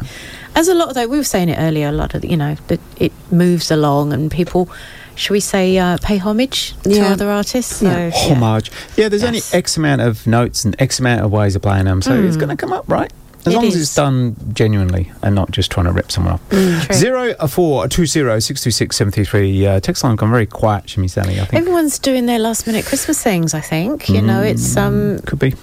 as 0.55 0.69
a 0.69 0.75
lot 0.75 0.89
of 0.89 0.95
though 0.95 1.09
we 1.09 1.19
were 1.19 1.25
saying 1.25 1.49
it 1.49 1.59
earlier, 1.59 1.89
a 1.89 1.93
lot 1.93 2.15
of 2.15 2.25
you 2.25 2.37
know 2.37 2.55
that 2.69 2.81
it 2.97 3.12
moves 3.33 3.71
along 3.73 4.12
and 4.12 4.31
people, 4.31 4.69
should 5.16 5.33
we 5.33 5.41
say, 5.41 5.77
uh, 5.79 5.99
pay 6.01 6.19
homage 6.19 6.75
to 6.85 7.01
other 7.01 7.29
artists. 7.29 7.77
So, 7.77 7.87
Yeah. 7.87 8.11
Homage. 8.15 8.71
Yeah, 8.97 9.09
there's 9.09 9.23
Yes. 9.23 9.29
only 9.53 9.59
X 9.59 9.77
amount 9.77 10.01
of 10.01 10.27
notes 10.29 10.65
and 10.65 10.77
X 10.79 11.01
amount 11.01 11.23
of 11.23 11.33
ways 11.33 11.57
of 11.57 11.62
playing 11.62 11.87
them, 11.87 12.03
so 12.03 12.15
it's 12.15 12.37
Mm. 12.37 12.41
going 12.41 12.51
to 12.51 12.57
come 12.57 12.73
up, 12.73 12.85
right? 12.89 13.12
As 13.47 13.53
It 13.53 13.57
long 13.57 13.66
as 13.66 13.77
it's 13.77 13.95
done 13.95 14.37
genuinely 14.53 15.12
and 15.23 15.35
not 15.35 15.51
just 15.51 15.71
trying 15.71 15.87
to 15.87 15.93
rip 15.93 16.11
someone 16.11 16.35
off. 16.35 16.49
Mm, 16.51 16.83
True. 16.87 16.95
Zero 16.95 17.35
uh, 17.39 17.47
four 17.47 17.89
two 17.89 18.07
zero 18.07 18.39
six 18.39 18.62
two 18.62 18.71
six 18.71 18.97
seven 18.97 19.12
three 19.12 19.25
three. 19.25 19.66
Uh, 19.66 19.81
text 19.81 20.03
line 20.03 20.16
gone 20.16 20.31
very 20.31 20.47
quiet, 20.47 20.89
Shimmy 20.89 21.09
Sammy. 21.09 21.41
I 21.41 21.45
think 21.45 21.61
Everyone's 21.61 21.99
doing 21.99 22.27
their 22.27 22.39
last 22.39 22.66
minute 22.66 22.87
Christmas 22.87 23.23
things. 23.23 23.53
I 23.55 23.61
think 23.61 24.09
you 24.09 24.23
know 24.23 24.41
it's 24.43 24.77
um 24.77 25.19
could 25.27 25.39
be. 25.39 25.55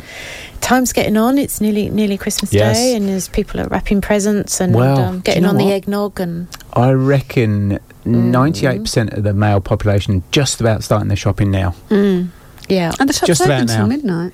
time's 0.62 0.94
getting 0.94 1.18
on. 1.18 1.38
It's 1.40 1.60
nearly 1.60 1.90
nearly 1.90 2.18
Christmas 2.18 2.54
Yes. 2.54 2.78
Day, 2.78 2.96
and 2.96 3.08
there's 3.10 3.28
people 3.30 3.60
are 3.60 3.68
wrapping 3.68 4.00
presents 4.02 4.62
and 4.62 4.76
Well, 4.76 5.00
um, 5.00 5.20
getting 5.22 5.42
you 5.44 5.48
know 5.48 5.50
on 5.54 5.58
the 5.58 5.72
eggnog 5.74 6.20
and 6.20 6.48
I 6.74 6.92
reckon 6.92 7.80
Mm. 8.02 8.32
ninety-eight 8.32 8.82
percent 8.82 9.14
of 9.14 9.24
the 9.24 9.32
male 9.34 9.62
population 9.62 10.24
just 10.32 10.60
about 10.60 10.84
starting 10.84 11.08
their 11.08 11.16
shopping 11.16 11.52
now. 11.52 11.76
Mm. 11.92 12.30
yeah. 12.68 12.92
And 13.00 13.08
the 13.08 13.14
shop's 13.14 13.28
Just 13.28 13.42
open 13.44 13.68
till 13.68 13.86
midnight. 13.86 14.34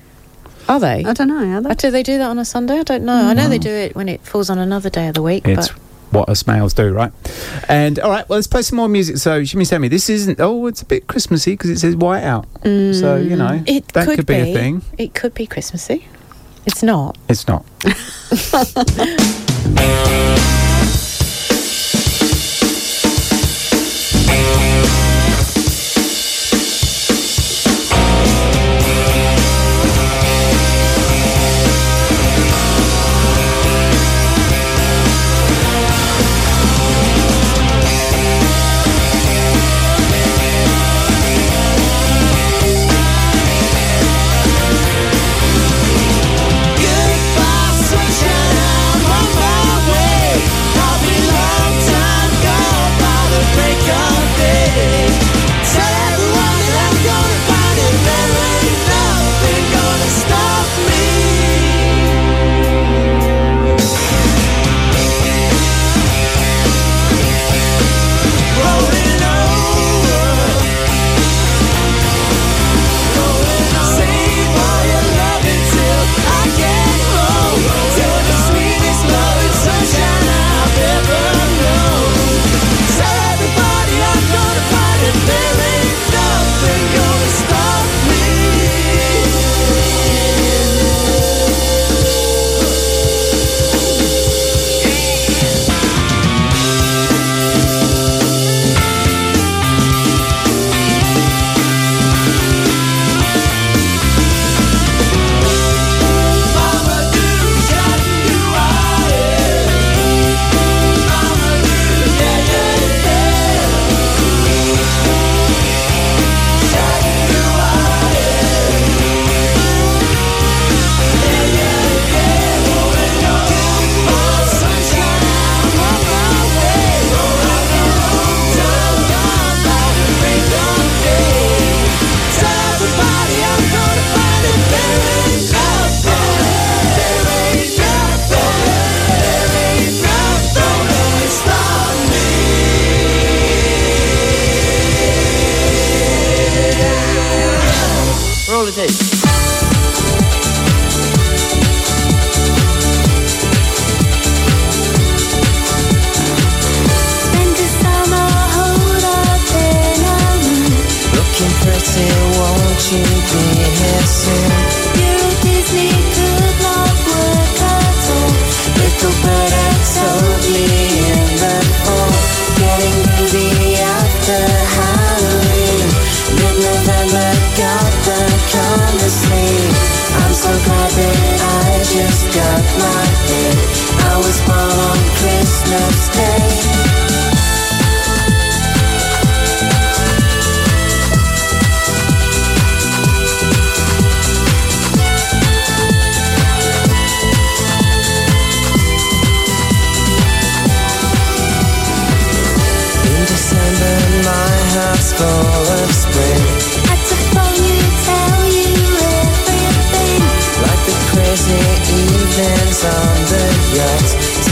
Are 0.68 0.80
they? 0.80 1.04
I 1.06 1.14
don't 1.14 1.28
know. 1.30 1.58
Are 1.58 1.62
they? 1.62 1.70
Uh, 1.70 1.74
do 1.74 1.92
they 1.92 2.04
do 2.04 2.18
that 2.18 2.30
on 2.30 2.40
a 2.40 2.46
Sunday? 2.46 2.80
I 2.80 2.84
don't 2.84 3.04
know. 3.04 3.14
I 3.14 3.34
know 3.34 3.48
they 3.50 3.58
do 3.58 3.70
it 3.70 3.96
when 3.96 4.10
it 4.10 4.22
falls 4.22 4.50
on 4.50 4.58
another 4.60 4.90
day 4.90 5.08
of 5.08 5.14
the 5.16 5.22
week. 5.22 5.48
It's 5.48 5.70
but 5.70 5.78
what 6.12 6.30
us 6.30 6.46
males 6.48 6.74
do, 6.74 6.92
right? 6.94 7.12
And 7.68 8.00
all 8.00 8.10
right, 8.12 8.28
well, 8.30 8.38
let's 8.38 8.48
play 8.48 8.62
some 8.62 8.78
more 8.78 8.88
music. 8.88 9.18
So, 9.18 9.44
Shimmy 9.44 9.66
Sammy, 9.66 9.88
this 9.88 10.10
isn't. 10.10 10.40
Oh, 10.40 10.68
it's 10.68 10.82
a 10.82 10.86
bit 10.86 11.08
Christmassy 11.08 11.54
because 11.54 11.70
it 11.70 11.80
says 11.80 11.96
white 11.96 12.24
out. 12.24 12.46
So 12.64 13.16
you 13.18 13.36
know 13.36 13.48
Mm. 13.48 13.68
it 13.70 13.88
that 13.90 14.06
could, 14.06 14.18
could, 14.20 14.26
be, 14.26 14.36
a 14.36 14.54
thing. 14.54 14.82
It 14.98 15.14
could 15.14 15.34
be 15.34 15.46
Christmassy. 15.48 16.08
It's 16.66 16.84
not. 16.84 17.18
It's 17.30 17.48
not. 17.48 17.66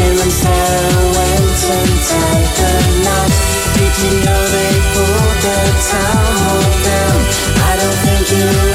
and 0.01 1.91
tied 2.09 2.49
the 2.57 2.72
knot. 3.03 3.31
Did 3.76 3.93
you 4.03 4.11
know 4.26 4.41
they 4.55 4.73
pulled 4.91 5.38
the 5.45 5.57
down? 6.85 7.19
I 7.63 7.77
don't 7.80 7.99
think 8.03 8.23
you 8.31 8.74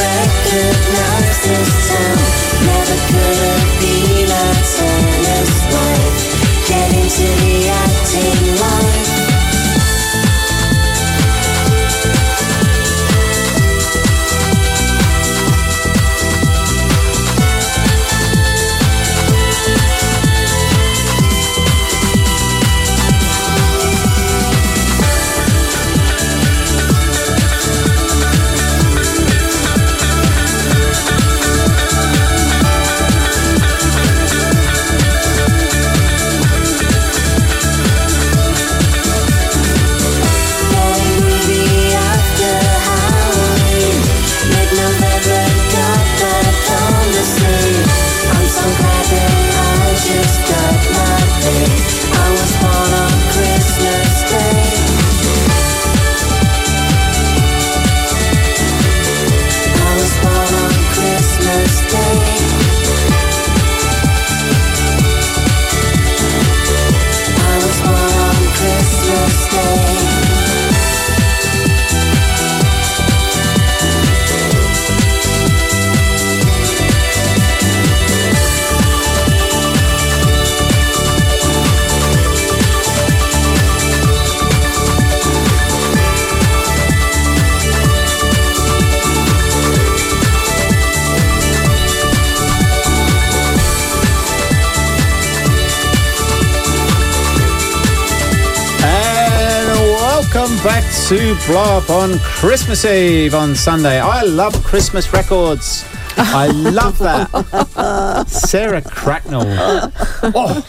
to 101.11 101.37
Blow 101.49 101.79
Up 101.79 101.91
on 101.91 102.19
Christmas 102.21 102.85
Eve 102.85 103.35
on 103.35 103.57
Sunday. 103.57 103.99
I 103.99 104.23
love 104.23 104.55
Christmas 104.63 105.13
records. 105.13 105.85
I 106.17 106.47
love 106.49 106.99
that. 107.01 108.25
Sarah 108.29 108.83
Cracknell. 108.83 109.93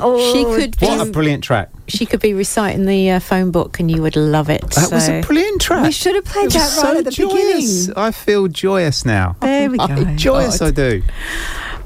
Oh, 0.00 0.32
she 0.32 0.44
could 0.44 0.80
what 0.80 1.00
a 1.02 1.04
be, 1.04 1.10
brilliant 1.10 1.44
track. 1.44 1.68
she 1.88 2.06
could 2.06 2.20
be 2.20 2.32
reciting 2.32 2.86
the 2.86 3.10
uh, 3.10 3.20
phone 3.20 3.50
book, 3.50 3.78
and 3.80 3.90
you 3.90 4.00
would 4.00 4.16
love 4.16 4.48
it. 4.48 4.62
That 4.70 4.90
was 4.90 5.10
a 5.10 5.20
brilliant 5.20 5.60
track. 5.60 5.82
We 5.82 5.92
should 5.92 6.14
have 6.14 6.24
played 6.24 6.46
It 6.46 6.52
that 6.54 6.60
right 6.60 6.68
so 6.70 6.98
at 6.98 7.04
the 7.04 7.10
joyous. 7.10 7.88
beginning. 7.88 7.98
I 7.98 8.10
feel 8.12 8.48
joyous 8.48 9.04
now. 9.04 9.36
There 9.40 9.68
we 9.70 9.76
go. 9.76 9.84
I- 9.84 10.16
joyous 10.16 10.62
I 10.62 10.70
do. 10.70 11.02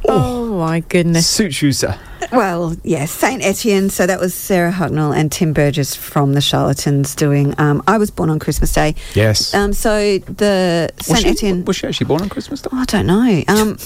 Oh 0.09 0.42
my 0.59 0.81
goodness. 0.81 1.27
Suits 1.27 1.63
you, 1.63 1.73
sir. 1.73 1.99
Well, 2.33 2.77
yes, 2.85 3.11
Saint 3.11 3.43
Etienne. 3.45 3.91
So 3.91 4.07
that 4.07 4.21
was 4.21 4.33
Sarah 4.35 4.73
Cracknell 4.73 5.13
and 5.13 5.31
Tim 5.31 5.53
Burgess 5.53 5.95
from 5.95 6.33
the 6.35 6.41
Charlatans 6.41 7.15
doing 7.15 7.55
um, 7.59 7.83
I 7.87 7.99
Was 7.99 8.11
Born 8.11 8.31
on 8.31 8.39
Christmas 8.39 8.73
Day. 8.73 8.95
Yes. 9.15 9.53
Um, 9.55 9.73
so 9.73 10.19
the 10.19 10.91
was, 10.99 11.07
Saint 11.07 11.21
she, 11.21 11.29
Etienne. 11.29 11.65
was 11.65 11.77
she 11.77 11.87
actually 11.87 12.07
born 12.07 12.23
on 12.23 12.29
Christmas 12.29 12.63
Day? 12.63 12.71
Oh, 12.73 12.79
I 12.79 12.85
don't 12.85 13.07
know. 13.07 13.43
Um, 13.49 13.77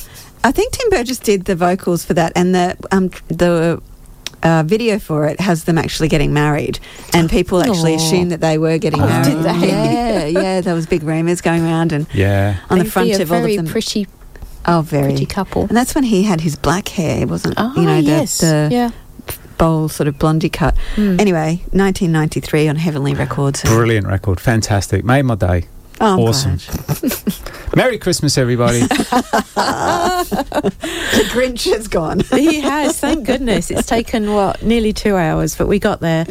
I 0.44 0.52
think 0.52 0.72
Tim 0.72 0.90
Burgess 0.90 1.18
did 1.18 1.46
the 1.46 1.56
vocals 1.56 2.04
for 2.04 2.14
that, 2.14 2.32
and 2.36 2.54
the 2.54 2.76
um, 2.92 3.08
the 3.28 3.82
uh, 4.42 4.62
video 4.64 4.98
for 5.00 5.26
it 5.26 5.40
has 5.40 5.64
them 5.64 5.76
actually 5.78 6.08
getting 6.08 6.32
married, 6.32 6.78
and 7.12 7.28
people 7.28 7.60
actually 7.62 7.94
Aw. 7.94 7.96
assume 7.96 8.28
that 8.28 8.40
they 8.40 8.58
were 8.58 8.78
getting 8.78 9.00
Oh, 9.02 9.06
married. 9.06 9.24
did 9.34 9.42
they? 9.42 9.68
Yeah, 9.68 10.24
yeah. 10.26 10.60
There 10.60 10.74
was 10.74 10.86
big 10.86 11.02
rumours 11.02 11.40
going 11.40 11.64
around, 11.64 11.90
and 11.92 12.06
Yeah. 12.14 12.58
on 12.70 12.78
the 12.78 12.84
They'd 12.84 12.90
front 12.92 13.08
be 13.08 13.14
a 13.14 13.22
of 13.22 13.32
all 13.32 13.44
of 13.44 13.56
them. 13.56 13.66
pretty, 13.66 14.06
oh, 14.66 14.82
very 14.82 15.12
pretty 15.12 15.26
couple. 15.26 15.62
And 15.62 15.76
that's 15.76 15.94
when 15.94 16.04
he 16.04 16.22
had 16.22 16.40
his 16.40 16.56
black 16.56 16.88
hair, 16.88 17.26
wasn't? 17.26 17.54
Oh, 17.56 17.72
you 17.76 17.82
know, 17.82 17.96
the, 17.96 18.02
yes. 18.02 18.38
the 18.38 18.68
yeah. 18.70 18.90
bowl 19.58 19.88
sort 19.88 20.08
of 20.08 20.18
blondie 20.18 20.48
cut. 20.48 20.76
Hmm. 20.94 21.18
Anyway, 21.18 21.62
1993 21.72 22.68
on 22.68 22.76
Heavenly 22.76 23.14
Records. 23.14 23.62
Brilliant 23.62 24.06
record. 24.06 24.40
Fantastic. 24.40 25.04
Made 25.04 25.22
my 25.22 25.34
day. 25.34 25.66
Oh, 26.00 26.26
awesome. 26.26 26.58
Merry 27.76 27.98
Christmas, 27.98 28.38
everybody. 28.38 28.80
the 28.86 28.86
Grinch 31.32 31.70
has 31.72 31.88
gone. 31.88 32.20
he 32.20 32.60
has, 32.60 32.98
thank 33.00 33.26
goodness. 33.26 33.70
It's 33.70 33.86
taken 33.86 34.32
what 34.32 34.62
nearly 34.62 34.92
two 34.92 35.16
hours, 35.16 35.56
but 35.56 35.68
we 35.68 35.78
got 35.78 36.00
there. 36.00 36.26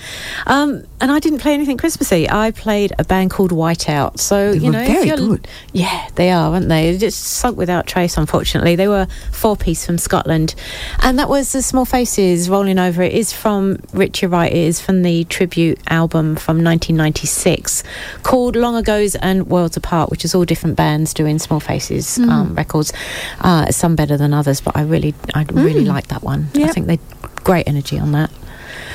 Um, 0.48 0.84
and 1.02 1.12
I 1.12 1.20
didn't 1.20 1.40
play 1.40 1.54
anything 1.54 1.78
Christmassy. 1.78 2.30
I 2.30 2.52
played 2.52 2.94
a 2.98 3.04
band 3.04 3.32
called 3.32 3.52
Whiteout. 3.52 4.20
So 4.20 4.54
They 4.54 4.58
you 4.60 4.72
know, 4.72 4.80
if 4.80 4.88
very 4.88 5.10
good. 5.10 5.48
Yeah, 5.74 6.08
they 6.16 6.32
are, 6.32 6.54
aren't 6.54 6.70
they? 6.70 6.92
They 6.92 6.98
Just 6.98 7.24
sunk 7.24 7.58
without 7.58 7.86
trace. 7.86 8.18
Unfortunately, 8.18 8.76
they 8.76 8.88
were 8.88 9.08
four 9.32 9.56
piece 9.56 9.86
from 9.86 9.98
Scotland, 9.98 10.56
and 11.00 11.20
that 11.20 11.30
was 11.30 11.52
the 11.52 11.62
Small 11.62 11.86
Faces 11.86 12.50
rolling 12.50 12.80
over. 12.80 13.02
It 13.04 13.14
is 13.14 13.34
from 13.34 13.80
Richard 13.94 14.30
Wright. 14.30 14.52
It 14.52 14.58
is 14.58 14.80
from 14.80 15.04
the 15.04 15.26
tribute 15.26 15.80
album 15.88 16.36
from 16.36 16.64
1996 16.64 17.84
called 18.24 18.56
Long 18.56 18.76
Ago's 18.76 19.16
and 19.16 19.48
Worlds 19.56 19.78
Apart, 19.78 20.12
which 20.12 20.26
is 20.26 20.36
all 20.36 20.44
different 20.46 20.76
bands 20.76 21.14
doing 21.14 21.40
Small 21.40 21.60
Faces 21.62 22.18
Mm. 22.18 22.30
um, 22.30 22.56
records. 22.56 22.92
Uh, 23.42 23.72
some 23.72 23.96
better 23.96 24.18
than 24.18 24.34
others, 24.34 24.60
but 24.62 24.76
I 24.76 24.82
really, 24.82 25.14
I 25.34 25.46
really 25.54 25.86
Mm. 25.86 25.94
like 25.96 26.08
that 26.08 26.22
one. 26.24 26.50
I 26.56 26.68
think 26.68 26.88
they 26.88 27.00
great 27.44 27.68
energy 27.68 27.98
on 27.98 28.12
that. 28.12 28.30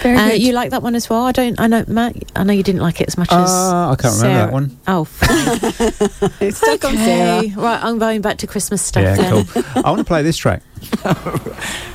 Very 0.03 0.17
Uh, 0.19 0.29
good. 0.31 0.43
you 0.43 0.53
like 0.53 0.71
that 0.71 0.83
one 0.83 0.95
as 0.95 1.09
well? 1.11 1.25
I 1.27 1.33
don't. 1.33 1.59
I 1.61 1.67
know 1.67 1.85
Matt. 1.87 2.15
I 2.37 2.43
know 2.45 2.53
you 2.55 2.63
didn't 2.63 2.81
like 2.83 3.01
it 3.01 3.09
as 3.09 3.17
much 3.19 3.31
as. 3.33 3.51
Uh, 3.51 3.91
I 3.91 3.97
can't 3.97 4.15
remember 4.17 4.29
that 4.29 4.45
Sarah. 4.45 4.53
one. 4.53 4.77
Oh, 4.87 5.05
fine. 5.21 6.33
It's 6.41 6.57
stuck 6.59 6.85
on 6.85 6.97
Sarah. 6.97 7.39
Okay. 7.39 7.53
Right, 7.57 7.81
I'm 7.83 7.99
going 7.99 8.21
back 8.23 8.37
to 8.39 8.47
Christmas 8.47 8.81
stuff 8.83 9.03
Yeah, 9.03 9.17
then. 9.17 9.45
cool. 9.47 9.63
I 9.77 9.89
want 9.91 9.99
to 9.99 10.05
play 10.05 10.23
this 10.23 10.37
track. 10.37 10.63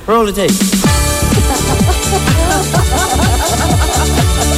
Roll 0.06 0.26
the 0.26 0.32
tape. 0.32 0.52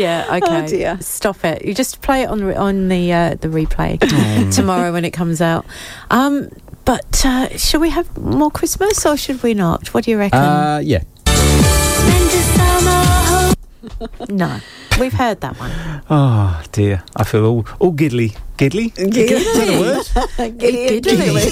Yeah. 0.00 0.26
Oh, 0.28 0.36
okay. 0.36 0.64
Oh 0.64 0.66
dear. 0.66 0.98
Stop 1.00 1.44
it. 1.44 1.64
You 1.64 1.74
just 1.74 2.00
play 2.00 2.22
it 2.22 2.30
on 2.30 2.42
on 2.54 2.88
the 2.88 3.12
uh, 3.12 3.34
the 3.34 3.48
replay 3.48 3.98
tomorrow 4.54 4.92
when 4.92 5.04
it 5.04 5.10
comes 5.10 5.40
out. 5.40 5.66
Um, 6.10 6.48
but 6.84 7.24
uh, 7.24 7.56
should 7.58 7.80
we 7.80 7.90
have 7.90 8.16
more 8.16 8.50
Christmas 8.50 9.04
or 9.04 9.16
should 9.16 9.42
we 9.42 9.54
not? 9.54 9.92
What 9.92 10.04
do 10.04 10.10
you 10.10 10.18
reckon? 10.18 10.38
Uh, 10.38 10.80
yeah. 10.82 11.02
no, 14.30 14.60
we've 14.98 15.12
heard 15.12 15.40
that 15.42 15.58
one. 15.58 15.70
Oh 16.08 16.62
dear, 16.72 17.02
I 17.16 17.24
feel 17.24 17.44
all 17.44 17.66
all 17.78 17.92
giddly, 17.92 18.32
giddly, 18.56 18.88
giddly. 18.88 19.22
Is 19.22 19.56
that 19.56 19.68
a 19.68 19.80
word? 19.80 20.06
giddly, 20.58 21.00
giddly. 21.00 21.50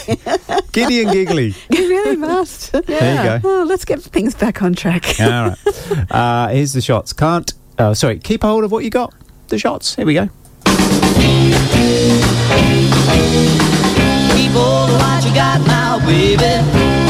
giddy 0.72 1.02
and 1.02 1.12
giggly. 1.12 1.54
You 1.70 1.88
really 1.88 2.16
must. 2.16 2.70
Yeah. 2.72 2.80
There 2.80 3.36
you 3.36 3.40
go. 3.40 3.48
Oh, 3.48 3.64
let's 3.64 3.84
get 3.84 4.00
things 4.00 4.34
back 4.34 4.62
on 4.62 4.74
track. 4.74 5.20
all 5.20 5.28
right. 5.28 5.58
Uh, 6.10 6.48
here's 6.48 6.72
the 6.72 6.80
shots. 6.80 7.12
Can't 7.12 7.52
uh, 7.78 7.94
sorry, 7.94 8.18
keep 8.18 8.42
hold 8.42 8.64
of 8.64 8.72
what 8.72 8.82
you 8.82 8.90
got. 8.90 9.14
The 9.48 9.58
shots. 9.58 9.94
Here 9.94 10.04
we 10.04 10.14
go. 10.14 10.28
Keep 14.34 14.52
hold 14.52 14.90
of 14.90 14.98
what 14.98 15.24
you 15.24 15.32
got 15.32 15.64
now, 15.64 16.00
baby. 16.00 16.58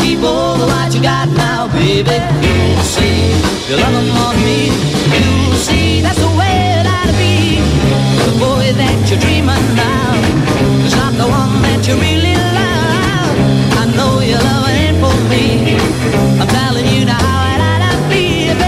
Keep 0.02 0.20
hold 0.20 0.60
of 0.60 0.68
what 0.68 0.94
you 0.94 1.00
got 1.00 1.28
now, 1.30 1.68
baby. 1.72 2.20
You'll 2.44 2.84
see. 2.84 3.32
you 3.70 3.76
love 3.80 3.94
them 3.96 4.10
on 4.12 4.36
me. 4.44 4.68
You'll 5.08 5.56
see. 5.56 6.02
That's 6.02 6.20
the 6.20 6.28
way 6.36 6.52
it 6.76 6.86
ought 6.86 7.08
to 7.08 7.16
be. 7.16 7.64
The 8.28 8.36
boy 8.38 8.68
that 8.76 9.08
you're 9.08 9.20
dreaming 9.24 9.64
about 9.72 10.20
is 10.84 10.94
not 10.94 11.14
the 11.16 11.28
one 11.32 11.62
that 11.64 11.80
you 11.88 11.96
really 11.96 12.36
love. 12.36 13.36
I 13.80 13.84
know 13.96 14.20
your 14.20 14.36
love 14.44 14.68
ain't 14.68 15.00
for 15.00 15.16
me. 15.32 15.80
I'm 16.38 16.46
telling 16.46 16.84
you 16.92 17.06
now 17.06 17.16
how 17.16 17.56
it 17.56 17.60
ought 17.64 17.88
to 17.88 18.08
be, 18.12 18.52
baby. 18.52 18.67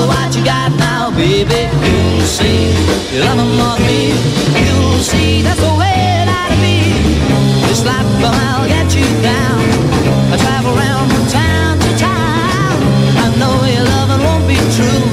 of 0.00 0.08
what 0.08 0.34
you 0.34 0.44
got 0.44 0.72
now, 0.78 1.10
baby. 1.10 1.68
You'll 1.84 2.20
see, 2.24 2.72
you 3.12 3.20
love 3.20 3.36
them 3.36 3.52
more 3.60 3.78
me. 3.86 4.12
You'll 4.64 5.02
see, 5.10 5.42
that's 5.42 5.60
the 5.60 5.74
way 5.80 5.94
it 6.20 6.28
ought 6.28 6.50
to 6.52 6.58
be. 6.64 6.78
This 7.68 7.84
life 7.84 8.06
of 8.06 8.20
mine'll 8.20 8.68
get 8.68 8.88
you 8.96 9.06
down. 9.22 9.60
I 10.32 10.36
travel 10.44 10.72
around 10.76 11.06
from 11.12 11.26
town 11.28 11.78
to 11.84 11.90
town. 11.98 12.76
I 13.24 13.26
know 13.40 13.56
your 13.74 13.84
loving 13.84 14.22
won't 14.24 14.46
be 14.48 14.58
true. 14.76 15.09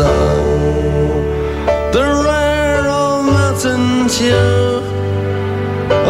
song 0.00 1.22
The 1.96 2.06
rare 2.26 2.86
old 3.00 3.24
mountain 3.36 3.86
dew. 4.16 4.80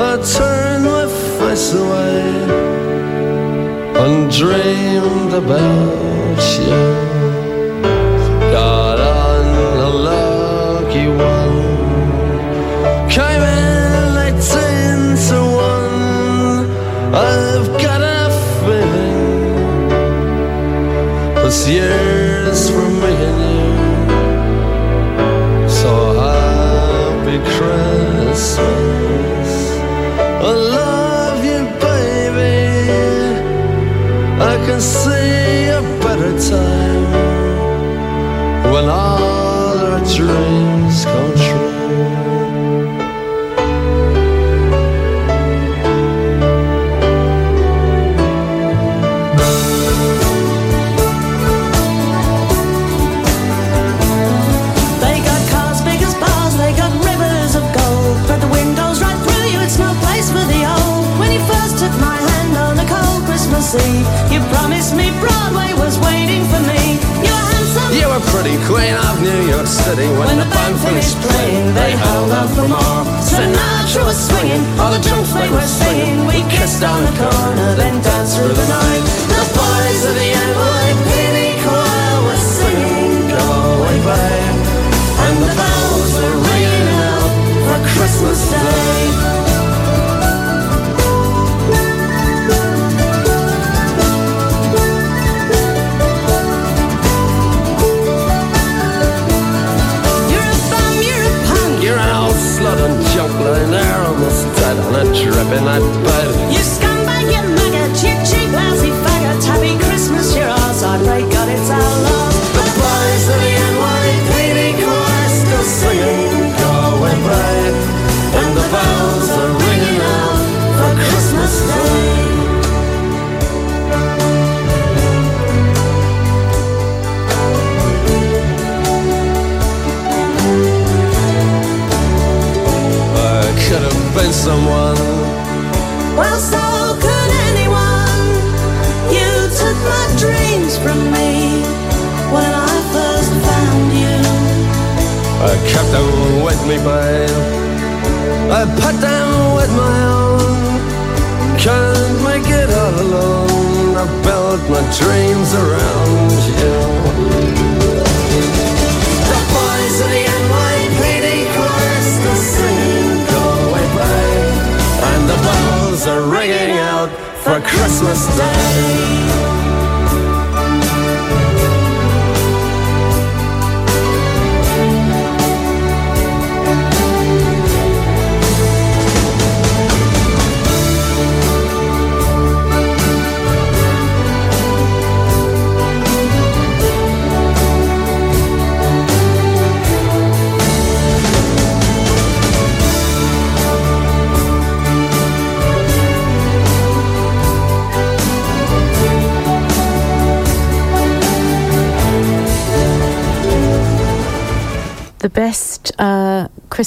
I 0.09 0.12
turned 0.37 0.85
my 0.95 1.07
face 1.39 1.69
away 1.83 2.23
And 4.03 4.19
dreamed 4.41 5.33
about 5.43 5.90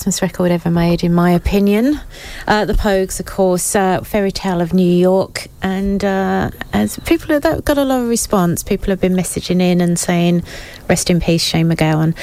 Christmas 0.03 0.21
record 0.21 0.51
ever 0.51 0.69
made, 0.69 1.01
in 1.01 1.13
my 1.13 1.31
opinion. 1.31 1.97
Uh, 2.45 2.65
the 2.65 2.73
Pogues, 2.73 3.21
of 3.21 3.25
course, 3.25 3.73
uh, 3.73 4.01
Fairy 4.01 4.33
Tale 4.33 4.59
of 4.59 4.73
New 4.73 4.83
York, 4.85 5.47
and 5.61 6.03
uh, 6.03 6.49
as 6.73 6.99
people 7.05 7.29
have 7.29 7.43
that 7.43 7.63
got 7.63 7.77
a 7.77 7.85
lot 7.85 8.01
of 8.01 8.09
response. 8.09 8.63
People 8.63 8.87
have 8.89 8.99
been 8.99 9.13
messaging 9.13 9.61
in 9.61 9.79
and 9.79 9.97
saying, 9.97 10.43
"Rest 10.89 11.09
in 11.09 11.21
peace, 11.21 11.41
Shane 11.41 11.69
MacGowan." 11.69 12.15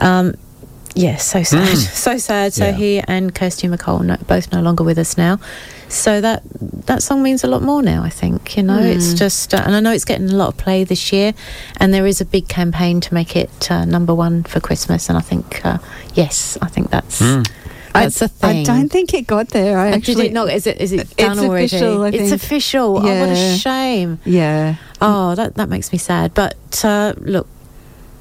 Um, 0.00 0.34
Yes, 0.94 1.24
so 1.24 1.44
sad, 1.44 1.68
Mm. 1.68 1.76
so 1.94 2.18
sad. 2.18 2.52
So 2.54 2.64
Yeah. 2.64 2.72
he 2.72 2.98
and 3.06 3.32
Kirsty 3.32 3.68
MacColl 3.68 4.02
no, 4.04 4.16
both 4.26 4.50
no 4.50 4.60
longer 4.60 4.82
with 4.82 4.98
us 4.98 5.16
now. 5.16 5.38
So 5.88 6.20
that 6.20 6.42
that 6.86 7.02
song 7.04 7.22
means 7.22 7.44
a 7.44 7.46
lot 7.46 7.62
more 7.62 7.82
now. 7.82 8.02
I 8.02 8.08
think 8.10 8.56
you 8.56 8.64
know 8.64 8.80
it's 8.80 9.12
Mm. 9.14 9.18
just, 9.18 9.54
uh, 9.54 9.62
and 9.64 9.76
I 9.76 9.80
know 9.80 9.92
it's 9.92 10.04
getting 10.06 10.28
a 10.28 10.34
lot 10.34 10.48
of 10.48 10.56
play 10.56 10.82
this 10.82 11.12
year, 11.12 11.34
and 11.78 11.94
there 11.94 12.04
is 12.06 12.20
a 12.20 12.24
big 12.24 12.48
campaign 12.48 13.00
to 13.02 13.14
make 13.14 13.36
it 13.36 13.70
uh, 13.70 13.84
number 13.84 14.12
one 14.12 14.42
for 14.42 14.58
Christmas. 14.60 15.08
And 15.08 15.16
I 15.16 15.20
think 15.20 15.60
uh, 15.64 15.78
yes, 16.14 16.58
I 16.62 16.67
think 17.00 17.48
that's 17.92 18.18
that's 18.18 18.22
I, 18.22 18.26
a 18.26 18.28
thing. 18.28 18.60
I 18.60 18.64
don't 18.64 18.88
think 18.90 19.14
it 19.14 19.26
got 19.26 19.48
there. 19.48 19.78
I 19.78 19.90
Uh, 19.90 19.96
actually 19.96 20.14
did 20.14 20.26
it 20.26 20.32
not? 20.32 20.50
Is 20.50 20.66
it 20.66 20.80
is 20.80 20.92
it 20.92 21.08
It's 21.18 21.38
already? 21.38 21.64
official, 21.66 22.02
I 22.02 22.08
it's 22.08 22.16
think. 22.30 22.32
official. 22.32 22.98
Oh, 22.98 23.02
what 23.20 23.28
a 23.30 23.56
shame. 23.58 24.20
Yeah. 24.24 24.76
Oh, 25.00 25.34
that 25.34 25.54
that 25.56 25.68
makes 25.68 25.90
me 25.92 25.98
sad. 25.98 26.34
But 26.34 26.84
uh, 26.84 27.14
look, 27.18 27.46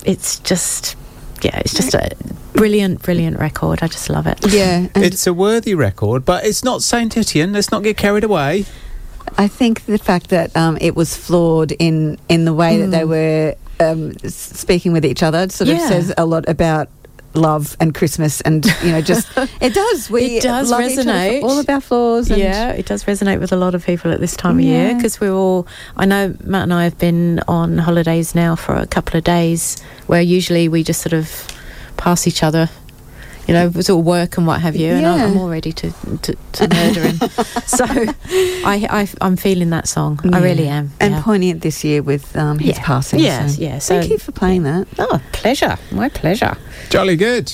it's 0.05 0.39
just 0.39 0.95
yeah, 1.41 1.57
it's 1.59 1.73
just 1.73 1.93
a 1.93 2.09
brilliant, 2.53 3.03
brilliant 3.03 3.37
record. 3.39 3.79
I 3.83 3.87
just 3.87 4.09
love 4.09 4.25
it. 4.25 4.39
Yeah, 4.51 4.87
and 4.95 5.03
It's 5.03 5.27
a 5.27 5.33
worthy 5.33 5.75
record, 5.75 6.25
but 6.25 6.43
it's 6.45 6.63
not 6.63 6.81
Saint 6.81 7.15
Etienne. 7.15 7.53
Let's 7.53 7.71
not 7.71 7.83
get 7.83 7.97
carried 7.97 8.23
away. 8.23 8.65
I 9.37 9.47
think 9.47 9.85
the 9.85 9.99
fact 9.99 10.29
that 10.29 10.55
um, 10.55 10.77
it 10.81 10.95
was 10.95 11.15
flawed 11.15 11.71
in 11.73 12.17
in 12.29 12.45
the 12.45 12.53
way 12.53 12.77
that 12.81 12.87
they 12.91 13.03
Mm. 13.03 13.09
were 13.09 13.55
um, 13.79 14.17
speaking 14.29 14.91
with 14.93 15.05
each 15.05 15.21
other 15.21 15.47
sort 15.49 15.69
of 15.69 15.79
says 15.79 16.11
a 16.17 16.25
lot 16.25 16.49
about 16.49 16.89
love 17.37 17.77
and 17.79 17.93
Christmas 17.93 18.41
and 18.41 18.65
you 18.83 18.91
know 18.91 19.01
just 19.01 19.27
it 19.61 19.73
does 19.73 20.09
we 20.09 20.37
it 20.37 20.43
does 20.43 20.71
love 20.71 20.81
each 20.81 20.97
other 20.97 21.03
for 21.03 21.09
resonate. 21.09 21.43
all 21.43 21.59
of 21.59 21.69
our 21.69 21.81
flaws 21.81 22.29
and 22.29 22.39
yeah, 22.39 22.71
it 22.71 22.85
does 22.85 23.03
resonate 23.05 23.39
with 23.39 23.51
a 23.51 23.55
lot 23.55 23.75
of 23.75 23.85
people 23.85 24.11
at 24.11 24.19
this 24.19 24.35
time 24.35 24.57
of 24.57 24.63
year 24.65 24.95
because 24.95 25.19
we're 25.19 25.33
all. 25.33 25.67
I 25.95 26.05
know 26.05 26.35
Matt 26.43 26.63
and 26.63 26.73
I 26.73 26.83
have 26.83 26.97
been 26.97 27.39
on 27.47 27.77
holidays 27.77 28.35
now 28.35 28.55
for 28.55 28.75
a 28.75 28.87
couple 28.87 29.17
of 29.17 29.23
days, 29.23 29.81
where 30.07 30.21
usually 30.21 30.67
we 30.67 30.83
just 30.83 31.01
sort 31.01 31.13
of 31.13 31.47
pass 31.97 32.27
each 32.27 32.43
other. 32.43 32.69
You 33.47 33.53
know, 33.53 33.69
with 33.69 33.89
all 33.89 34.01
work 34.01 34.37
and 34.37 34.45
what 34.45 34.59
have 34.61 34.75
you, 34.75 34.91
and 34.91 35.05
I'm, 35.05 35.31
I'm 35.31 35.37
all 35.37 35.49
ready 35.49 35.71
to 35.71 35.91
to, 36.23 36.35
to 36.53 36.67
murder 36.67 37.01
him. 37.07 37.17
so, 37.65 37.85
I, 37.87 38.87
I 38.89 39.07
I'm 39.21 39.37
feeling 39.37 39.69
that 39.69 39.87
song. 39.87 40.19
I 40.33 40.39
really 40.41 40.67
am. 40.67 40.91
and 40.99 41.13
yeah. 41.13 41.21
poignant 41.21 41.61
this 41.61 41.83
year 41.83 42.01
with 42.03 42.35
um, 42.35 42.59
his 42.59 42.77
Yeah. 42.77 42.83
passing 42.83 43.19
Yes, 43.19 43.55
so 43.55 43.61
yeah, 43.61 43.79
so- 43.79 43.99
thank 43.99 44.11
you 44.11 44.17
for 44.17 44.31
playing 44.33 44.63
that 44.63 44.87
Oh, 44.99 45.21
pleasure. 45.31 45.77
My 45.91 46.09
pleasure. 46.09 46.57
Jolly 46.89 47.15
good. 47.15 47.53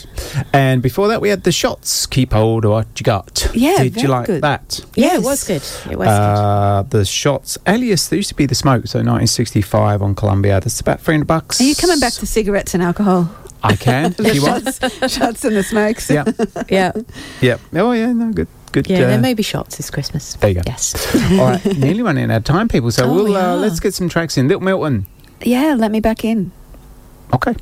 And 0.51 0.81
before 0.81 1.07
that, 1.09 1.21
we 1.21 1.29
had 1.29 1.43
the 1.43 1.51
shots. 1.51 2.05
Keep 2.07 2.33
hold 2.33 2.65
of 2.65 2.71
what 2.71 2.87
you 2.99 3.03
got. 3.03 3.49
Yeah, 3.53 3.83
Did 3.83 3.93
very 3.93 4.01
you 4.03 4.07
like 4.09 4.25
good. 4.27 4.41
that? 4.41 4.79
Yeah, 4.95 5.05
Yes. 5.13 5.19
it 5.19 5.23
was 5.23 5.43
good. 5.43 5.91
It 5.91 5.97
was 5.99 6.07
Uh, 6.07 6.83
the 6.89 7.05
shots. 7.05 7.57
Alias, 7.67 8.07
there 8.07 8.17
used 8.17 8.29
to 8.29 8.35
be 8.35 8.47
the 8.47 8.55
smoke. 8.55 8.87
So 8.87 8.99
1965 8.99 10.01
on 10.01 10.15
Columbia. 10.15 10.59
That's 10.59 10.79
about 10.81 11.01
300 11.01 11.25
bucks. 11.27 11.61
are 11.61 11.63
you 11.65 11.75
coming 11.75 11.99
back 11.99 12.13
to 12.13 12.25
cigarettes 12.25 12.73
and 12.73 12.81
alcohol 12.83 13.29
I 13.63 13.75
can. 13.75 14.11
the 14.11 14.27
if 14.27 14.35
you 14.35 14.43
want. 14.43 14.63
shots, 14.65 15.13
shots 15.13 15.45
and 15.45 15.55
the 15.55 15.63
smokes 15.63 16.09
Yeah. 16.09 16.25
Yeah. 16.69 16.91
Yeah. 17.41 17.57
Oh, 17.73 17.91
yeah. 17.93 18.11
No, 18.11 18.31
good. 18.33 18.47
Good. 18.71 18.87
Yeah, 18.89 19.01
uh, 19.03 19.07
there 19.07 19.19
may 19.19 19.33
be 19.35 19.43
shots 19.43 19.77
this 19.77 19.89
Christmas. 19.91 20.33
There 20.35 20.49
you 20.49 20.55
go. 20.55 20.61
Yes. 20.65 20.95
All 21.33 21.45
right. 21.45 21.63
Nearly 21.77 22.01
running 22.01 22.31
out 22.31 22.37
of 22.37 22.43
time, 22.43 22.67
people. 22.67 22.89
So 22.91 23.05
Oh, 23.05 23.13
we'll 23.13 23.25
we 23.25 23.35
uh, 23.35 23.55
let's 23.55 23.79
get 23.79 23.93
some 23.93 24.09
tracks 24.09 24.35
in. 24.37 24.47
Little 24.47 24.63
Milton. 24.63 25.05
yeah 25.43 25.75
let 25.77 25.91
me 25.91 25.99
back 25.99 26.23
in 26.25 26.51
Okay. 27.33 27.53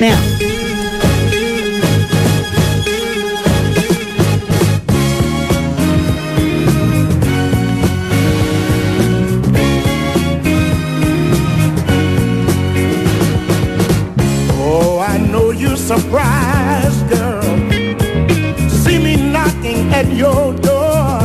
now 0.00 0.97
surprised, 16.00 17.08
girl, 17.10 17.42
see 18.68 18.98
me 18.98 19.16
knocking 19.32 19.92
at 19.92 20.06
your 20.12 20.54
door. 20.54 21.20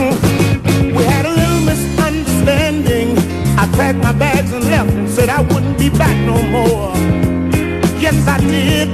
Mm. 0.00 0.96
We 0.96 1.02
had 1.04 1.26
a 1.26 1.34
little 1.40 1.62
misunderstanding. 1.72 3.18
I 3.58 3.66
packed 3.76 3.98
my 3.98 4.12
bags 4.12 4.52
and 4.52 4.64
left 4.64 4.90
and 4.90 5.08
said 5.08 5.28
I 5.28 5.40
wouldn't 5.42 5.78
be 5.78 5.90
back 5.90 6.16
no 6.24 6.36
more. 6.56 6.92
Yes, 8.04 8.16
I 8.26 8.38
did. 8.40 8.90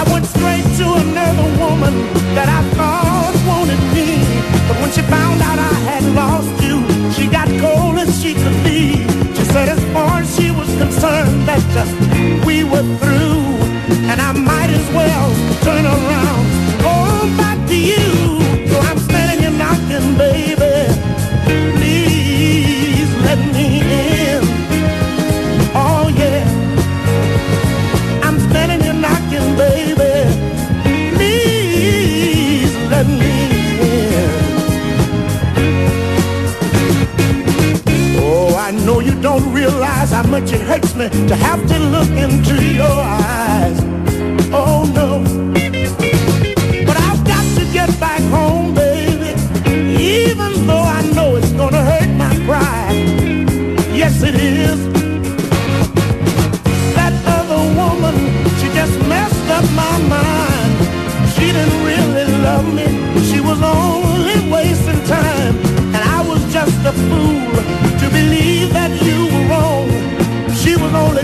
I 0.00 0.02
went 0.12 0.26
straight 0.26 0.66
to 0.80 0.86
another 1.04 1.48
woman 1.62 1.94
that 2.36 2.48
I 2.48 2.60
thought 2.76 3.34
wanted 3.46 3.82
me. 3.96 4.08
But 4.68 4.76
when 4.80 4.90
she 4.92 5.02
found 5.02 5.40
out 5.42 5.58
I 5.58 5.74
had 5.90 6.04
lost 6.14 6.54
you, 6.66 6.76
she 7.12 7.26
got 7.30 7.48
cold 7.62 7.98
as 7.98 8.10
she 8.22 8.34
could 8.34 8.58
be. 8.62 9.06
She 9.36 9.44
said 9.52 9.68
as 9.68 9.82
far 9.94 10.20
as 10.20 10.28
she 10.36 10.50
was 10.50 10.68
concerned, 10.76 11.48
that 11.48 11.62
just 11.76 11.94
we 12.46 12.64
were 12.64 12.86
through. 12.98 13.17
And 14.10 14.20
I 14.22 14.32
might 14.32 14.70
as 14.70 14.88
well 14.94 15.28
turn 15.62 15.84
around, 15.84 16.44
go 16.80 16.96
back 17.36 17.58
to 17.68 17.76
you. 17.76 18.40
So 18.70 18.80
I'm 18.80 18.98
standing 18.98 19.40
here 19.40 19.50
knocking, 19.50 20.16
baby. 20.16 20.88
Please 21.76 23.10
let 23.26 23.38
me 23.54 23.82
in. 23.82 24.42
Oh 25.74 26.08
yeah. 26.16 26.42
I'm 28.24 28.38
standing 28.48 28.80
here 28.80 28.94
knocking, 28.94 29.56
baby. 29.56 30.14
Please 31.14 32.74
let 32.88 33.06
me 33.06 33.34
in. 33.92 34.30
Oh, 38.20 38.56
I 38.56 38.70
know 38.70 39.00
you 39.00 39.14
don't 39.20 39.52
realize 39.52 40.12
how 40.12 40.22
much 40.22 40.50
it 40.52 40.62
hurts 40.62 40.94
me 40.94 41.10
to 41.10 41.36
have 41.36 41.60
to 41.68 41.78
look 41.78 42.08
into 42.08 42.54
your 42.72 42.86
eyes. 42.86 43.97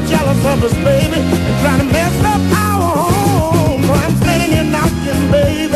Jealous 0.09 0.45
of 0.45 0.65
us, 0.65 0.75
baby, 0.85 1.21
and 1.21 1.61
trying 1.61 1.79
to 1.79 1.93
mess 1.93 2.25
up 2.25 2.64
rocking, 4.85 5.31
baby. 5.31 5.74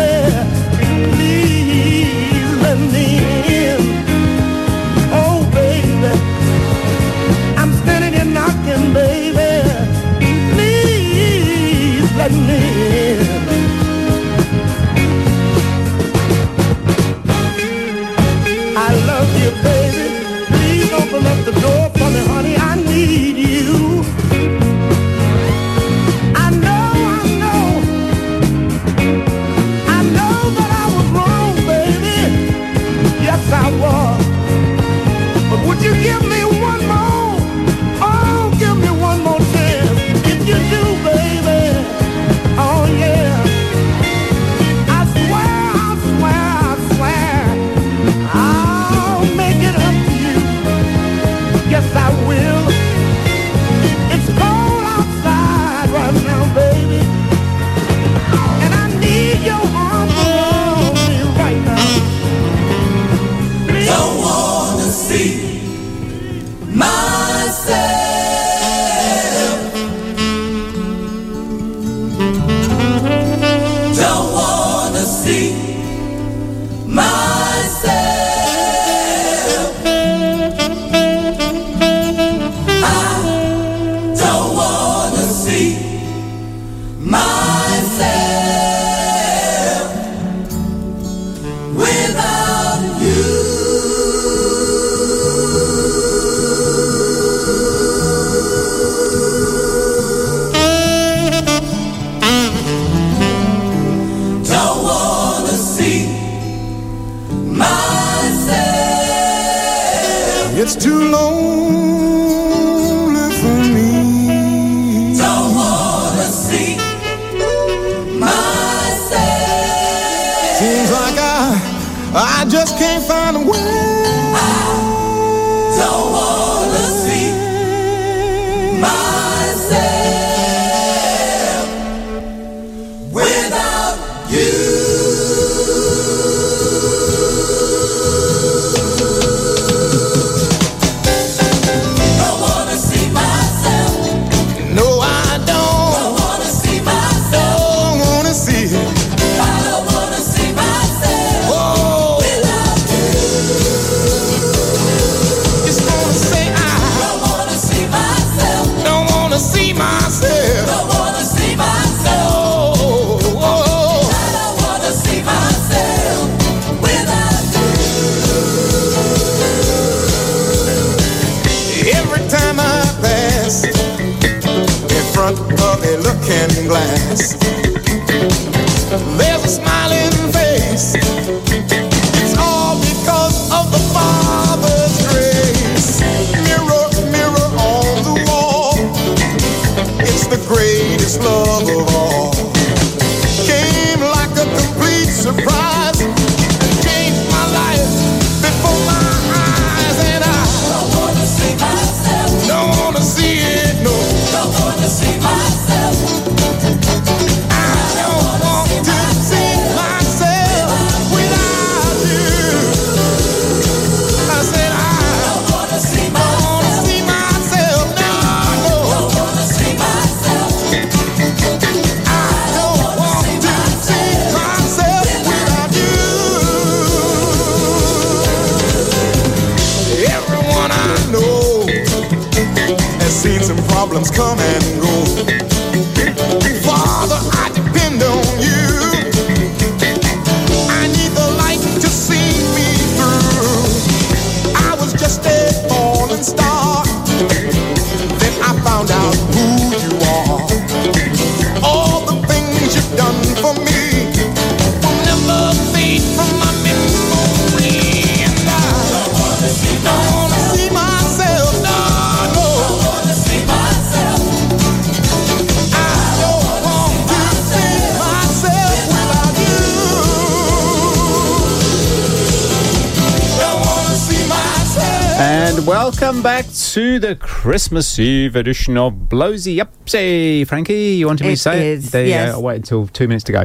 To 276.78 277.00
the 277.00 277.16
Christmas 277.16 277.98
Eve 277.98 278.36
edition 278.36 278.76
of 278.78 278.92
Blowsy 279.08 279.56
Upsy. 279.60 280.46
Frankie, 280.46 280.92
you 280.94 281.08
wanted 281.08 281.24
me 281.24 281.32
It 281.32 281.36
to 281.36 281.42
say 281.42 281.72
is, 281.72 281.88
it? 281.88 281.90
There 281.90 282.02
you 282.04 282.08
yes. 282.10 282.30
go. 282.30 282.36
I'll 282.36 282.42
wait 282.44 282.54
until 282.54 282.86
two 282.86 283.08
minutes 283.08 283.24
to 283.24 283.32
go. 283.32 283.40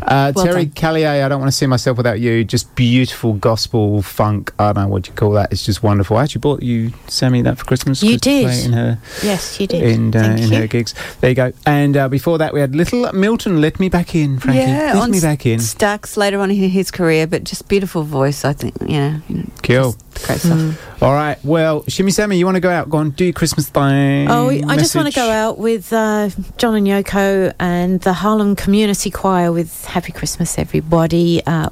Uh, 0.00 0.32
Well 0.34 0.46
Terry 0.46 0.64
done. 0.64 0.72
Callier, 0.72 1.22
I 1.22 1.28
don't 1.28 1.38
want 1.38 1.52
to 1.52 1.56
see 1.56 1.66
myself 1.66 1.98
without 1.98 2.18
you. 2.18 2.44
Just 2.44 2.74
beautiful 2.76 3.34
gospel 3.34 4.00
funk. 4.00 4.54
I 4.58 4.72
don't 4.72 4.84
know 4.84 4.88
what 4.88 5.06
you 5.06 5.12
call 5.12 5.32
that. 5.32 5.52
It's 5.52 5.66
just 5.66 5.82
wonderful. 5.82 6.16
I 6.16 6.22
actually 6.22 6.38
bought 6.40 6.62
you, 6.62 6.92
Sammy, 7.08 7.42
that 7.42 7.58
for 7.58 7.66
Christmas. 7.66 8.02
You 8.02 8.16
did. 8.16 8.64
In 8.64 8.72
her, 8.72 8.98
Yes, 9.22 9.60
you 9.60 9.66
did. 9.66 9.82
in, 9.82 10.16
uh, 10.16 10.20
in 10.38 10.50
you. 10.50 10.56
her 10.56 10.66
gigs. 10.66 10.94
There 11.20 11.28
you 11.28 11.36
go. 11.36 11.52
And 11.66 11.94
uh, 11.94 12.08
before 12.08 12.38
that, 12.38 12.54
we 12.54 12.60
had 12.60 12.74
Little 12.74 13.12
Milton. 13.12 13.60
Let 13.60 13.78
me 13.78 13.90
back 13.90 14.14
in, 14.14 14.38
Frankie. 14.38 14.60
Yeah, 14.62 14.94
Let 14.98 15.10
me 15.10 15.20
back 15.20 15.44
in. 15.44 15.60
Stax 15.60 16.16
later 16.16 16.40
on 16.40 16.50
in 16.50 16.56
his 16.70 16.90
career, 16.90 17.26
but 17.26 17.44
just 17.44 17.68
beautiful 17.68 18.02
voice, 18.04 18.46
I 18.46 18.54
think. 18.54 18.76
Yeah, 18.86 19.18
you 19.28 19.36
know, 19.36 19.44
Cool. 19.62 19.96
great 20.24 20.38
stuff. 20.40 20.58
Mm. 20.58 20.87
All 21.00 21.12
right. 21.12 21.38
Well, 21.44 21.84
Shimmy 21.86 22.10
Sammy, 22.10 22.38
you 22.38 22.44
want 22.44 22.56
to 22.56 22.60
go 22.60 22.70
out? 22.70 22.90
Go 22.90 22.98
on, 22.98 23.10
do 23.10 23.24
your 23.24 23.32
Christmas 23.32 23.68
thing. 23.68 24.28
Oh, 24.28 24.48
I 24.50 24.76
just 24.76 24.96
want 24.96 25.06
to 25.06 25.14
go 25.14 25.30
out 25.30 25.56
with 25.56 25.92
uh, 25.92 26.30
John 26.56 26.74
and 26.74 26.86
Yoko 26.88 27.54
and 27.60 28.00
the 28.00 28.12
Harlem 28.12 28.56
Community 28.56 29.08
Choir 29.08 29.52
with 29.52 29.84
Happy 29.84 30.10
Christmas, 30.10 30.58
everybody. 30.58 31.40
Uh, 31.46 31.68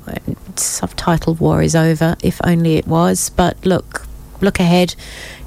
subtitled 0.55 1.41
War 1.41 1.61
is 1.61 1.75
Over, 1.75 2.17
if 2.23 2.41
only 2.45 2.77
it 2.77 2.87
was. 2.87 3.31
But 3.31 3.57
look, 3.67 4.07
look 4.41 4.61
ahead. 4.61 4.95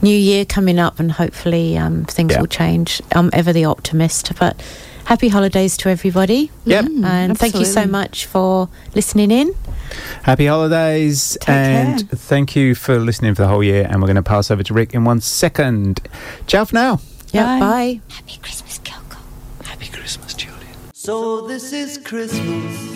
New 0.02 0.16
year 0.16 0.44
coming 0.44 0.78
up, 0.78 1.00
and 1.00 1.14
hopefully 1.14 1.78
um, 1.78 2.04
things 2.04 2.34
Yeah. 2.34 2.42
will 2.42 2.48
change. 2.48 3.02
I'm 3.14 3.30
ever 3.32 3.54
the 3.54 3.64
optimist. 3.64 4.34
But 4.38 4.62
happy 5.06 5.30
holidays 5.30 5.78
to 5.78 5.90
everybody. 5.90 6.52
Yep. 6.66 6.86
and 7.06 7.38
thank 7.40 7.56
you 7.56 7.64
so 7.66 7.86
much 7.86 8.26
for 8.26 8.68
listening 8.94 9.32
in. 9.32 9.54
Happy 10.24 10.46
holidays 10.46 11.38
Take 11.42 11.50
and 11.50 12.10
care. 12.10 12.18
thank 12.18 12.56
you 12.56 12.76
for 12.76 13.00
listening 13.00 13.36
for 13.36 13.42
the 13.44 13.48
whole 13.48 13.64
year. 13.64 13.86
And 13.90 14.02
we're 14.02 14.08
going 14.08 14.16
to 14.16 14.24
pass 14.24 14.52
over 14.52 14.64
to 14.64 14.74
Rick 14.74 14.94
in 14.94 15.04
one 15.06 15.22
second. 15.22 16.02
Ciao 16.48 16.66
for 16.66 16.76
now. 16.76 17.00
Yeah, 17.32 17.46
Bye. 17.46 17.60
bye. 17.60 18.02
Happy 18.16 18.38
Christmas, 18.42 18.80
Kyoko. 18.80 19.18
Happy 19.66 19.88
Christmas, 19.88 20.34
Julian. 20.34 20.60
So 20.94 21.48
this 21.48 21.74
is 21.74 21.98
Christmas. 22.00 22.96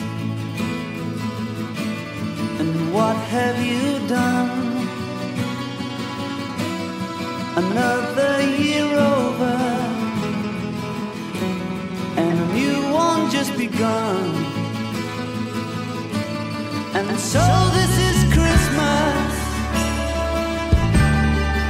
And 2.60 2.94
what 2.94 3.16
have 3.16 3.58
you 3.64 4.08
done? 4.08 4.72
Another 7.56 8.42
year 8.42 8.86
over. 8.98 9.56
And 12.18 12.40
a 12.40 12.54
new 12.54 12.94
one 12.94 13.30
just 13.32 13.56
begun. 13.58 14.53
And 16.96 17.20
so 17.20 17.40
this 17.74 17.98
is 17.98 18.34
Christmas. 18.34 19.34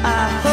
I 0.04 0.53